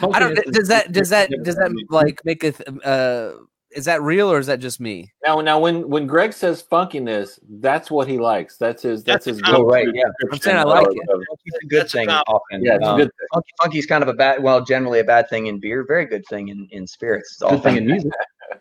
I 0.02 0.20
don't. 0.20 0.36
Does 0.52 0.68
that 0.68 0.92
does 0.92 1.10
that 1.10 1.32
does 1.44 1.56
that 1.56 1.72
like 1.90 2.22
make 2.26 2.44
a 2.44 2.52
th- 2.52 2.70
uh? 2.84 3.34
Is 3.76 3.86
that 3.86 4.04
real 4.04 4.32
or 4.32 4.38
is 4.38 4.46
that 4.46 4.60
just 4.60 4.80
me? 4.80 5.12
Now, 5.26 5.42
now, 5.42 5.60
when 5.60 5.90
when 5.90 6.06
Greg 6.06 6.32
says 6.32 6.62
funkiness, 6.62 7.40
that's 7.50 7.90
what 7.90 8.08
he 8.08 8.20
likes. 8.20 8.56
That's 8.58 8.84
his. 8.84 9.04
That's, 9.04 9.26
That's 9.26 9.38
his. 9.38 9.42
go-to 9.42 9.58
Oh, 9.58 9.64
right, 9.66 9.88
yeah. 9.92 10.04
I'm 10.32 10.38
saying 10.40 10.58
I 10.58 10.64
like 10.64 10.86
of- 10.86 10.94
it. 10.94 11.10
of- 11.10 11.22
It's 11.46 11.58
a 11.64 11.68
good 11.68 11.82
That's 11.82 11.92
thing 11.94 12.06
compliment. 12.08 12.42
often. 12.52 12.64
Yeah, 12.66 12.76
it's 12.76 12.86
a 12.86 12.90
Um, 12.92 12.98
good. 13.00 13.12
funky, 13.34 13.50
funky's 13.64 13.86
kind 13.88 14.04
of 14.04 14.10
a 14.10 14.14
bad, 14.14 14.44
well, 14.44 14.64
generally 14.64 15.00
a 15.00 15.04
bad 15.04 15.28
thing 15.28 15.48
in 15.48 15.60
beer. 15.60 15.84
Very 15.88 16.06
good 16.06 16.24
thing 16.30 16.50
in, 16.50 16.68
in 16.70 16.86
spirits. 16.86 17.32
It's 17.34 17.42
all 17.42 17.50
Good 17.52 17.64
thing 17.64 17.78
in 17.78 17.88
music. 17.88 18.12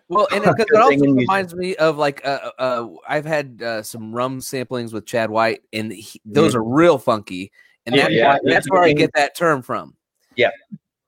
Well, 0.08 0.28
and 0.32 0.44
it, 0.44 0.54
it 0.58 0.76
also 0.76 0.90
thing 0.90 1.04
in 1.04 1.14
music. 1.14 1.30
reminds 1.30 1.54
me 1.54 1.74
of 1.76 1.98
like 1.98 2.24
uh, 2.24 2.50
uh, 2.58 2.86
I've 3.08 3.24
had 3.24 3.62
uh, 3.62 3.82
some 3.82 4.14
rum 4.14 4.40
samplings 4.40 4.92
with 4.92 5.06
Chad 5.06 5.30
White, 5.30 5.60
and 5.72 5.92
he, 5.92 6.20
those 6.24 6.54
are 6.54 6.62
real 6.62 6.98
funky, 6.98 7.50
and 7.86 7.94
Yeah, 7.94 8.02
that's, 8.02 8.14
yeah. 8.14 8.26
why, 8.26 8.38
that's 8.44 8.70
where 8.70 8.82
I 8.82 8.92
get 8.92 9.10
that 9.14 9.36
term 9.36 9.62
from. 9.62 9.96
Yeah, 10.36 10.50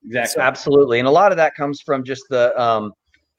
exactly. 0.05 0.43
Absolutely, 0.43 0.99
and 0.99 1.09
a 1.09 1.11
lot 1.11 1.33
of 1.33 1.37
that 1.37 1.55
comes 1.55 1.81
from 1.81 2.05
just 2.05 2.25
the 2.31 2.59
um, 2.61 2.93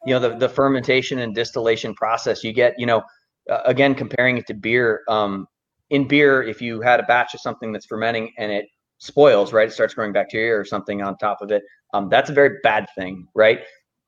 you 0.05 0.13
know 0.13 0.19
the 0.19 0.35
the 0.37 0.49
fermentation 0.49 1.19
and 1.19 1.33
distillation 1.33 1.93
process. 1.95 2.43
You 2.43 2.53
get 2.53 2.75
you 2.77 2.85
know 2.85 3.03
uh, 3.49 3.61
again 3.65 3.95
comparing 3.95 4.37
it 4.37 4.47
to 4.47 4.53
beer. 4.53 5.01
Um, 5.07 5.47
in 5.91 6.07
beer, 6.07 6.41
if 6.41 6.61
you 6.61 6.81
had 6.81 6.99
a 6.99 7.03
batch 7.03 7.33
of 7.35 7.41
something 7.41 7.71
that's 7.71 7.85
fermenting 7.85 8.33
and 8.37 8.51
it 8.51 8.65
spoils, 8.97 9.53
right, 9.53 9.67
it 9.67 9.71
starts 9.71 9.93
growing 9.93 10.11
bacteria 10.11 10.57
or 10.57 10.65
something 10.65 11.01
on 11.03 11.15
top 11.17 11.41
of 11.41 11.51
it. 11.51 11.61
Um, 11.93 12.09
that's 12.09 12.29
a 12.29 12.33
very 12.33 12.57
bad 12.63 12.87
thing, 12.97 13.27
right? 13.35 13.61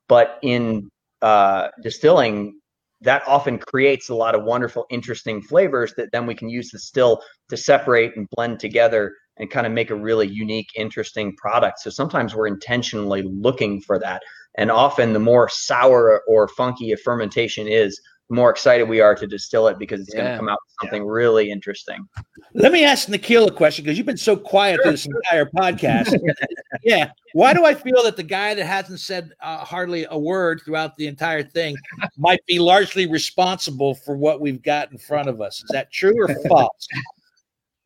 But 0.07 0.39
in 0.41 0.89
uh, 1.21 1.69
distilling, 1.81 2.59
that 3.01 3.27
often 3.27 3.59
creates 3.59 4.09
a 4.09 4.15
lot 4.15 4.35
of 4.35 4.43
wonderful, 4.43 4.85
interesting 4.89 5.41
flavors 5.41 5.93
that 5.97 6.09
then 6.11 6.25
we 6.25 6.35
can 6.35 6.49
use 6.49 6.71
the 6.71 6.79
still 6.79 7.21
to 7.49 7.57
separate 7.57 8.15
and 8.17 8.27
blend 8.31 8.59
together 8.59 9.13
and 9.37 9.51
kind 9.51 9.67
of 9.67 9.73
make 9.73 9.91
a 9.91 9.95
really 9.95 10.27
unique, 10.27 10.69
interesting 10.75 11.35
product. 11.35 11.79
So 11.79 11.89
sometimes 11.89 12.33
we're 12.33 12.47
intentionally 12.47 13.21
looking 13.21 13.81
for 13.81 13.99
that. 13.99 14.21
And 14.57 14.71
often 14.71 15.13
the 15.13 15.19
more 15.19 15.47
sour 15.47 16.23
or 16.27 16.47
funky 16.47 16.91
a 16.91 16.97
fermentation 16.97 17.67
is, 17.67 18.01
more 18.29 18.49
excited 18.49 18.89
we 18.89 18.99
are 18.99 19.15
to 19.15 19.25
distill 19.25 19.67
it 19.67 19.79
because 19.79 20.01
it's 20.01 20.13
going 20.13 20.29
to 20.29 20.37
come 20.37 20.49
out 20.49 20.59
with 20.65 20.75
something 20.81 21.05
really 21.05 21.49
interesting. 21.49 22.07
Let 22.53 22.71
me 22.71 22.83
ask 22.83 23.07
Nikhil 23.07 23.47
a 23.47 23.51
question 23.51 23.85
because 23.85 23.97
you've 23.97 24.05
been 24.05 24.17
so 24.17 24.35
quiet 24.35 24.81
through 24.81 24.91
this 24.91 25.05
entire 25.05 25.45
podcast. 25.45 26.17
yeah. 26.83 27.11
Why 27.33 27.53
do 27.53 27.65
I 27.65 27.73
feel 27.73 28.03
that 28.03 28.17
the 28.17 28.23
guy 28.23 28.53
that 28.53 28.65
hasn't 28.65 28.99
said 28.99 29.31
uh, 29.41 29.59
hardly 29.59 30.05
a 30.09 30.17
word 30.17 30.61
throughout 30.65 30.97
the 30.97 31.07
entire 31.07 31.43
thing 31.43 31.75
might 32.17 32.45
be 32.47 32.59
largely 32.59 33.05
responsible 33.05 33.95
for 33.95 34.17
what 34.17 34.41
we've 34.41 34.61
got 34.61 34.91
in 34.91 34.97
front 34.97 35.29
of 35.29 35.39
us? 35.39 35.59
Is 35.63 35.69
that 35.71 35.91
true 35.91 36.15
or 36.17 36.27
false? 36.49 36.87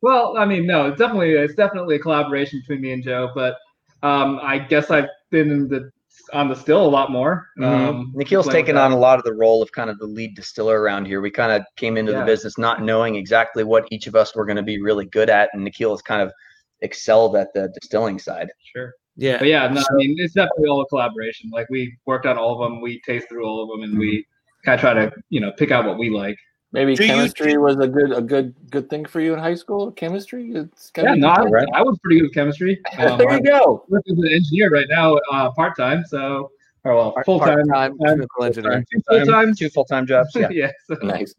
Well, 0.00 0.36
I 0.36 0.44
mean, 0.44 0.66
no, 0.66 0.88
it's 0.88 0.98
definitely 0.98 1.32
it's 1.32 1.54
definitely 1.54 1.96
a 1.96 2.00
collaboration 2.00 2.60
between 2.60 2.80
me 2.80 2.92
and 2.92 3.04
Joe, 3.04 3.30
but 3.34 3.56
um, 4.02 4.40
I 4.42 4.58
guess 4.58 4.90
I've 4.90 5.08
been 5.30 5.50
in 5.50 5.68
the 5.68 5.92
on 6.32 6.48
the 6.48 6.54
still 6.54 6.84
a 6.84 6.88
lot 6.88 7.10
more. 7.10 7.48
Um, 7.62 8.12
Nikhil's 8.14 8.48
taken 8.48 8.76
on 8.76 8.92
a 8.92 8.98
lot 8.98 9.18
of 9.18 9.24
the 9.24 9.34
role 9.34 9.62
of 9.62 9.70
kind 9.72 9.90
of 9.90 9.98
the 9.98 10.06
lead 10.06 10.34
distiller 10.34 10.80
around 10.80 11.06
here. 11.06 11.20
We 11.20 11.30
kind 11.30 11.52
of 11.52 11.62
came 11.76 11.96
into 11.96 12.12
the 12.12 12.24
business 12.24 12.58
not 12.58 12.82
knowing 12.82 13.16
exactly 13.16 13.64
what 13.64 13.86
each 13.90 14.06
of 14.06 14.14
us 14.14 14.34
were 14.34 14.44
going 14.44 14.56
to 14.56 14.62
be 14.62 14.80
really 14.80 15.06
good 15.06 15.30
at, 15.30 15.50
and 15.52 15.62
Nikhil 15.62 15.90
has 15.90 16.02
kind 16.02 16.22
of 16.22 16.32
excelled 16.80 17.36
at 17.36 17.52
the 17.54 17.68
distilling 17.80 18.18
side. 18.18 18.48
Sure. 18.74 18.92
Yeah. 19.16 19.38
But 19.38 19.48
yeah, 19.48 19.68
no, 19.68 19.80
I 19.80 19.94
mean, 19.94 20.16
it's 20.18 20.34
definitely 20.34 20.68
all 20.68 20.80
a 20.80 20.86
collaboration. 20.86 21.50
Like 21.52 21.68
we 21.70 21.96
worked 22.06 22.26
on 22.26 22.38
all 22.38 22.54
of 22.54 22.70
them, 22.70 22.80
we 22.80 23.00
taste 23.02 23.28
through 23.28 23.46
all 23.46 23.62
of 23.62 23.68
them, 23.68 23.88
and 23.88 23.98
we 23.98 24.26
kind 24.64 24.74
of 24.74 24.80
try 24.80 24.94
to, 24.94 25.12
you 25.28 25.40
know, 25.40 25.52
pick 25.52 25.70
out 25.70 25.84
what 25.84 25.98
we 25.98 26.10
like. 26.10 26.38
Maybe 26.72 26.94
Do 26.94 27.04
you- 27.04 27.10
chemistry 27.10 27.58
was 27.58 27.76
a 27.78 27.86
good 27.86 28.12
a 28.12 28.22
good 28.22 28.54
good 28.70 28.88
thing 28.88 29.04
for 29.04 29.20
you 29.20 29.34
in 29.34 29.38
high 29.38 29.54
school. 29.54 29.92
Chemistry, 29.92 30.52
it's 30.54 30.90
kind 30.90 31.06
Yeah, 31.06 31.12
of 31.12 31.18
no, 31.18 31.28
I, 31.28 31.50
right. 31.50 31.68
I 31.74 31.82
was 31.82 31.98
pretty 31.98 32.20
good 32.20 32.26
with 32.28 32.34
chemistry. 32.34 32.80
Um, 32.98 33.18
there 33.18 33.30
you 33.30 33.36
I'm 33.36 33.42
go. 33.42 33.84
working 33.88 34.14
as 34.18 34.24
an 34.24 34.32
engineer 34.32 34.70
right 34.70 34.86
now, 34.88 35.18
uh, 35.30 35.50
part 35.52 35.76
time. 35.76 36.02
So, 36.06 36.50
or 36.84 36.94
well, 36.94 37.14
full 37.26 37.38
time, 37.40 37.66
Part-time 37.68 37.98
chemical 37.98 38.44
engineer. 38.44 38.84
full 39.08 39.26
time. 39.26 39.54
Two 39.54 39.68
full 39.68 39.84
time 39.84 40.06
jobs. 40.06 40.30
Yeah. 40.34 40.48
Yeah. 40.50 40.70
so- 40.86 40.94
Nice. 41.02 41.34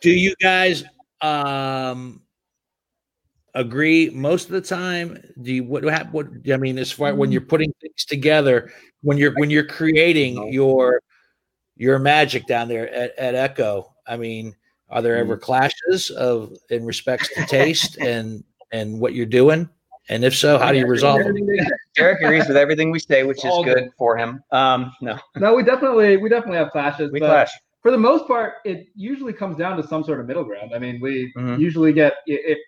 Do 0.00 0.10
you 0.10 0.34
guys 0.40 0.84
um 1.22 2.22
agree 3.54 4.10
most 4.10 4.46
of 4.46 4.52
the 4.52 4.60
time? 4.60 5.22
Do 5.42 5.52
you 5.52 5.64
what 5.64 5.82
hap- 5.84 6.12
what 6.12 6.28
I 6.50 6.56
mean 6.56 6.78
as 6.78 6.92
far 6.92 7.14
when 7.16 7.32
you're 7.32 7.40
putting 7.40 7.72
things 7.80 8.04
together, 8.06 8.70
when 9.02 9.18
you're 9.18 9.34
when 9.34 9.50
you're 9.50 9.66
creating 9.66 10.52
your 10.52 11.00
your 11.76 11.98
magic 11.98 12.46
down 12.46 12.68
there 12.68 12.88
at, 12.94 13.18
at 13.18 13.34
Echo? 13.34 13.91
I 14.06 14.16
mean, 14.16 14.54
are 14.90 15.02
there 15.02 15.16
ever 15.16 15.36
clashes 15.36 16.10
of 16.10 16.56
in 16.70 16.84
respects 16.84 17.32
to 17.34 17.44
taste 17.46 17.96
and 18.00 18.44
and 18.72 19.00
what 19.00 19.14
you're 19.14 19.26
doing? 19.26 19.68
And 20.08 20.24
if 20.24 20.36
so, 20.36 20.58
how 20.58 20.72
do 20.72 20.78
you 20.78 20.86
resolve 20.86 21.22
them? 21.22 21.36
Derek 21.94 22.20
agrees 22.22 22.48
with 22.48 22.56
everything 22.56 22.90
we 22.90 22.98
say, 22.98 23.22
which 23.22 23.44
is 23.44 23.52
good 23.64 23.90
for 23.96 24.16
him. 24.16 24.42
Um, 24.50 24.92
no, 25.00 25.18
No, 25.36 25.54
we 25.54 25.62
definitely 25.62 26.16
we 26.16 26.28
definitely 26.28 26.58
have 26.58 26.70
clashes. 26.72 27.10
we 27.12 27.20
but 27.20 27.26
clash. 27.28 27.50
for 27.82 27.90
the 27.92 27.98
most 27.98 28.26
part, 28.26 28.54
it 28.64 28.86
usually 28.96 29.32
comes 29.32 29.56
down 29.56 29.76
to 29.76 29.86
some 29.86 30.02
sort 30.02 30.18
of 30.20 30.26
middle 30.26 30.44
ground. 30.44 30.72
I 30.74 30.78
mean, 30.78 31.00
we 31.00 31.32
Mhm. 31.36 31.58
usually 31.58 31.92
get 31.92 32.14
i- 32.28 32.44
if 32.52 32.58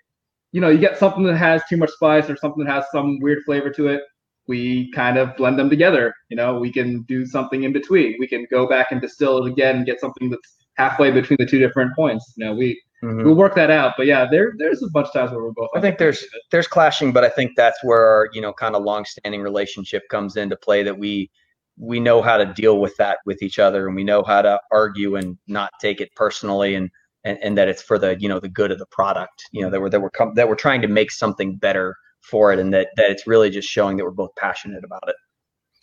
you 0.52 0.60
know 0.60 0.68
you 0.68 0.78
get 0.78 0.96
something 0.96 1.24
that 1.24 1.36
has 1.36 1.62
too 1.68 1.76
much 1.76 1.90
spice 1.90 2.30
or 2.30 2.36
something 2.36 2.64
that 2.64 2.72
has 2.72 2.84
some 2.92 3.18
weird 3.20 3.42
flavor 3.44 3.70
to 3.70 3.88
it. 3.88 4.02
We 4.46 4.92
kind 4.92 5.16
of 5.16 5.34
blend 5.36 5.58
them 5.58 5.70
together. 5.70 6.14
You 6.28 6.36
know, 6.36 6.58
we 6.58 6.70
can 6.70 7.02
do 7.04 7.24
something 7.26 7.64
in 7.64 7.72
between. 7.72 8.16
We 8.20 8.26
can 8.28 8.46
go 8.50 8.68
back 8.68 8.92
and 8.92 9.00
distill 9.00 9.42
it 9.44 9.50
again 9.50 9.76
and 9.76 9.86
get 9.86 10.00
something 10.00 10.28
that's 10.30 10.58
halfway 10.76 11.10
between 11.10 11.36
the 11.38 11.46
two 11.46 11.58
different 11.58 11.94
points. 11.94 12.32
You 12.36 12.46
know, 12.46 12.54
we 12.54 12.80
Mhm. 13.02 13.24
we'll 13.24 13.34
work 13.34 13.54
that 13.54 13.70
out. 13.70 13.94
But 13.96 14.06
yeah, 14.06 14.26
there 14.30 14.54
there's 14.58 14.82
a 14.82 14.88
bunch 14.90 15.08
of 15.08 15.12
times 15.12 15.30
where 15.32 15.42
we're 15.44 15.52
both. 15.52 15.68
I 15.74 15.80
think 15.80 15.98
there's 15.98 16.24
there's 16.50 16.66
clashing, 16.66 17.12
but 17.12 17.22
I 17.24 17.28
think 17.28 17.52
that's 17.56 17.82
where 17.84 18.04
our 18.04 18.28
you 18.32 18.40
know 18.40 18.52
kind 18.52 18.74
of 18.74 18.82
long-standing 18.82 19.42
relationship 19.42 20.02
comes 20.10 20.36
into 20.36 20.56
play. 20.56 20.82
That 20.82 20.98
we 20.98 21.30
we 21.78 21.98
know 22.00 22.22
how 22.22 22.36
to 22.38 22.46
deal 22.46 22.78
with 22.80 22.96
that 22.96 23.18
with 23.26 23.42
each 23.42 23.58
other, 23.58 23.86
and 23.86 23.96
we 23.96 24.04
know 24.04 24.22
how 24.22 24.42
to 24.42 24.60
argue 24.72 25.16
and 25.16 25.36
not 25.48 25.70
take 25.80 26.00
it 26.00 26.14
personally, 26.16 26.74
and 26.76 26.90
and, 27.24 27.38
and 27.42 27.58
that 27.58 27.68
it's 27.68 27.82
for 27.82 27.98
the 27.98 28.16
you 28.20 28.28
know 28.28 28.40
the 28.40 28.48
good 28.48 28.70
of 28.70 28.78
the 28.78 28.86
product. 28.86 29.44
You 29.52 29.62
know 29.62 29.70
that 29.70 29.80
we're 29.80 29.90
that 29.90 30.00
we're 30.00 30.10
com- 30.10 30.34
that 30.36 30.48
we're 30.48 30.54
trying 30.54 30.80
to 30.82 30.88
make 30.88 31.10
something 31.10 31.56
better 31.56 31.96
for 32.22 32.52
it, 32.52 32.58
and 32.58 32.72
that 32.72 32.88
that 32.96 33.10
it's 33.10 33.26
really 33.26 33.50
just 33.50 33.68
showing 33.68 33.96
that 33.98 34.04
we're 34.04 34.10
both 34.12 34.34
passionate 34.38 34.82
about 34.84 35.02
it. 35.08 35.16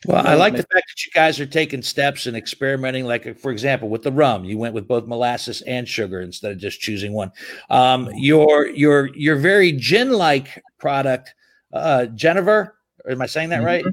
Well, 0.08 0.26
I 0.26 0.34
like 0.34 0.54
the 0.54 0.64
fact 0.64 0.72
that 0.90 1.06
you 1.06 1.12
guys 1.14 1.40
are 1.40 1.46
taking 1.46 1.84
steps 1.84 2.26
and 2.26 2.36
experimenting. 2.36 3.06
Like, 3.06 3.38
for 3.40 3.52
example, 3.52 3.88
with 3.88 4.02
the 4.02 4.12
rum, 4.12 4.44
you 4.44 4.58
went 4.58 4.74
with 4.74 4.88
both 4.88 5.06
molasses 5.06 5.62
and 5.62 5.88
sugar 5.88 6.22
instead 6.22 6.52
of 6.52 6.58
just 6.58 6.80
choosing 6.80 7.14
one. 7.14 7.32
Um, 7.70 8.10
your 8.16 8.68
your 8.68 9.16
your 9.16 9.36
very 9.36 9.72
gin-like 9.72 10.62
product, 10.80 11.36
uh, 11.74 12.08
Jennifer. 12.08 12.78
Am 13.08 13.22
I 13.22 13.28
saying 13.28 13.50
that 13.50 13.64
right? 13.64 13.86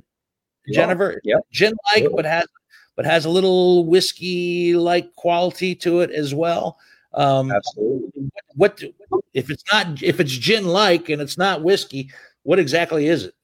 Jennifer, 0.73 1.21
Yep. 1.25 1.41
gin-like, 1.53 2.09
but 2.15 2.25
has 2.25 2.47
but 2.97 3.05
has 3.05 3.25
a 3.27 3.31
little 3.31 3.85
whiskey-like 3.87 5.15
quality 5.15 5.75
to 5.77 6.01
it 6.01 6.11
as 6.11 6.35
well. 6.35 6.79
Um, 7.15 7.51
Absolutely. 7.53 8.31
what 8.55 8.83
if 9.35 9.51
it's 9.51 9.65
not 9.73 10.03
if 10.03 10.21
it's 10.21 10.33
gin-like 10.33 11.11
and 11.11 11.21
it's 11.21 11.39
not 11.39 11.63
whiskey? 11.63 12.11
What 12.45 12.59
exactly 12.59 13.07
is 13.09 13.25
it? 13.25 13.35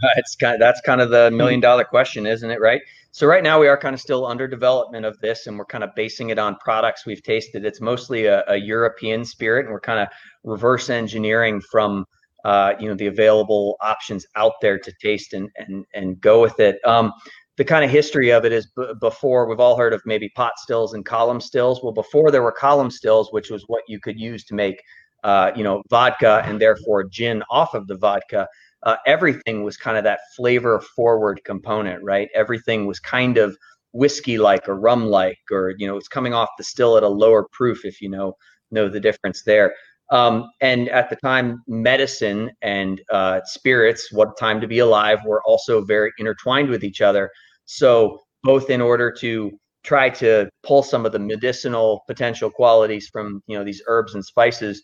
It's 0.16 0.36
kind 0.36 0.60
that's 0.60 0.80
kind 0.80 1.00
of 1.00 1.10
the 1.10 1.30
million 1.30 1.60
dollar 1.60 1.84
question, 1.84 2.26
isn't 2.26 2.50
it? 2.50 2.60
Right. 2.60 2.80
So 3.10 3.26
right 3.26 3.42
now 3.42 3.58
we 3.58 3.66
are 3.68 3.76
kind 3.76 3.94
of 3.94 4.00
still 4.00 4.26
under 4.26 4.46
development 4.46 5.04
of 5.04 5.18
this, 5.20 5.46
and 5.46 5.58
we're 5.58 5.64
kind 5.64 5.82
of 5.82 5.90
basing 5.96 6.30
it 6.30 6.38
on 6.38 6.56
products 6.56 7.06
we've 7.06 7.22
tasted. 7.22 7.64
It's 7.64 7.80
mostly 7.80 8.26
a, 8.26 8.44
a 8.46 8.56
European 8.56 9.24
spirit, 9.24 9.64
and 9.64 9.72
we're 9.72 9.80
kind 9.80 10.00
of 10.00 10.08
reverse 10.44 10.90
engineering 10.90 11.60
from 11.60 12.04
uh, 12.44 12.74
you 12.78 12.88
know 12.88 12.94
the 12.94 13.06
available 13.06 13.76
options 13.80 14.26
out 14.36 14.52
there 14.62 14.78
to 14.78 14.92
taste 15.02 15.32
and 15.32 15.48
and 15.56 15.84
and 15.94 16.20
go 16.20 16.40
with 16.40 16.60
it. 16.60 16.78
Um, 16.86 17.12
the 17.56 17.64
kind 17.64 17.84
of 17.84 17.90
history 17.90 18.30
of 18.30 18.44
it 18.44 18.52
is 18.52 18.68
b- 18.76 18.92
before 19.00 19.48
we've 19.48 19.58
all 19.58 19.76
heard 19.76 19.92
of 19.92 20.00
maybe 20.06 20.28
pot 20.36 20.52
stills 20.58 20.94
and 20.94 21.04
column 21.04 21.40
stills. 21.40 21.82
Well, 21.82 21.92
before 21.92 22.30
there 22.30 22.42
were 22.42 22.52
column 22.52 22.90
stills, 22.90 23.32
which 23.32 23.50
was 23.50 23.64
what 23.66 23.82
you 23.88 23.98
could 23.98 24.20
use 24.20 24.44
to 24.44 24.54
make 24.54 24.80
uh, 25.24 25.50
you 25.56 25.64
know 25.64 25.82
vodka 25.90 26.42
and 26.44 26.60
therefore 26.60 27.04
gin 27.04 27.42
off 27.50 27.74
of 27.74 27.88
the 27.88 27.96
vodka 27.96 28.46
uh, 28.84 28.96
everything 29.06 29.64
was 29.64 29.76
kind 29.76 29.96
of 29.96 30.04
that 30.04 30.20
flavor 30.36 30.80
forward 30.94 31.40
component, 31.44 32.02
right? 32.02 32.28
Everything 32.34 32.86
was 32.86 33.00
kind 33.00 33.38
of 33.38 33.56
whiskey 33.92 34.38
like 34.38 34.68
or 34.68 34.78
rum 34.78 35.06
like, 35.06 35.38
or 35.50 35.74
you 35.78 35.86
know, 35.86 35.96
it's 35.96 36.08
coming 36.08 36.34
off 36.34 36.48
the 36.58 36.64
still 36.64 36.96
at 36.96 37.02
a 37.02 37.08
lower 37.08 37.46
proof 37.52 37.84
if 37.84 38.00
you 38.00 38.08
know 38.08 38.34
know 38.70 38.88
the 38.88 39.00
difference 39.00 39.42
there. 39.42 39.74
Um, 40.10 40.48
and 40.60 40.88
at 40.88 41.10
the 41.10 41.16
time, 41.16 41.62
medicine 41.66 42.50
and 42.62 43.00
uh, 43.12 43.40
spirits, 43.44 44.10
what 44.10 44.38
time 44.38 44.60
to 44.60 44.66
be 44.66 44.78
alive, 44.78 45.18
were 45.26 45.42
also 45.44 45.84
very 45.84 46.12
intertwined 46.18 46.70
with 46.70 46.82
each 46.82 47.02
other. 47.02 47.30
So 47.66 48.18
both 48.42 48.70
in 48.70 48.80
order 48.80 49.12
to 49.20 49.50
try 49.82 50.08
to 50.10 50.48
pull 50.62 50.82
some 50.82 51.04
of 51.04 51.12
the 51.12 51.18
medicinal 51.18 52.04
potential 52.06 52.50
qualities 52.50 53.08
from 53.08 53.42
you 53.46 53.58
know 53.58 53.64
these 53.64 53.82
herbs 53.86 54.14
and 54.14 54.24
spices, 54.24 54.82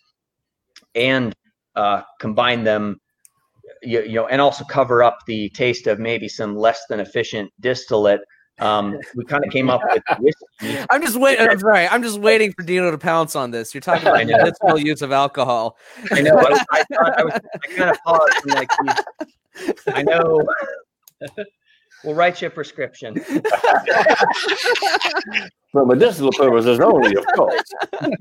and 0.95 1.33
uh, 1.77 2.03
combine 2.21 2.65
them 2.65 2.99
you, 3.85 4.03
you 4.03 4.15
know, 4.15 4.27
and 4.27 4.41
also 4.41 4.65
cover 4.65 5.03
up 5.03 5.19
the 5.27 5.49
taste 5.51 5.87
of 5.87 5.99
maybe 5.99 6.29
some 6.29 6.57
less 6.57 6.81
than 6.89 7.01
efficient 7.01 7.51
distillate. 7.61 8.21
Um, 8.61 8.99
we 9.17 9.25
kind 9.25 9.45
of 9.45 9.51
came 9.51 9.69
up 9.69 9.81
with 9.93 10.03
whiskey. 10.21 10.85
I'm 10.91 11.03
just 11.03 11.17
waiting. 11.17 11.49
I'm 11.49 11.59
sorry. 11.59 11.89
I'm 11.89 12.03
just 12.03 12.21
waiting 12.21 12.53
for 12.53 12.63
Dino 12.63 12.91
to 12.91 12.99
pounce 12.99 13.35
on 13.35 13.51
this. 13.51 13.75
You're 13.75 13.81
talking 13.81 14.07
about 14.09 14.27
medicinal 14.27 14.79
use 14.79 15.03
of 15.03 15.11
alcohol. 15.13 15.77
I 16.13 16.21
know. 16.21 16.37
I, 16.37 16.63
I 16.71 16.85
I 16.93 17.25
was. 17.25 17.33
I 17.35 17.75
kind 17.75 17.91
of 17.91 17.99
paused 18.05 18.33
and 18.45 18.55
like, 18.55 18.71
I 19.89 20.03
know. 20.03 20.47
we'll 22.05 22.15
write 22.15 22.41
you 22.43 22.49
a 22.49 22.51
prescription. 22.51 23.17
For 25.73 25.85
medicinal 25.85 26.31
purposes 26.31 26.79
only, 26.79 27.17
of 27.17 27.27
course. 27.35 27.63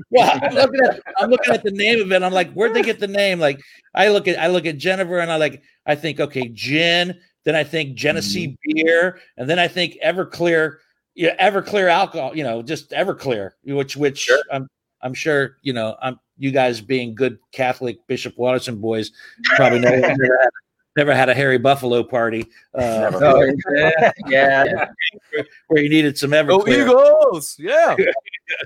Well, 0.10 0.40
I'm 0.42 0.54
looking 0.56 0.82
at 0.82 1.02
I'm 1.18 1.30
looking 1.30 1.54
at 1.54 1.64
the 1.64 1.72
name 1.72 2.02
of 2.02 2.12
it. 2.12 2.24
I'm 2.24 2.34
like, 2.34 2.52
where'd 2.54 2.74
they 2.74 2.82
get 2.82 3.00
the 3.00 3.08
name? 3.08 3.40
Like, 3.40 3.62
I 3.94 4.10
look 4.10 4.28
at 4.28 4.40
I 4.40 4.48
look 4.48 4.66
at 4.66 4.78
Jennifer 4.78 5.20
and 5.20 5.32
I 5.32 5.36
like 5.36 5.62
I 5.86 5.94
think 5.96 6.20
okay, 6.20 6.48
gin. 6.50 7.20
Then 7.46 7.56
I 7.56 7.64
think 7.64 7.96
Genesee 7.96 8.48
mm-hmm. 8.48 8.72
beer, 8.74 9.20
and 9.38 9.50
then 9.50 9.60
I 9.60 9.68
think 9.68 9.98
Everclear 10.04 10.78
yeah, 11.16 11.36
Everclear 11.38 11.90
alcohol, 11.90 12.36
you 12.36 12.44
know, 12.44 12.62
just 12.62 12.92
Everclear, 12.92 13.52
which 13.64 13.96
which 13.96 14.20
Sure. 14.20 14.42
I'm 14.52 14.68
I'm 15.02 15.14
sure 15.14 15.58
you 15.62 15.74
know. 15.74 15.96
I'm 16.02 16.20
you 16.38 16.52
guys 16.52 16.82
being 16.82 17.14
good 17.14 17.38
Catholic 17.52 18.00
Bishop 18.08 18.38
Watterson 18.38 18.82
boys 18.82 19.12
probably 19.56 19.80
never, 19.80 20.16
never, 20.96 21.14
had, 21.14 21.30
a 21.30 21.34
hairy 21.34 21.58
Buffalo 21.58 22.04
party 22.04 22.46
uh, 22.76 23.12
Oh, 23.14 23.42
yeah, 23.76 24.12
yeah. 24.28 24.86
where 25.68 25.82
you 25.82 25.90
needed 25.90 26.18
some 26.18 26.32
Go 26.32 26.62
Everclear. 26.62 26.84
Eagles! 26.84 27.56
Yeah. 27.60 27.96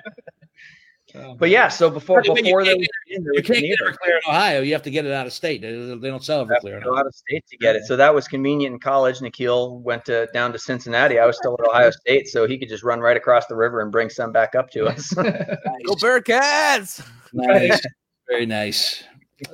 but 1.39 1.49
yeah, 1.49 1.68
so 1.68 1.89
before 1.91 2.20
By 2.20 2.26
the 2.26 2.33
way, 2.33 2.39
you 2.39 2.45
before 2.45 2.64
there 2.64 2.76
can't 2.76 2.89
was 3.24 3.37
You 3.37 3.43
can't 3.43 3.61
get. 3.61 3.79
Everclear 3.81 4.11
in 4.11 4.20
Ohio. 4.29 4.61
You 4.61 4.72
have 4.74 4.83
to 4.83 4.91
get 4.91 5.07
it 5.07 5.12
out 5.12 5.26
of 5.26 5.33
state. 5.33 5.62
They, 5.62 5.72
they 5.72 6.09
don't 6.09 6.22
sell 6.22 6.47
have 6.47 6.49
to 6.49 6.55
Everclear. 6.66 6.85
go 6.85 6.97
out 6.97 7.07
of 7.07 7.14
state 7.14 7.45
to 7.49 7.57
get 7.57 7.76
it. 7.76 7.85
So 7.85 7.97
that 7.97 8.14
was 8.14 8.29
convenient 8.29 8.74
in 8.74 8.79
college. 8.79 9.20
Nikhil 9.20 9.79
went 9.81 10.05
to 10.07 10.29
down 10.35 10.53
to 10.53 10.59
Cincinnati. 10.59 11.18
I 11.18 11.26
was 11.26 11.37
still 11.37 11.57
at 11.59 11.66
Ohio 11.66 11.91
State, 11.91 12.29
so 12.29 12.47
he 12.47 12.59
could 12.59 12.68
just 12.68 12.85
run 12.85 13.01
right 13.01 13.16
across 13.16 13.47
the 13.47 13.57
river 13.57 13.81
and 13.81 13.91
bring 13.91 14.11
some 14.11 14.33
back 14.33 14.55
up 14.55 14.70
to 14.72 14.87
us. 14.87 15.12
Go 15.14 15.95
Bearcats! 15.95 17.05
Nice. 17.33 17.81
Very 18.29 18.47
nice. 18.47 19.05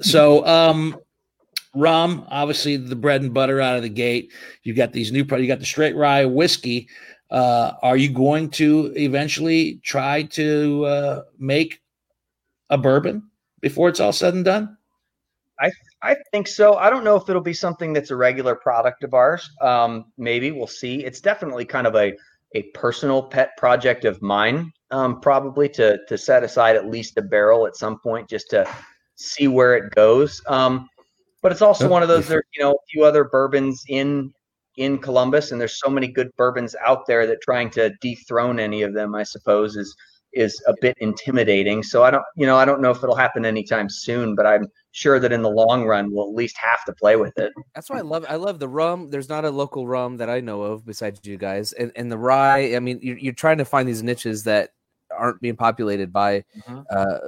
So, 0.01 0.45
um, 0.47 0.99
rum, 1.75 2.27
obviously 2.29 2.77
the 2.77 2.97
bread 2.97 3.23
and 3.23 3.35
butter 3.35 3.61
out 3.61 3.77
of 3.77 3.83
the 3.83 3.89
gate. 3.89 4.33
You've 4.63 4.77
got 4.77 4.93
these 4.93 5.13
new, 5.13 5.25
pro- 5.25 5.39
you 5.39 5.49
got 5.49 5.61
the 5.61 5.67
straight 5.67 5.97
rye 5.97 6.25
whiskey. 6.25 6.89
Uh, 7.31 7.73
are 7.83 7.97
you 7.97 8.11
going 8.11 8.51
to 8.51 8.93
eventually 8.97 9.81
try 9.83 10.23
to 10.23 10.85
uh, 10.85 11.23
make 11.39 11.81
a 12.71 12.79
bourbon 12.79 13.31
before 13.61 13.89
it's 13.89 14.01
all 14.01 14.13
said 14.13 14.35
and 14.35 14.45
done? 14.45 14.77
I 16.05 16.17
think 16.33 16.47
so. 16.47 16.75
I 16.75 16.91
don't 16.91 17.03
know 17.03 17.17
if 17.17 17.31
it'll 17.31 17.41
be 17.41 17.55
something 17.55 17.95
that's 17.95 18.11
a 18.11 18.17
regular 18.17 18.55
product 18.55 19.05
of 19.05 19.15
ours. 19.15 19.51
Um, 19.63 20.13
maybe 20.19 20.51
we'll 20.51 20.67
see. 20.67 21.03
It's 21.03 21.21
definitely 21.21 21.65
kind 21.65 21.87
of 21.87 21.97
a 21.97 22.13
a 22.55 22.63
personal 22.75 23.23
pet 23.23 23.57
project 23.57 24.05
of 24.05 24.21
mine. 24.21 24.71
Um, 24.91 25.19
probably 25.21 25.67
to 25.71 25.99
to 26.07 26.19
set 26.19 26.45
aside 26.45 26.77
at 26.77 26.91
least 26.91 27.17
a 27.17 27.23
barrel 27.23 27.67
at 27.67 27.75
some 27.75 27.99
point 28.01 28.29
just 28.29 28.51
to 28.51 28.69
see 29.15 29.49
where 29.49 29.77
it 29.77 29.95
goes. 29.95 30.43
Um, 30.47 30.91
but 31.45 31.53
it's 31.53 31.61
also 31.63 31.87
one 31.87 32.03
of 32.03 32.09
those. 32.09 32.27
There's 32.27 32.43
you 32.57 32.63
know 32.65 32.73
a 32.73 32.87
few 32.91 33.05
other 33.05 33.25
bourbons 33.25 33.85
in 33.89 34.33
in 34.77 34.99
Columbus, 34.99 35.53
and 35.53 35.61
there's 35.61 35.79
so 35.79 35.91
many 35.91 36.09
good 36.09 36.31
bourbons 36.37 36.75
out 36.85 37.07
there 37.07 37.27
that 37.27 37.43
trying 37.43 37.69
to 37.71 37.91
dethrone 38.01 38.59
any 38.59 38.83
of 38.83 38.95
them, 38.95 39.15
I 39.15 39.25
suppose, 39.25 39.77
is 39.77 39.95
is 40.33 40.61
a 40.67 40.75
bit 40.81 40.97
intimidating. 41.01 41.83
So 41.83 42.03
I 42.03 42.11
don't, 42.11 42.25
you 42.35 42.47
know, 42.47 42.57
I 42.57 42.65
don't 42.65 42.81
know 42.81 42.91
if 42.91 42.97
it'll 43.05 43.15
happen 43.15 43.45
anytime 43.45 43.89
soon, 43.91 44.35
but 44.35 44.47
I'm 44.47 44.67
sure 44.91 45.21
that 45.21 45.33
in 45.33 45.43
the 45.43 45.51
long 45.51 45.85
run 45.85 46.13
we'll 46.13 46.29
at 46.29 46.35
least 46.35 46.57
have 46.57 46.83
to 46.87 46.93
play 46.95 47.15
with 47.17 47.39
it. 47.39 47.53
That's 47.75 47.91
why 47.91 47.99
I 47.99 48.01
love 48.01 48.25
I 48.27 48.37
love 48.37 48.59
the 48.59 48.69
rum. 48.69 49.11
There's 49.11 49.29
not 49.29 49.45
a 49.45 49.51
local 49.51 49.87
rum 49.87 50.17
that 50.17 50.31
I 50.31 50.41
know 50.41 50.63
of 50.63 50.87
besides 50.87 51.21
you 51.25 51.37
guys, 51.37 51.75
and 51.75 51.93
and 51.95 52.11
the 52.11 52.19
rye. 52.19 52.75
I 52.75 52.81
mean, 52.81 53.01
you're, 53.03 53.19
you're 53.19 53.35
trying 53.35 53.59
to 53.59 53.67
find 53.67 53.87
these 53.87 54.03
niches 54.03 54.45
that 54.45 54.71
aren't 55.15 55.43
being 55.43 55.57
populated 55.57 56.11
by 56.11 56.43
Mhm. 56.67 56.85
uh, 56.91 57.19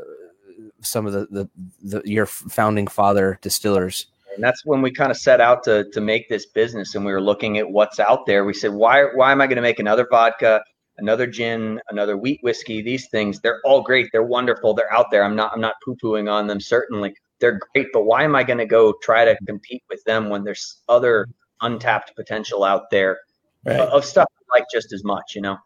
some 0.80 1.06
of 1.06 1.12
the, 1.12 1.26
the 1.30 1.48
the 1.82 2.02
your 2.04 2.26
founding 2.26 2.86
father 2.86 3.38
distillers. 3.42 4.06
And 4.34 4.44
that's 4.44 4.64
when 4.66 4.82
we 4.82 4.90
kind 4.90 5.10
of 5.10 5.16
set 5.16 5.40
out 5.40 5.64
to 5.64 5.88
to 5.90 6.00
make 6.00 6.28
this 6.28 6.46
business 6.46 6.94
and 6.94 7.04
we 7.04 7.12
were 7.12 7.20
looking 7.20 7.58
at 7.58 7.70
what's 7.70 7.98
out 7.98 8.26
there. 8.26 8.44
We 8.44 8.54
said, 8.54 8.72
why 8.72 9.04
why 9.14 9.32
am 9.32 9.40
I 9.40 9.46
going 9.46 9.56
to 9.56 9.62
make 9.62 9.78
another 9.78 10.06
vodka, 10.10 10.62
another 10.98 11.26
gin, 11.26 11.80
another 11.90 12.16
wheat 12.16 12.40
whiskey? 12.42 12.82
These 12.82 13.08
things, 13.08 13.40
they're 13.40 13.60
all 13.64 13.82
great. 13.82 14.08
They're 14.12 14.22
wonderful. 14.22 14.74
They're 14.74 14.92
out 14.92 15.10
there. 15.10 15.24
I'm 15.24 15.36
not 15.36 15.52
I'm 15.54 15.60
not 15.60 15.74
poo-pooing 15.84 16.30
on 16.30 16.46
them 16.46 16.60
certainly. 16.60 17.14
They're 17.40 17.58
great, 17.72 17.88
but 17.92 18.04
why 18.04 18.24
am 18.24 18.34
I 18.36 18.44
going 18.44 18.58
to 18.58 18.66
go 18.66 18.94
try 19.02 19.24
to 19.24 19.36
compete 19.46 19.82
with 19.90 20.02
them 20.04 20.28
when 20.30 20.44
there's 20.44 20.78
other 20.88 21.26
untapped 21.60 22.14
potential 22.16 22.64
out 22.64 22.90
there 22.90 23.18
Right. 23.66 23.80
of 23.80 24.04
stuff 24.04 24.26
I 24.30 24.58
like 24.58 24.66
just 24.72 24.92
as 24.92 25.02
much, 25.02 25.34
you 25.34 25.40
know? 25.42 25.56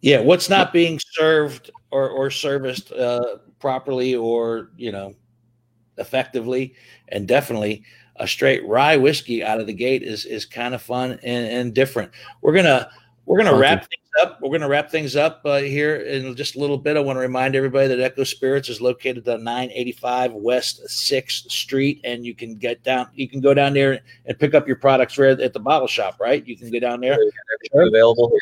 Yeah. 0.00 0.20
What's 0.20 0.48
not 0.48 0.72
being 0.72 0.98
served 1.12 1.70
or, 1.90 2.08
or 2.08 2.30
serviced 2.30 2.92
uh, 2.92 3.38
properly 3.58 4.14
or, 4.14 4.70
you 4.76 4.92
know, 4.92 5.14
effectively 5.98 6.74
and 7.08 7.28
definitely 7.28 7.84
a 8.16 8.26
straight 8.26 8.66
rye 8.66 8.96
whiskey 8.96 9.42
out 9.42 9.60
of 9.60 9.66
the 9.66 9.72
gate 9.72 10.02
is 10.02 10.24
is 10.26 10.44
kind 10.44 10.74
of 10.74 10.82
fun 10.82 11.12
and, 11.22 11.46
and 11.46 11.74
different. 11.74 12.12
We're 12.42 12.54
gonna 12.54 12.90
we're 13.24 13.38
gonna 13.38 13.50
Funky. 13.50 13.62
wrap 13.62 13.80
things 13.80 14.10
up. 14.20 14.38
We're 14.40 14.50
gonna 14.50 14.68
wrap 14.68 14.90
things 14.90 15.16
up 15.16 15.40
uh, 15.44 15.58
here 15.58 15.96
in 15.96 16.36
just 16.36 16.56
a 16.56 16.58
little 16.58 16.76
bit. 16.76 16.96
I 16.96 17.00
want 17.00 17.16
to 17.16 17.20
remind 17.20 17.56
everybody 17.56 17.88
that 17.88 18.00
Echo 18.00 18.24
Spirits 18.24 18.68
is 18.68 18.80
located 18.80 19.26
at 19.26 19.40
985 19.40 20.34
West 20.34 20.88
Sixth 20.88 21.50
Street, 21.50 22.00
and 22.04 22.26
you 22.26 22.34
can 22.34 22.56
get 22.56 22.82
down. 22.82 23.08
You 23.14 23.28
can 23.28 23.40
go 23.40 23.54
down 23.54 23.72
there 23.72 24.00
and 24.26 24.38
pick 24.38 24.54
up 24.54 24.66
your 24.66 24.76
products 24.76 25.16
right 25.16 25.38
at 25.40 25.52
the 25.52 25.60
bottle 25.60 25.88
shop. 25.88 26.18
Right, 26.20 26.46
you 26.46 26.56
can 26.56 26.70
go 26.70 26.80
down 26.80 27.00
there. 27.00 27.18
Available 27.72 28.28
here. 28.30 28.40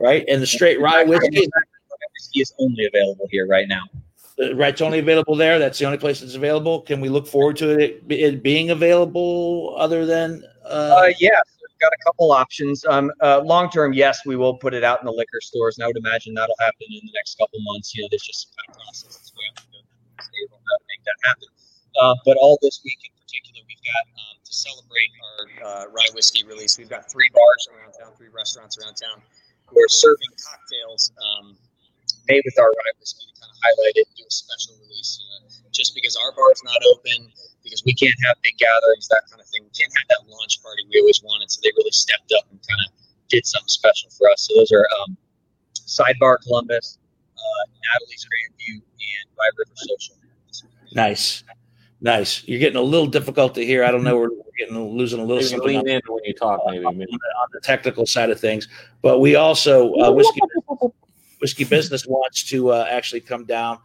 Right, 0.00 0.24
and 0.28 0.40
the 0.40 0.46
straight 0.46 0.80
rye 0.80 1.02
whiskey. 1.04 1.48
Whiskey 2.14 2.40
is 2.40 2.52
only 2.58 2.86
available 2.86 3.26
here 3.30 3.46
right 3.46 3.68
now. 3.68 3.82
Right, 4.54 4.70
it's 4.70 4.80
only 4.80 5.00
available 5.00 5.34
there. 5.34 5.58
That's 5.58 5.78
the 5.78 5.84
only 5.84 5.98
place 5.98 6.22
it's 6.22 6.34
available. 6.34 6.82
Can 6.82 7.00
we 7.00 7.08
look 7.08 7.26
forward 7.26 7.56
to 7.58 7.78
it, 7.78 8.02
it 8.08 8.42
being 8.42 8.70
available 8.70 9.74
other 9.76 10.06
than? 10.06 10.44
Uh, 10.64 11.02
Uh, 11.02 11.12
yeah, 11.18 11.30
we've 11.58 11.78
got 11.80 11.92
a 11.92 11.98
couple 12.04 12.30
options. 12.30 12.84
Um, 12.86 13.10
uh, 13.20 13.40
long 13.40 13.68
term, 13.70 13.92
yes, 13.92 14.20
we 14.24 14.36
will 14.36 14.54
put 14.54 14.74
it 14.74 14.84
out 14.84 15.00
in 15.00 15.06
the 15.06 15.12
liquor 15.12 15.40
stores, 15.40 15.78
and 15.78 15.84
I 15.84 15.88
would 15.88 15.96
imagine 15.96 16.34
that'll 16.34 16.54
happen 16.60 16.86
in 16.88 17.00
the 17.04 17.12
next 17.14 17.36
couple 17.38 17.58
months. 17.62 17.94
You 17.96 18.02
know, 18.02 18.08
there's 18.10 18.22
just 18.22 18.46
some 18.46 18.54
kind 18.58 18.68
of 18.70 18.84
processes 18.84 19.32
we 19.36 19.42
have 19.48 19.56
to 19.64 19.70
go 19.72 19.78
through 19.82 20.18
to 20.18 20.24
stay 20.24 20.38
able 20.46 20.58
to 20.58 20.74
make 20.86 21.02
that 21.04 21.18
happen. 21.24 21.48
Uh, 22.00 22.14
but 22.24 22.36
all 22.36 22.58
this 22.62 22.80
week 22.84 22.98
in 23.02 23.10
particular, 23.18 23.66
we've 23.66 23.82
got 23.82 24.06
um, 24.22 24.38
to 24.44 24.52
celebrate 24.54 25.10
our 25.18 25.40
uh, 25.66 25.84
rye 25.90 26.14
whiskey 26.14 26.46
release. 26.46 26.78
We've 26.78 26.88
got 26.88 27.10
three 27.10 27.30
bars 27.34 27.68
around 27.74 27.94
town, 27.98 28.14
three 28.16 28.30
restaurants 28.30 28.78
around 28.78 28.94
town 28.94 29.20
who 29.68 29.76
are 29.80 29.88
serving 29.88 30.32
cocktails 30.36 31.12
um, 31.20 31.56
made 32.28 32.42
with 32.44 32.56
our 32.58 32.68
rye 32.68 32.94
whiskey 33.00 33.24
to 33.24 33.34
kind 33.40 33.50
of 33.52 33.58
highlight 33.64 33.96
it, 33.96 34.06
do 34.16 34.24
a 34.24 34.32
special 34.32 34.76
release. 34.80 35.20
You 35.20 35.26
know, 35.28 35.38
just 35.72 35.94
because 35.94 36.16
our 36.16 36.32
bar's 36.32 36.60
not 36.64 36.80
open, 36.92 37.32
because 37.62 37.82
we 37.84 37.94
can't 37.94 38.16
have 38.26 38.36
big 38.42 38.56
gatherings, 38.56 39.08
that 39.08 39.24
kind 39.28 39.40
of 39.40 39.48
thing. 39.48 39.64
We 39.64 39.74
can't 39.76 39.92
have 39.92 40.08
that 40.08 40.22
launch 40.28 40.60
party 40.62 40.84
we 40.88 41.00
always 41.00 41.20
wanted. 41.22 41.50
So 41.50 41.60
they 41.62 41.72
really 41.76 41.94
stepped 41.94 42.32
up 42.36 42.44
and 42.50 42.58
kind 42.64 42.80
of 42.86 42.90
did 43.28 43.44
something 43.44 43.68
special 43.68 44.10
for 44.16 44.28
us. 44.30 44.48
So 44.48 44.56
those 44.56 44.72
are 44.72 44.86
um, 45.00 45.16
Sidebar 45.74 46.40
Columbus, 46.42 46.98
uh, 47.36 47.64
Natalie's 47.72 48.24
Grandview, 48.24 48.80
and 48.80 49.24
Rye 49.36 49.52
River 49.56 49.76
Social. 49.76 50.16
nice, 50.92 51.44
nice. 52.00 52.46
You're 52.46 52.60
getting 52.60 52.78
a 52.78 52.82
little 52.82 53.06
difficult 53.06 53.54
to 53.56 53.64
hear. 53.64 53.84
I 53.84 53.90
don't 53.90 54.04
know. 54.04 54.16
We're, 54.18 54.30
getting 54.58 54.76
losing 54.76 55.20
a 55.20 55.22
little 55.22 55.36
Maybe 55.36 55.48
something 55.48 55.76
on, 55.76 55.84
lean 55.84 55.96
in 55.96 56.00
when 56.08 56.24
you 56.24 56.34
talk, 56.34 56.60
maybe. 56.66 56.84
maybe. 56.84 57.12
on 57.12 57.48
the 57.52 57.60
technical 57.60 58.06
side 58.06 58.30
of 58.30 58.40
things, 58.40 58.68
but 59.02 59.20
we 59.20 59.36
also 59.36 59.94
uh, 59.94 60.10
whiskey 60.10 60.40
whiskey 61.40 61.64
business 61.64 62.06
wants 62.06 62.42
to 62.44 62.70
uh, 62.72 62.86
actually 62.90 63.20
come 63.20 63.44
down 63.44 63.78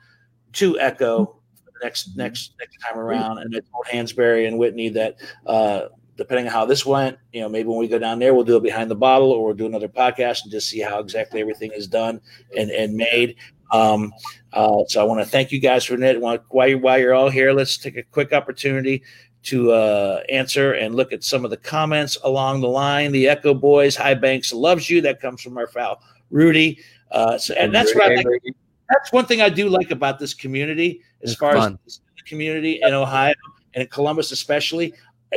to 0.54 0.80
Echo 0.80 1.40
next 1.84 2.18
next 2.18 2.54
next 2.60 2.78
time 2.78 2.98
around, 2.98 3.38
and 3.38 3.56
I 3.56 3.60
told 3.72 3.86
Hansberry 3.86 4.48
and 4.48 4.58
Whitney 4.58 4.90
that. 4.90 5.16
Uh, 5.46 5.88
Depending 6.16 6.46
on 6.46 6.54
how 6.54 6.64
this 6.64 6.86
went, 6.86 7.18
you 7.32 7.42
know, 7.42 7.50
maybe 7.50 7.70
when 7.70 7.80
we 7.80 7.88
go 7.88 7.98
down 7.98 8.20
there, 8.20 8.36
we'll 8.36 8.44
do 8.44 8.56
it 8.56 8.62
behind 8.62 8.92
the 8.92 8.96
bottle, 8.96 9.32
or 9.32 9.46
we'll 9.48 9.56
do 9.56 9.66
another 9.66 9.88
podcast 9.88 10.44
and 10.44 10.52
just 10.52 10.70
see 10.70 10.80
how 10.80 11.00
exactly 11.00 11.42
everything 11.42 11.72
is 11.72 11.88
done 11.88 12.22
and 12.56 12.70
and 12.70 12.94
made. 12.94 13.36
Um, 13.74 14.14
uh, 14.54 14.84
so 14.88 15.02
I 15.02 15.04
want 15.04 15.20
to 15.20 15.26
thank 15.26 15.52
you 15.52 15.60
guys 15.60 15.84
for 15.84 15.98
that. 15.98 16.22
While 16.22 16.68
you 16.68 16.78
while 16.78 17.00
you're 17.00 17.14
all 17.14 17.30
here, 17.30 17.52
let's 17.52 17.76
take 17.78 17.98
a 17.98 18.04
quick 18.04 18.32
opportunity 18.32 19.04
to 19.44 19.72
uh, 19.72 20.22
answer 20.30 20.74
and 20.74 20.96
look 20.96 21.12
at 21.12 21.24
some 21.24 21.44
of 21.44 21.52
the 21.52 21.58
comments 21.58 22.18
along 22.24 22.62
the 22.62 22.68
line. 22.68 23.12
The 23.12 23.28
Echo 23.28 23.54
Boys, 23.54 23.96
High 23.96 24.14
Banks 24.14 24.54
loves 24.54 24.90
you. 24.90 25.02
That 25.02 25.20
comes 25.20 25.42
from 25.42 25.58
our 25.58 25.68
pal 25.68 26.02
Rudy. 26.30 26.80
Uh, 27.12 27.38
so, 27.38 27.54
and 27.56 27.74
that's 27.74 27.94
what 27.94 28.12
I 28.12 28.16
like. 28.16 28.42
That's 28.90 29.12
one 29.12 29.26
thing 29.26 29.42
I 29.42 29.50
do 29.50 29.70
like 29.70 29.92
about 29.92 30.20
this 30.20 30.34
community, 30.34 31.02
as 31.24 31.32
It's 31.32 31.40
far 31.40 31.54
fun. 31.54 31.80
as 31.86 32.00
the 32.16 32.24
community 32.24 32.80
in 32.82 32.94
Ohio 32.94 33.34
and 33.74 33.84
in 33.84 33.88
Columbus, 33.90 34.32
especially. 34.32 34.94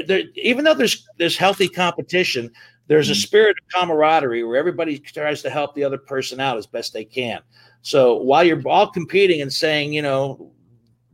There, 0.07 0.25
even 0.35 0.65
though 0.65 0.75
there's 0.75 1.09
there's 1.17 1.39
healthy 1.39 1.69
competition, 1.69 2.53
there's 2.87 3.09
a 3.09 3.15
spirit 3.15 3.57
of 3.63 3.81
camaraderie 3.81 4.45
where 4.45 4.57
everybody 4.57 4.99
tries 4.99 5.43
to 5.43 5.51
help 5.51 5.75
the 5.75 5.85
other 5.85 5.99
person 5.99 6.39
out 6.39 6.59
as 6.59 6.67
best 6.67 6.93
they 6.93 7.05
can. 7.05 7.41
So 7.87 8.17
while 8.17 8.43
you're 8.43 8.61
all 8.67 8.89
competing 8.91 9.43
and 9.43 9.53
saying, 9.53 9.93
you 9.93 10.03
know, 10.03 10.51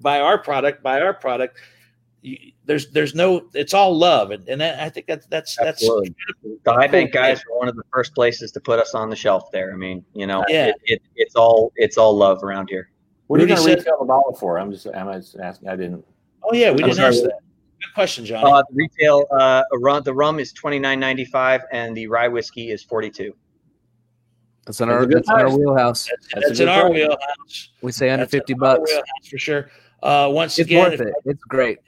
buy 0.00 0.20
our 0.20 0.38
product, 0.38 0.82
buy 0.82 1.02
our 1.02 1.12
product, 1.12 1.58
you, 2.22 2.38
there's 2.64 2.90
there's 2.92 3.14
no, 3.14 3.50
it's 3.52 3.74
all 3.74 3.94
love, 3.94 4.30
and, 4.30 4.48
and 4.48 4.58
that, 4.62 4.80
I 4.80 4.88
think 4.88 5.06
that's 5.06 5.26
that's 5.26 5.54
that's 5.56 5.82
Absolutely. 5.82 6.14
The 6.64 6.72
High 6.72 6.86
Bank 6.86 7.12
guys 7.12 7.42
were 7.46 7.58
one 7.58 7.68
of 7.68 7.76
the 7.76 7.82
first 7.92 8.14
places 8.14 8.52
to 8.52 8.60
put 8.60 8.78
us 8.78 8.94
on 8.94 9.10
the 9.10 9.16
shelf 9.16 9.50
there. 9.52 9.70
I 9.74 9.76
mean, 9.76 10.02
you 10.14 10.26
know, 10.26 10.46
Yeah. 10.48 10.68
it, 10.68 10.76
it, 10.84 11.02
it's 11.14 11.34
all 11.36 11.74
it's 11.76 11.98
all 11.98 12.16
love 12.16 12.42
around 12.42 12.70
here. 12.70 12.88
What 13.26 13.38
are 13.38 13.42
you 13.42 13.48
Rudy 13.48 13.54
going 13.56 13.66
to 13.66 13.70
said- 13.72 13.78
retail 13.80 13.98
the 14.00 14.06
bottle 14.06 14.32
for? 14.34 14.58
I'm 14.58 14.72
just, 14.72 14.86
I'm 14.94 15.12
just 15.20 15.36
asking. 15.36 15.68
I 15.68 15.76
didn't. 15.76 16.02
Oh 16.42 16.54
yeah, 16.54 16.70
we 16.70 16.82
I'm 16.84 16.88
didn't 16.88 16.94
sorry. 16.94 17.08
ask 17.08 17.22
that. 17.24 17.38
Good 17.82 17.94
question, 17.94 18.24
John. 18.24 18.46
Uh, 18.46 18.62
the 18.70 18.74
retail 18.74 19.26
uh, 19.30 19.62
a 19.72 19.78
rum, 19.78 20.04
the 20.04 20.14
rum 20.14 20.38
is 20.40 20.54
twenty 20.54 20.78
nine 20.78 20.98
ninety 21.00 21.26
five, 21.26 21.60
and 21.70 21.94
the 21.94 22.06
rye 22.06 22.28
whiskey 22.28 22.70
is 22.70 22.82
forty 22.82 23.10
two. 23.10 23.34
That's 24.64 24.80
in 24.80 24.88
our 24.88 25.02
a 25.02 25.06
that's 25.06 25.28
in 25.28 25.34
our 25.34 25.56
wheelhouse. 25.56 26.08
that's 26.08 26.26
that's 26.34 26.46
that's 26.48 26.60
in 26.60 26.68
our 26.68 26.82
price. 26.82 26.92
wheelhouse. 26.94 27.68
We 27.82 27.92
say 27.92 28.10
under 28.10 28.24
That's 28.24 28.30
fifty 28.32 28.54
our 28.54 28.58
bucks. 28.60 28.90
wheelhouse 28.90 29.28
for 29.30 29.38
sure. 29.38 29.70
Uh, 30.02 30.28
once 30.32 30.58
It's 30.58 30.66
again, 30.68 30.90
worth 30.90 31.00
if- 31.00 31.06
it. 31.08 31.14
It's 31.24 31.44
great. 31.44 31.78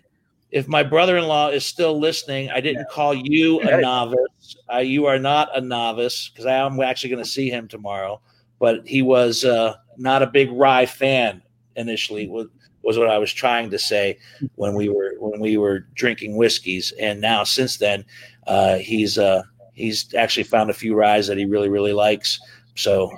if 0.50 0.68
my 0.68 0.82
brother-in-law 0.82 1.48
is 1.50 1.64
still 1.64 1.98
listening, 1.98 2.50
I 2.50 2.60
didn't 2.60 2.88
call 2.88 3.12
you 3.14 3.60
a 3.60 3.80
novice. 3.80 4.56
Uh, 4.72 4.78
you 4.78 5.06
are 5.06 5.18
not 5.18 5.56
a 5.56 5.60
novice 5.60 6.28
because 6.28 6.46
I 6.46 6.54
am 6.56 6.80
actually 6.80 7.10
going 7.10 7.24
to 7.24 7.28
see 7.30 7.48
him 7.50 7.66
tomorrow. 7.68 8.20
But 8.60 8.86
he 8.86 9.02
was 9.02 9.44
uh, 9.44 9.74
not 9.96 10.22
a 10.22 10.26
big 10.26 10.50
rye 10.52 10.86
fan 10.86 11.42
initially. 11.76 12.28
Was 12.28 12.46
was 12.82 12.98
what 12.98 13.08
I 13.08 13.18
was 13.18 13.32
trying 13.32 13.70
to 13.70 13.78
say 13.78 14.18
when 14.56 14.74
we 14.74 14.88
were 14.88 15.14
when 15.18 15.40
we 15.40 15.56
were 15.56 15.86
drinking 15.94 16.36
whiskeys, 16.36 16.92
and 17.00 17.20
now 17.20 17.42
since 17.44 17.76
then, 17.78 18.04
uh, 18.46 18.76
he's 18.76 19.18
uh, 19.18 19.42
he's 19.74 20.14
actually 20.14 20.44
found 20.44 20.70
a 20.70 20.74
few 20.74 20.94
ryes 20.94 21.26
that 21.26 21.36
he 21.38 21.44
really 21.46 21.68
really 21.68 21.92
likes. 21.92 22.38
So 22.74 23.12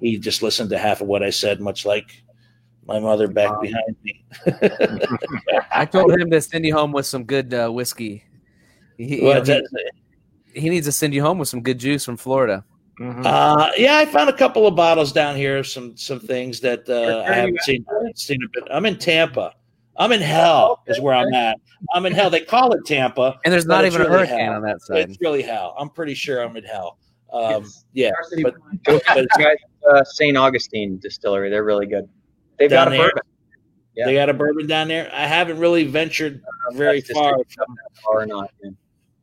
he 0.00 0.18
just 0.18 0.42
listened 0.42 0.70
to 0.70 0.78
half 0.78 1.00
of 1.00 1.06
what 1.06 1.22
I 1.22 1.30
said, 1.30 1.60
much 1.60 1.84
like 1.86 2.22
my 2.86 2.98
mother 2.98 3.28
back 3.28 3.60
behind 3.60 3.96
me. 4.02 4.24
I 5.72 5.84
told 5.86 6.12
him 6.12 6.30
to 6.30 6.40
send 6.40 6.64
you 6.64 6.74
home 6.74 6.92
with 6.92 7.06
some 7.06 7.24
good 7.24 7.52
uh, 7.54 7.68
whiskey. 7.70 8.24
He, 8.98 9.20
Well, 9.22 9.42
know, 9.44 9.60
he- 10.52 10.60
he 10.60 10.68
needs 10.70 10.86
to 10.86 10.92
send 10.92 11.12
you 11.14 11.22
home 11.22 11.38
with 11.38 11.48
some 11.48 11.62
good 11.62 11.78
juice 11.78 12.04
from 12.04 12.16
Florida. 12.16 12.64
Uh, 13.00 13.72
yeah, 13.76 13.96
I 13.98 14.04
found 14.06 14.30
a 14.30 14.32
couple 14.32 14.68
of 14.68 14.76
bottles 14.76 15.10
down 15.10 15.34
here. 15.34 15.64
Some 15.64 15.96
some 15.96 16.20
things 16.20 16.60
that 16.60 16.88
uh, 16.88 17.24
I 17.28 17.34
haven't 17.34 17.60
seen 17.62 17.84
seen 18.14 18.38
a 18.40 18.48
bit. 18.52 18.68
I'm 18.70 18.86
in 18.86 18.96
Tampa. 18.98 19.52
I'm 19.96 20.12
in 20.12 20.20
hell 20.20 20.82
is 20.86 21.00
where 21.00 21.14
I'm 21.14 21.32
at. 21.34 21.56
I'm 21.92 22.06
in 22.06 22.12
hell. 22.12 22.30
They 22.30 22.40
call 22.40 22.72
it 22.72 22.84
Tampa. 22.86 23.38
And 23.44 23.52
there's 23.52 23.66
not 23.66 23.84
it's 23.84 23.94
even 23.94 24.06
a 24.06 24.10
hurricane 24.10 24.38
hell. 24.40 24.54
on 24.54 24.62
that 24.62 24.80
side. 24.80 25.10
It's 25.10 25.18
really 25.20 25.42
hell. 25.42 25.74
I'm 25.78 25.88
pretty 25.90 26.14
sure 26.14 26.40
I'm 26.40 26.56
in 26.56 26.64
hell. 26.64 26.98
Um, 27.34 27.62
Yes. 27.64 27.84
yeah, 27.92 28.10
Varsity 28.12 28.42
but, 28.44 28.54
but 28.84 29.04
guys, 29.38 29.56
uh, 29.92 30.04
St. 30.04 30.36
Augustine 30.36 30.98
Distillery. 31.00 31.50
They're 31.50 31.64
really 31.64 31.86
good. 31.86 32.08
They've 32.58 32.70
Down 32.70 32.86
got 32.86 32.94
a 32.94 32.96
there? 32.96 33.06
bourbon. 33.08 33.22
Yeah. 33.96 34.04
they 34.06 34.14
got 34.14 34.28
a 34.28 34.34
bourbon 34.34 34.66
down 34.66 34.88
there. 34.88 35.10
I 35.12 35.26
haven't 35.26 35.58
really 35.58 35.84
ventured 35.84 36.42
very 36.72 37.00
That's 37.00 37.12
far 37.12 37.32
from 37.54 37.76
or 38.08 38.26
not. 38.26 38.50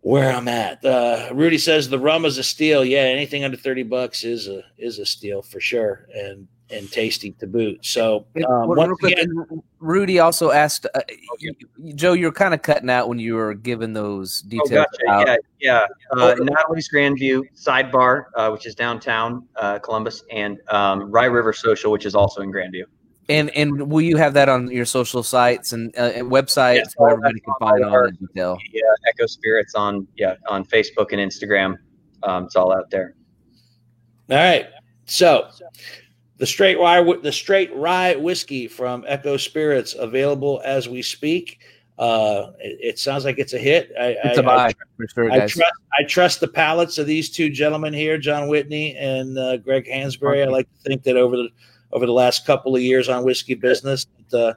where 0.02 0.32
I'm 0.32 0.48
at. 0.48 0.84
Uh, 0.86 1.30
Rudy 1.34 1.58
says 1.58 1.90
the 1.90 2.00
rum 2.00 2.24
is 2.26 2.38
a 2.38 2.44
steal. 2.44 2.84
Yeah, 2.86 3.00
anything 3.00 3.44
under 3.44 3.58
thirty 3.58 3.84
bucks 3.84 4.24
is 4.24 4.48
a 4.48 4.64
is 4.78 5.00
a 5.00 5.06
steal 5.06 5.42
for 5.42 5.60
sure, 5.60 6.08
and 6.14 6.48
and 6.72 6.92
tasty 6.92 7.32
to 7.34 7.48
boot. 7.48 7.86
So 7.86 8.26
um, 8.48 8.70
real 8.70 8.76
once 8.76 9.00
quick, 9.00 9.14
again, 9.18 9.62
Rudy 9.80 10.20
also 10.20 10.52
asked 10.52 10.86
uh, 10.96 11.02
you- 11.40 11.54
Joe. 11.96 12.14
You 12.14 12.26
were 12.28 12.32
kind 12.32 12.54
of 12.54 12.62
cutting 12.62 12.90
out 12.90 13.10
when 13.10 13.20
you 13.20 13.36
were 13.36 13.54
giving 13.54 13.94
those 13.94 14.44
Oh, 14.46 14.50
details. 14.50 14.86
gotcha. 15.08 15.32
out. 15.32 15.38
Yeah, 15.60 15.86
yeah. 16.16 16.22
Uh, 16.24 16.36
Natalie's 16.40 16.90
Grandview 16.94 17.44
Sidebar, 17.56 18.26
uh, 18.36 18.50
which 18.50 18.66
is 18.66 18.76
downtown 18.76 19.48
uh, 19.56 19.80
Columbus, 19.80 20.24
and 20.32 20.60
um, 20.70 21.12
Rye 21.12 21.26
River 21.26 21.54
Social, 21.54 21.92
which 21.92 22.06
is 22.06 22.16
also 22.16 22.42
in 22.42 22.52
Grandview. 22.52 22.84
And 23.30 23.50
and 23.52 23.90
will 23.92 24.02
you 24.02 24.18
have 24.18 24.34
that 24.34 24.50
on 24.50 24.70
your 24.72 24.84
social 24.86 25.24
sites 25.24 25.74
and, 25.74 25.96
uh, 25.98 26.12
and 26.16 26.30
websites 26.32 26.76
Yes, 26.78 26.94
where 26.98 27.12
everybody 27.12 27.40
can 27.40 27.54
find 27.60 27.84
all 27.84 27.90
all 27.90 27.96
our- 27.96 28.08
that 28.12 28.20
detail? 28.20 28.58
Yeah, 28.74 28.82
Echo 29.08 29.26
Spirits 29.26 29.76
on 29.76 30.08
yeah 30.18 30.36
on 30.50 30.66
Facebook 30.66 31.12
and 31.14 31.20
Instagram. 31.20 31.78
Um, 32.24 32.46
it's 32.46 32.56
all 32.56 32.74
out 32.74 32.90
there. 32.92 33.16
All 34.30 34.38
right. 34.38 34.68
So 35.06 35.50
the 36.42 36.48
straight 36.48 36.80
rye, 36.80 37.04
the 37.22 37.32
straight 37.32 37.72
rye 37.76 38.16
whiskey 38.16 38.68
from 38.68 39.06
Echo 39.08 39.38
Spirits 39.38 39.94
available 39.94 40.60
as 40.66 40.90
we 40.90 41.04
speak. 41.04 41.60
Uh, 42.00 42.54
it, 42.58 42.80
it 42.82 43.00
sounds 43.00 43.26
like 43.26 43.38
it's 43.38 43.54
a 43.54 43.60
hit. 43.60 43.92
I, 43.96 44.16
It's 44.24 44.40
I- 44.40 44.42
a 44.42 44.44
buy 44.44 44.68
I, 44.70 44.74
for 44.98 45.08
sure, 45.08 45.32
I 45.32 45.38
trust. 45.42 45.74
I 46.00 46.04
trust 46.04 46.40
the 46.40 46.48
palates 46.48 46.98
of 46.98 47.06
these 47.06 47.30
two 47.30 47.52
gentlemen 47.52 47.94
here, 47.94 48.18
John 48.18 48.48
Whitney 48.48 48.96
and 48.98 49.38
uh, 49.38 49.58
Greg 49.58 49.86
Hansberry. 49.86 50.42
I 50.44 50.50
like 50.50 50.68
to 50.68 50.90
think 50.90 51.04
that 51.04 51.16
over 51.16 51.38
the 51.38 51.50
over 51.92 52.08
the 52.08 52.12
last 52.12 52.44
couple 52.48 52.76
of 52.76 52.82
years 52.82 53.08
on 53.08 53.24
whiskey 53.24 53.54
business, 53.54 54.08
that, 54.32 54.48
uh, 54.48 54.54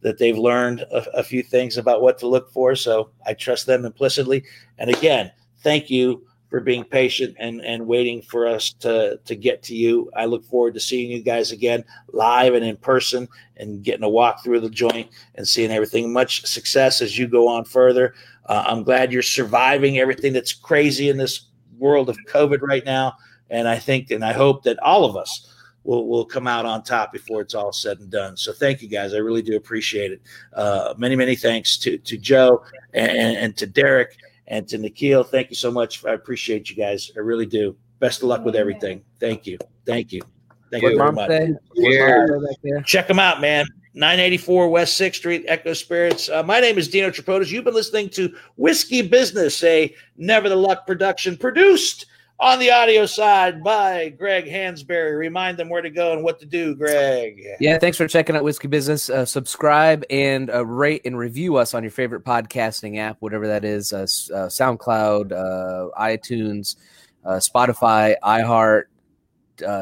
that 0.00 0.16
they've 0.16 0.38
learned 0.38 0.80
a, 0.90 1.18
a 1.18 1.22
few 1.22 1.42
things 1.42 1.76
about 1.76 2.00
what 2.00 2.16
to 2.20 2.26
look 2.26 2.50
for. 2.50 2.74
So 2.74 3.10
I 3.26 3.34
trust 3.34 3.66
them 3.66 3.84
implicitly. 3.84 4.42
And 4.78 4.88
again, 4.88 5.32
thank 5.58 5.90
you 5.90 6.26
for 6.50 6.60
being 6.60 6.84
patient 6.84 7.36
and, 7.38 7.60
and 7.62 7.86
waiting 7.86 8.22
for 8.22 8.46
us 8.46 8.72
to, 8.72 9.18
to 9.24 9.34
get 9.34 9.62
to 9.64 9.74
you. 9.74 10.10
I 10.16 10.26
look 10.26 10.44
forward 10.44 10.74
to 10.74 10.80
seeing 10.80 11.10
you 11.10 11.22
guys 11.22 11.50
again 11.52 11.84
live 12.12 12.54
and 12.54 12.64
in 12.64 12.76
person 12.76 13.28
and 13.56 13.82
getting 13.82 14.04
a 14.04 14.08
walk 14.08 14.44
through 14.44 14.60
the 14.60 14.70
joint 14.70 15.10
and 15.34 15.46
seeing 15.46 15.70
everything. 15.70 16.12
Much 16.12 16.46
success 16.46 17.02
as 17.02 17.18
you 17.18 17.26
go 17.26 17.48
on 17.48 17.64
further. 17.64 18.14
Uh, 18.46 18.64
I'm 18.66 18.84
glad 18.84 19.12
you're 19.12 19.22
surviving 19.22 19.98
everything 19.98 20.32
that's 20.32 20.52
crazy 20.52 21.08
in 21.08 21.16
this 21.16 21.48
world 21.78 22.08
of 22.08 22.16
COVID 22.28 22.62
right 22.62 22.84
now. 22.84 23.14
And 23.50 23.68
I 23.68 23.78
think 23.78 24.10
and 24.10 24.24
I 24.24 24.32
hope 24.32 24.62
that 24.64 24.78
all 24.80 25.04
of 25.04 25.16
us 25.16 25.52
will, 25.84 26.08
will 26.08 26.24
come 26.24 26.46
out 26.46 26.66
on 26.66 26.82
top 26.82 27.12
before 27.12 27.40
it's 27.40 27.54
all 27.54 27.72
said 27.72 27.98
and 28.00 28.10
done. 28.10 28.36
So 28.36 28.52
thank 28.52 28.82
you 28.82 28.88
guys. 28.88 29.14
I 29.14 29.18
really 29.18 29.42
do 29.42 29.56
appreciate 29.56 30.12
it. 30.12 30.22
Uh, 30.52 30.94
many, 30.96 31.16
many 31.16 31.36
thanks 31.36 31.76
to, 31.78 31.98
to 31.98 32.16
Joe 32.16 32.64
and, 32.92 33.36
and 33.36 33.56
to 33.56 33.66
Derek 33.66 34.16
and 34.48 34.66
to 34.68 34.78
Nikhil. 34.78 35.24
Thank 35.24 35.50
you 35.50 35.56
so 35.56 35.70
much. 35.70 36.04
I 36.04 36.12
appreciate 36.12 36.70
you 36.70 36.76
guys. 36.76 37.10
I 37.16 37.20
really 37.20 37.46
do. 37.46 37.76
Best 37.98 38.22
of 38.22 38.28
luck 38.28 38.44
with 38.44 38.56
everything. 38.56 39.02
Thank 39.18 39.46
you. 39.46 39.58
Thank 39.84 40.12
you. 40.12 40.22
Thank 40.70 40.82
you 40.82 40.96
very 40.96 41.12
much. 41.12 41.28
say? 41.28 41.54
Cheers. 41.76 42.30
Back 42.30 42.56
there. 42.62 42.82
Check 42.82 43.08
them 43.08 43.18
out, 43.18 43.40
man. 43.40 43.66
984 43.94 44.68
West 44.68 45.00
6th 45.00 45.14
Street, 45.14 45.44
Echo 45.48 45.72
Spirits. 45.72 46.28
Uh, 46.28 46.42
my 46.42 46.60
name 46.60 46.76
is 46.76 46.86
Dino 46.86 47.10
Tripodis. 47.10 47.50
You've 47.50 47.64
been 47.64 47.72
listening 47.74 48.10
to 48.10 48.34
Whiskey 48.56 49.00
Business, 49.00 49.62
a 49.64 49.94
Never 50.18 50.50
the 50.50 50.56
Luck 50.56 50.86
production 50.86 51.34
produced 51.36 52.04
on 52.38 52.58
the 52.58 52.70
audio 52.70 53.06
side 53.06 53.62
by 53.62 54.10
Greg 54.10 54.46
Hansberry. 54.46 55.16
Remind 55.18 55.56
them 55.56 55.68
where 55.68 55.82
to 55.82 55.90
go 55.90 56.12
and 56.12 56.22
what 56.22 56.38
to 56.40 56.46
do, 56.46 56.74
Greg. 56.74 57.42
Yeah, 57.60 57.78
thanks 57.78 57.96
for 57.96 58.06
checking 58.06 58.36
out 58.36 58.44
Whiskey 58.44 58.68
Business. 58.68 59.08
Uh, 59.08 59.24
subscribe 59.24 60.04
and 60.10 60.50
uh, 60.50 60.64
rate 60.66 61.02
and 61.04 61.16
review 61.16 61.56
us 61.56 61.74
on 61.74 61.82
your 61.82 61.90
favorite 61.90 62.24
podcasting 62.24 62.98
app, 62.98 63.16
whatever 63.20 63.46
that 63.46 63.64
is 63.64 63.92
uh, 63.92 64.02
uh, 64.02 64.48
SoundCloud, 64.48 65.32
uh, 65.32 65.88
iTunes, 65.98 66.76
uh, 67.24 67.36
Spotify, 67.36 68.14
iHeart, 68.22 68.84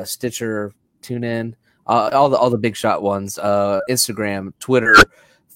Stitcher, 0.06 0.72
TuneIn, 1.02 1.54
all 1.86 2.28
the 2.28 2.36
all 2.36 2.50
the 2.50 2.58
big 2.58 2.76
shot 2.76 3.02
ones. 3.02 3.38
Instagram, 3.42 4.52
Twitter, 4.60 4.94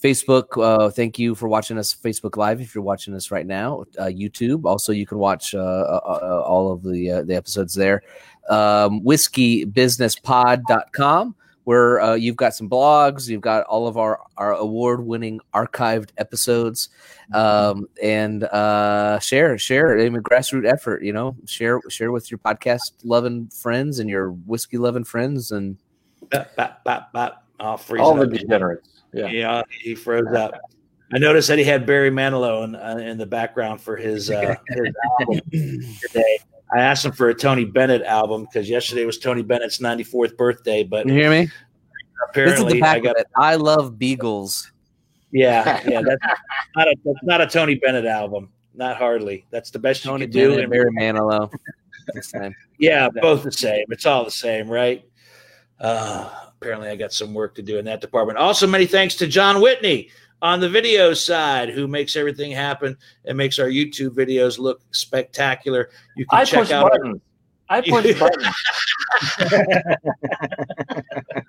Facebook. 0.03 0.63
Uh, 0.63 0.91
thank 0.91 1.19
you 1.19 1.35
for 1.35 1.49
watching 1.49 1.79
us 1.79 1.95
Facebook 1.95 2.37
Live. 2.37 2.61
If 2.61 2.75
you're 2.75 2.85
watching 2.85 3.15
us 3.15 3.31
right 3.31 3.47
now, 3.47 3.85
uh, 3.99 4.05
YouTube. 4.05 4.65
Also, 4.65 4.93
you 4.93 5.07
can 5.07 5.17
watch 5.19 5.55
uh, 5.55 5.59
uh, 5.59 6.01
uh, 6.05 6.43
all 6.47 6.73
of 6.73 6.83
the 6.83 7.11
uh, 7.11 7.23
the 7.23 7.35
episodes 7.35 7.75
there. 7.75 8.03
Um, 8.49 9.03
whiskeybusinesspod.com 9.03 11.35
where 11.65 12.01
uh, 12.01 12.15
you've 12.15 12.37
got 12.37 12.55
some 12.55 12.67
blogs, 12.67 13.29
you've 13.29 13.43
got 13.43 13.63
all 13.65 13.87
of 13.87 13.99
our, 13.99 14.21
our 14.39 14.55
award 14.55 15.05
winning 15.05 15.39
archived 15.53 16.09
episodes, 16.17 16.89
um, 17.35 17.87
and 18.03 18.45
uh, 18.45 19.19
share 19.19 19.59
share 19.59 20.01
I 20.01 20.09
mean, 20.09 20.23
grassroots 20.23 20.67
effort. 20.67 21.03
You 21.03 21.13
know, 21.13 21.37
share 21.45 21.83
share 21.91 22.11
with 22.11 22.31
your 22.31 22.39
podcast 22.39 22.93
loving 23.05 23.49
friends 23.49 23.99
and 23.99 24.09
your 24.09 24.31
whiskey 24.31 24.79
loving 24.79 25.05
friends, 25.05 25.53
and 25.53 25.77
Bap, 26.31 26.55
bap, 26.57 26.85
bap, 26.85 27.13
bap. 27.13 27.45
I'll 27.61 27.81
All 27.99 28.15
the 28.15 28.27
degenerates. 28.27 28.98
Yeah. 29.13 29.29
Yeah, 29.29 29.63
he 29.83 29.95
froze 29.95 30.33
up. 30.35 30.53
I 31.13 31.19
noticed 31.19 31.49
that 31.49 31.59
he 31.59 31.65
had 31.65 31.87
Barry 31.87 32.11
Manilow 32.11 32.65
in, 32.65 32.75
uh, 32.75 32.99
in 33.03 33.17
the 33.17 33.27
background 33.27 33.81
for 33.81 33.97
his, 33.97 34.31
uh, 34.31 34.55
his 34.69 34.95
album 35.21 35.41
today. 36.03 36.39
I 36.75 36.81
asked 36.81 37.05
him 37.05 37.13
for 37.13 37.31
a 37.31 37.35
Tony 37.35 37.65
Bennett 37.65 38.03
album 38.03 38.45
because 38.45 38.69
yesterday 38.69 39.07
was 39.07 39.19
Tony 39.19 39.43
Bennett's 39.43 39.79
94th 39.79 40.37
birthday, 40.37 40.83
but 40.85 41.07
you 41.07 41.15
hear 41.15 41.31
me? 41.31 41.45
This 41.47 41.53
is 41.53 41.53
apparently 42.29 42.81
the 42.81 42.87
I 42.87 43.01
got 43.01 43.19
it. 43.19 43.27
I 43.37 43.55
love 43.55 43.99
beagles. 43.99 44.71
yeah, 45.33 45.81
yeah. 45.89 46.03
That's 46.03 46.21
not 46.77 46.89
a 46.89 46.95
that's 47.05 47.23
not 47.23 47.41
a 47.41 47.47
Tony 47.47 47.77
Bennett 47.77 48.05
album. 48.05 48.51
Not 48.75 48.97
hardly. 48.97 49.47
That's 49.51 49.71
the 49.71 49.79
best 49.79 50.03
Tony 50.03 50.27
you 50.27 50.31
can 50.31 50.41
do. 50.41 50.59
And- 50.59 50.71
Barry 50.71 50.91
Manilow. 50.93 51.51
Next 52.15 52.35
yeah, 52.79 53.09
both 53.09 53.43
the 53.43 53.53
same. 53.53 53.85
It's 53.91 54.07
all 54.07 54.25
the 54.25 54.31
same, 54.31 54.69
right? 54.69 55.05
Uh, 55.79 56.48
apparently, 56.61 56.89
I 56.89 56.97
got 56.97 57.13
some 57.13 57.35
work 57.35 57.55
to 57.57 57.63
do 57.63 57.79
in 57.79 57.85
that 57.87 58.01
department. 58.01 58.39
Also, 58.39 58.67
many 58.67 58.87
thanks 58.87 59.15
to 59.17 59.27
John 59.27 59.61
Whitney 59.61 60.11
on 60.43 60.61
the 60.61 60.69
video 60.69 61.15
side, 61.15 61.71
who 61.71 61.89
makes 61.89 62.17
everything 62.17 62.53
happen 62.53 62.97
and 63.25 63.37
makes 63.37 63.59
our 63.59 63.69
YouTube 63.69 64.11
videos 64.11 64.59
look 64.59 64.81
spectacular. 64.91 65.91
You 66.17 66.27
can 66.27 66.39
I 66.39 66.45
check 66.45 66.61
push 66.61 66.71
out. 66.73 66.91
buttons. 66.91 67.21
I 67.71 67.81
push 67.83 68.19
buttons. 68.19 68.47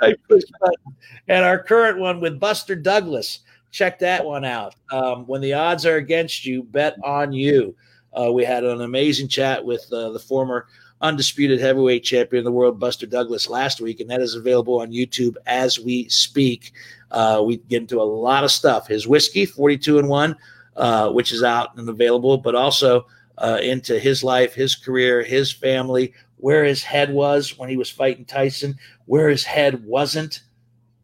I 0.01 0.15
push 0.27 0.43
button. 0.59 0.95
And 1.27 1.45
our 1.45 1.61
current 1.61 1.97
one 1.99 2.19
with 2.19 2.39
Buster 2.39 2.75
Douglas. 2.75 3.39
Check 3.71 3.99
that 3.99 4.25
one 4.25 4.43
out. 4.45 4.75
Um, 4.91 5.27
when 5.27 5.41
the 5.41 5.53
odds 5.53 5.85
are 5.85 5.97
against 5.97 6.43
you, 6.43 6.63
bet 6.63 6.97
on 7.03 7.31
you. 7.31 7.75
Uh, 8.19 8.31
we 8.31 8.43
had 8.43 8.63
an 8.63 8.81
amazing 8.81 9.27
chat 9.27 9.63
with 9.63 9.85
uh, 9.93 10.09
the 10.09 10.19
former 10.19 10.65
undisputed 11.01 11.59
heavyweight 11.59 12.03
champion 12.03 12.39
of 12.39 12.45
the 12.45 12.51
world, 12.51 12.79
Buster 12.79 13.05
Douglas, 13.05 13.49
last 13.49 13.81
week, 13.81 13.99
and 13.99 14.09
that 14.09 14.21
is 14.21 14.35
available 14.35 14.81
on 14.81 14.91
YouTube 14.91 15.35
as 15.45 15.79
we 15.79 16.07
speak. 16.09 16.73
Uh, 17.11 17.41
we 17.45 17.57
get 17.57 17.81
into 17.81 18.01
a 18.01 18.03
lot 18.03 18.43
of 18.43 18.51
stuff. 18.51 18.87
His 18.87 19.07
whiskey, 19.07 19.45
42 19.45 19.99
and 19.99 20.09
1, 20.09 20.35
uh, 20.75 21.09
which 21.11 21.31
is 21.31 21.43
out 21.43 21.77
and 21.77 21.87
available, 21.87 22.37
but 22.37 22.55
also 22.55 23.07
uh, 23.37 23.59
into 23.61 23.99
his 23.99 24.23
life, 24.23 24.53
his 24.53 24.75
career, 24.75 25.23
his 25.23 25.51
family, 25.51 26.13
where 26.37 26.63
his 26.63 26.83
head 26.83 27.11
was 27.11 27.57
when 27.57 27.69
he 27.69 27.77
was 27.77 27.89
fighting 27.89 28.25
Tyson, 28.25 28.77
where 29.05 29.29
his 29.29 29.43
head 29.43 29.83
wasn't 29.85 30.43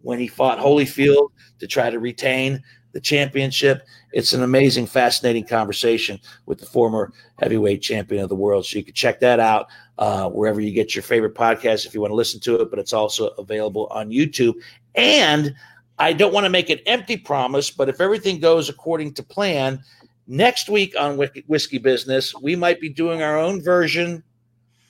when 0.02 0.20
he 0.20 0.28
fought 0.28 0.60
Holyfield 0.60 1.30
to 1.60 1.68
try 1.68 1.90
to 1.90 2.00
retain 2.00 2.62
the 2.92 3.00
championship. 3.00 3.82
It's 4.16 4.32
an 4.32 4.44
amazing, 4.44 4.88
fascinating 4.88 5.46
conversation 5.46 6.22
with 6.46 6.60
the 6.60 6.66
former 6.66 7.12
heavyweight 7.38 7.82
champion 7.82 8.24
of 8.24 8.30
the 8.30 8.36
world. 8.36 8.66
So 8.66 8.78
you 8.78 8.84
can 8.86 8.94
check 8.94 9.20
that 9.20 9.42
out 9.42 9.68
uh, 9.98 10.30
wherever 10.30 10.62
you 10.62 10.72
get 10.72 10.96
your 10.96 11.04
favorite 11.04 11.36
podcast 11.36 11.86
if 11.86 11.94
you 11.94 12.00
want 12.00 12.12
to 12.12 12.16
listen 12.16 12.40
to 12.40 12.62
it, 12.62 12.70
but 12.70 12.80
it's 12.80 12.94
also 12.94 13.28
available 13.32 13.88
on 13.92 14.10
YouTube. 14.10 14.54
And 14.96 15.54
I 16.00 16.14
don't 16.14 16.34
want 16.34 16.46
to 16.46 16.50
make 16.50 16.70
an 16.70 16.80
empty 16.86 17.18
promise, 17.18 17.70
but 17.70 17.90
if 17.90 18.00
everything 18.00 18.40
goes 18.40 18.70
according 18.70 19.16
to 19.16 19.24
plan, 19.24 19.84
next 20.28 20.70
week 20.70 20.96
on 20.98 21.18
Whiskey 21.48 21.78
Business, 21.78 22.34
we 22.42 22.56
might 22.56 22.80
be 22.80 22.88
doing 22.88 23.22
our 23.22 23.38
own 23.38 23.62
version 23.62 24.24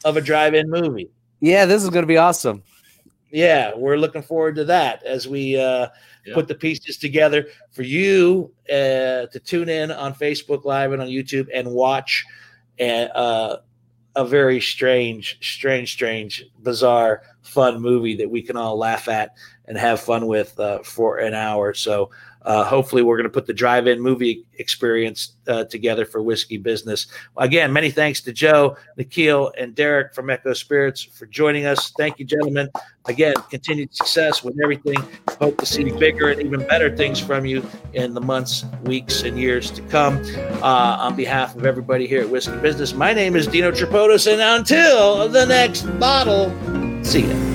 of 0.03 0.17
a 0.17 0.21
drive-in 0.21 0.69
movie. 0.69 1.09
Yeah, 1.39 1.65
this 1.65 1.83
is 1.83 1.89
going 1.89 2.03
to 2.03 2.07
be 2.07 2.17
awesome. 2.17 2.61
Yeah, 3.35 3.73
we're 3.75 3.97
looking 3.97 4.21
forward 4.21 4.55
to 4.55 4.63
that 4.63 5.03
as 5.03 5.27
we 5.27 5.59
uh, 5.59 5.89
yeah. 6.25 6.33
put 6.33 6.47
the 6.47 6.55
pieces 6.55 6.95
together 6.95 7.47
for 7.69 7.83
you 7.83 8.49
uh, 8.69 9.27
to 9.27 9.41
tune 9.43 9.67
in 9.67 9.91
on 9.91 10.13
Facebook 10.13 10.63
Live 10.63 10.93
and 10.93 11.01
on 11.01 11.09
YouTube 11.09 11.49
and 11.53 11.69
watch 11.69 12.23
a, 12.79 13.13
uh, 13.13 13.57
a 14.15 14.25
very 14.25 14.61
strange, 14.61 15.37
strange, 15.41 15.91
strange, 15.91 16.45
bizarre, 16.59 17.23
fun 17.41 17.81
movie 17.81 18.15
that 18.15 18.29
we 18.29 18.41
can 18.41 18.55
all 18.55 18.77
laugh 18.77 19.09
at 19.09 19.31
and 19.65 19.77
have 19.77 19.99
fun 19.99 20.27
with 20.27 20.57
uh, 20.57 20.79
for 20.83 21.17
an 21.17 21.33
hour. 21.33 21.73
So 21.73 22.11
uh, 22.45 22.63
hopefully, 22.63 23.01
we're 23.01 23.17
going 23.17 23.25
to 23.25 23.29
put 23.29 23.45
the 23.45 23.53
drive-in 23.53 23.99
movie 23.99 24.45
experience 24.59 25.35
uh, 25.47 25.63
together 25.65 26.05
for 26.05 26.21
Whiskey 26.21 26.57
Business. 26.57 27.07
Again, 27.37 27.73
many 27.73 27.89
thanks 27.89 28.21
to 28.21 28.31
Joe, 28.31 28.77
Nikhil, 28.97 29.51
and 29.57 29.73
Derek 29.73 30.13
from 30.13 30.29
Echo 30.29 30.53
Spirits 30.53 31.01
for 31.01 31.25
joining 31.25 31.65
us. 31.65 31.91
Thank 31.97 32.19
you, 32.19 32.25
gentlemen. 32.25 32.69
Again, 33.07 33.33
continued 33.49 33.93
success 33.93 34.43
with 34.43 34.55
everything. 34.63 34.97
Hope 35.39 35.57
to 35.57 35.65
see 35.65 35.91
bigger 35.91 36.29
and 36.29 36.41
even 36.41 36.65
better 36.67 36.95
things 36.95 37.19
from 37.19 37.45
you 37.45 37.65
in 37.93 38.13
the 38.13 38.21
months, 38.21 38.65
weeks, 38.83 39.23
and 39.23 39.39
years 39.39 39.71
to 39.71 39.81
come. 39.83 40.21
Uh, 40.61 40.97
on 40.99 41.15
behalf 41.15 41.55
of 41.55 41.65
everybody 41.65 42.07
here 42.07 42.21
at 42.21 42.29
Whiskey 42.29 42.57
Business, 42.57 42.93
my 42.93 43.13
name 43.13 43.35
is 43.35 43.47
Dino 43.47 43.71
Tripodis, 43.71 44.31
and 44.31 44.41
until 44.41 45.27
the 45.29 45.45
next 45.45 45.83
bottle, 45.99 46.51
see 47.03 47.27
ya. 47.27 47.54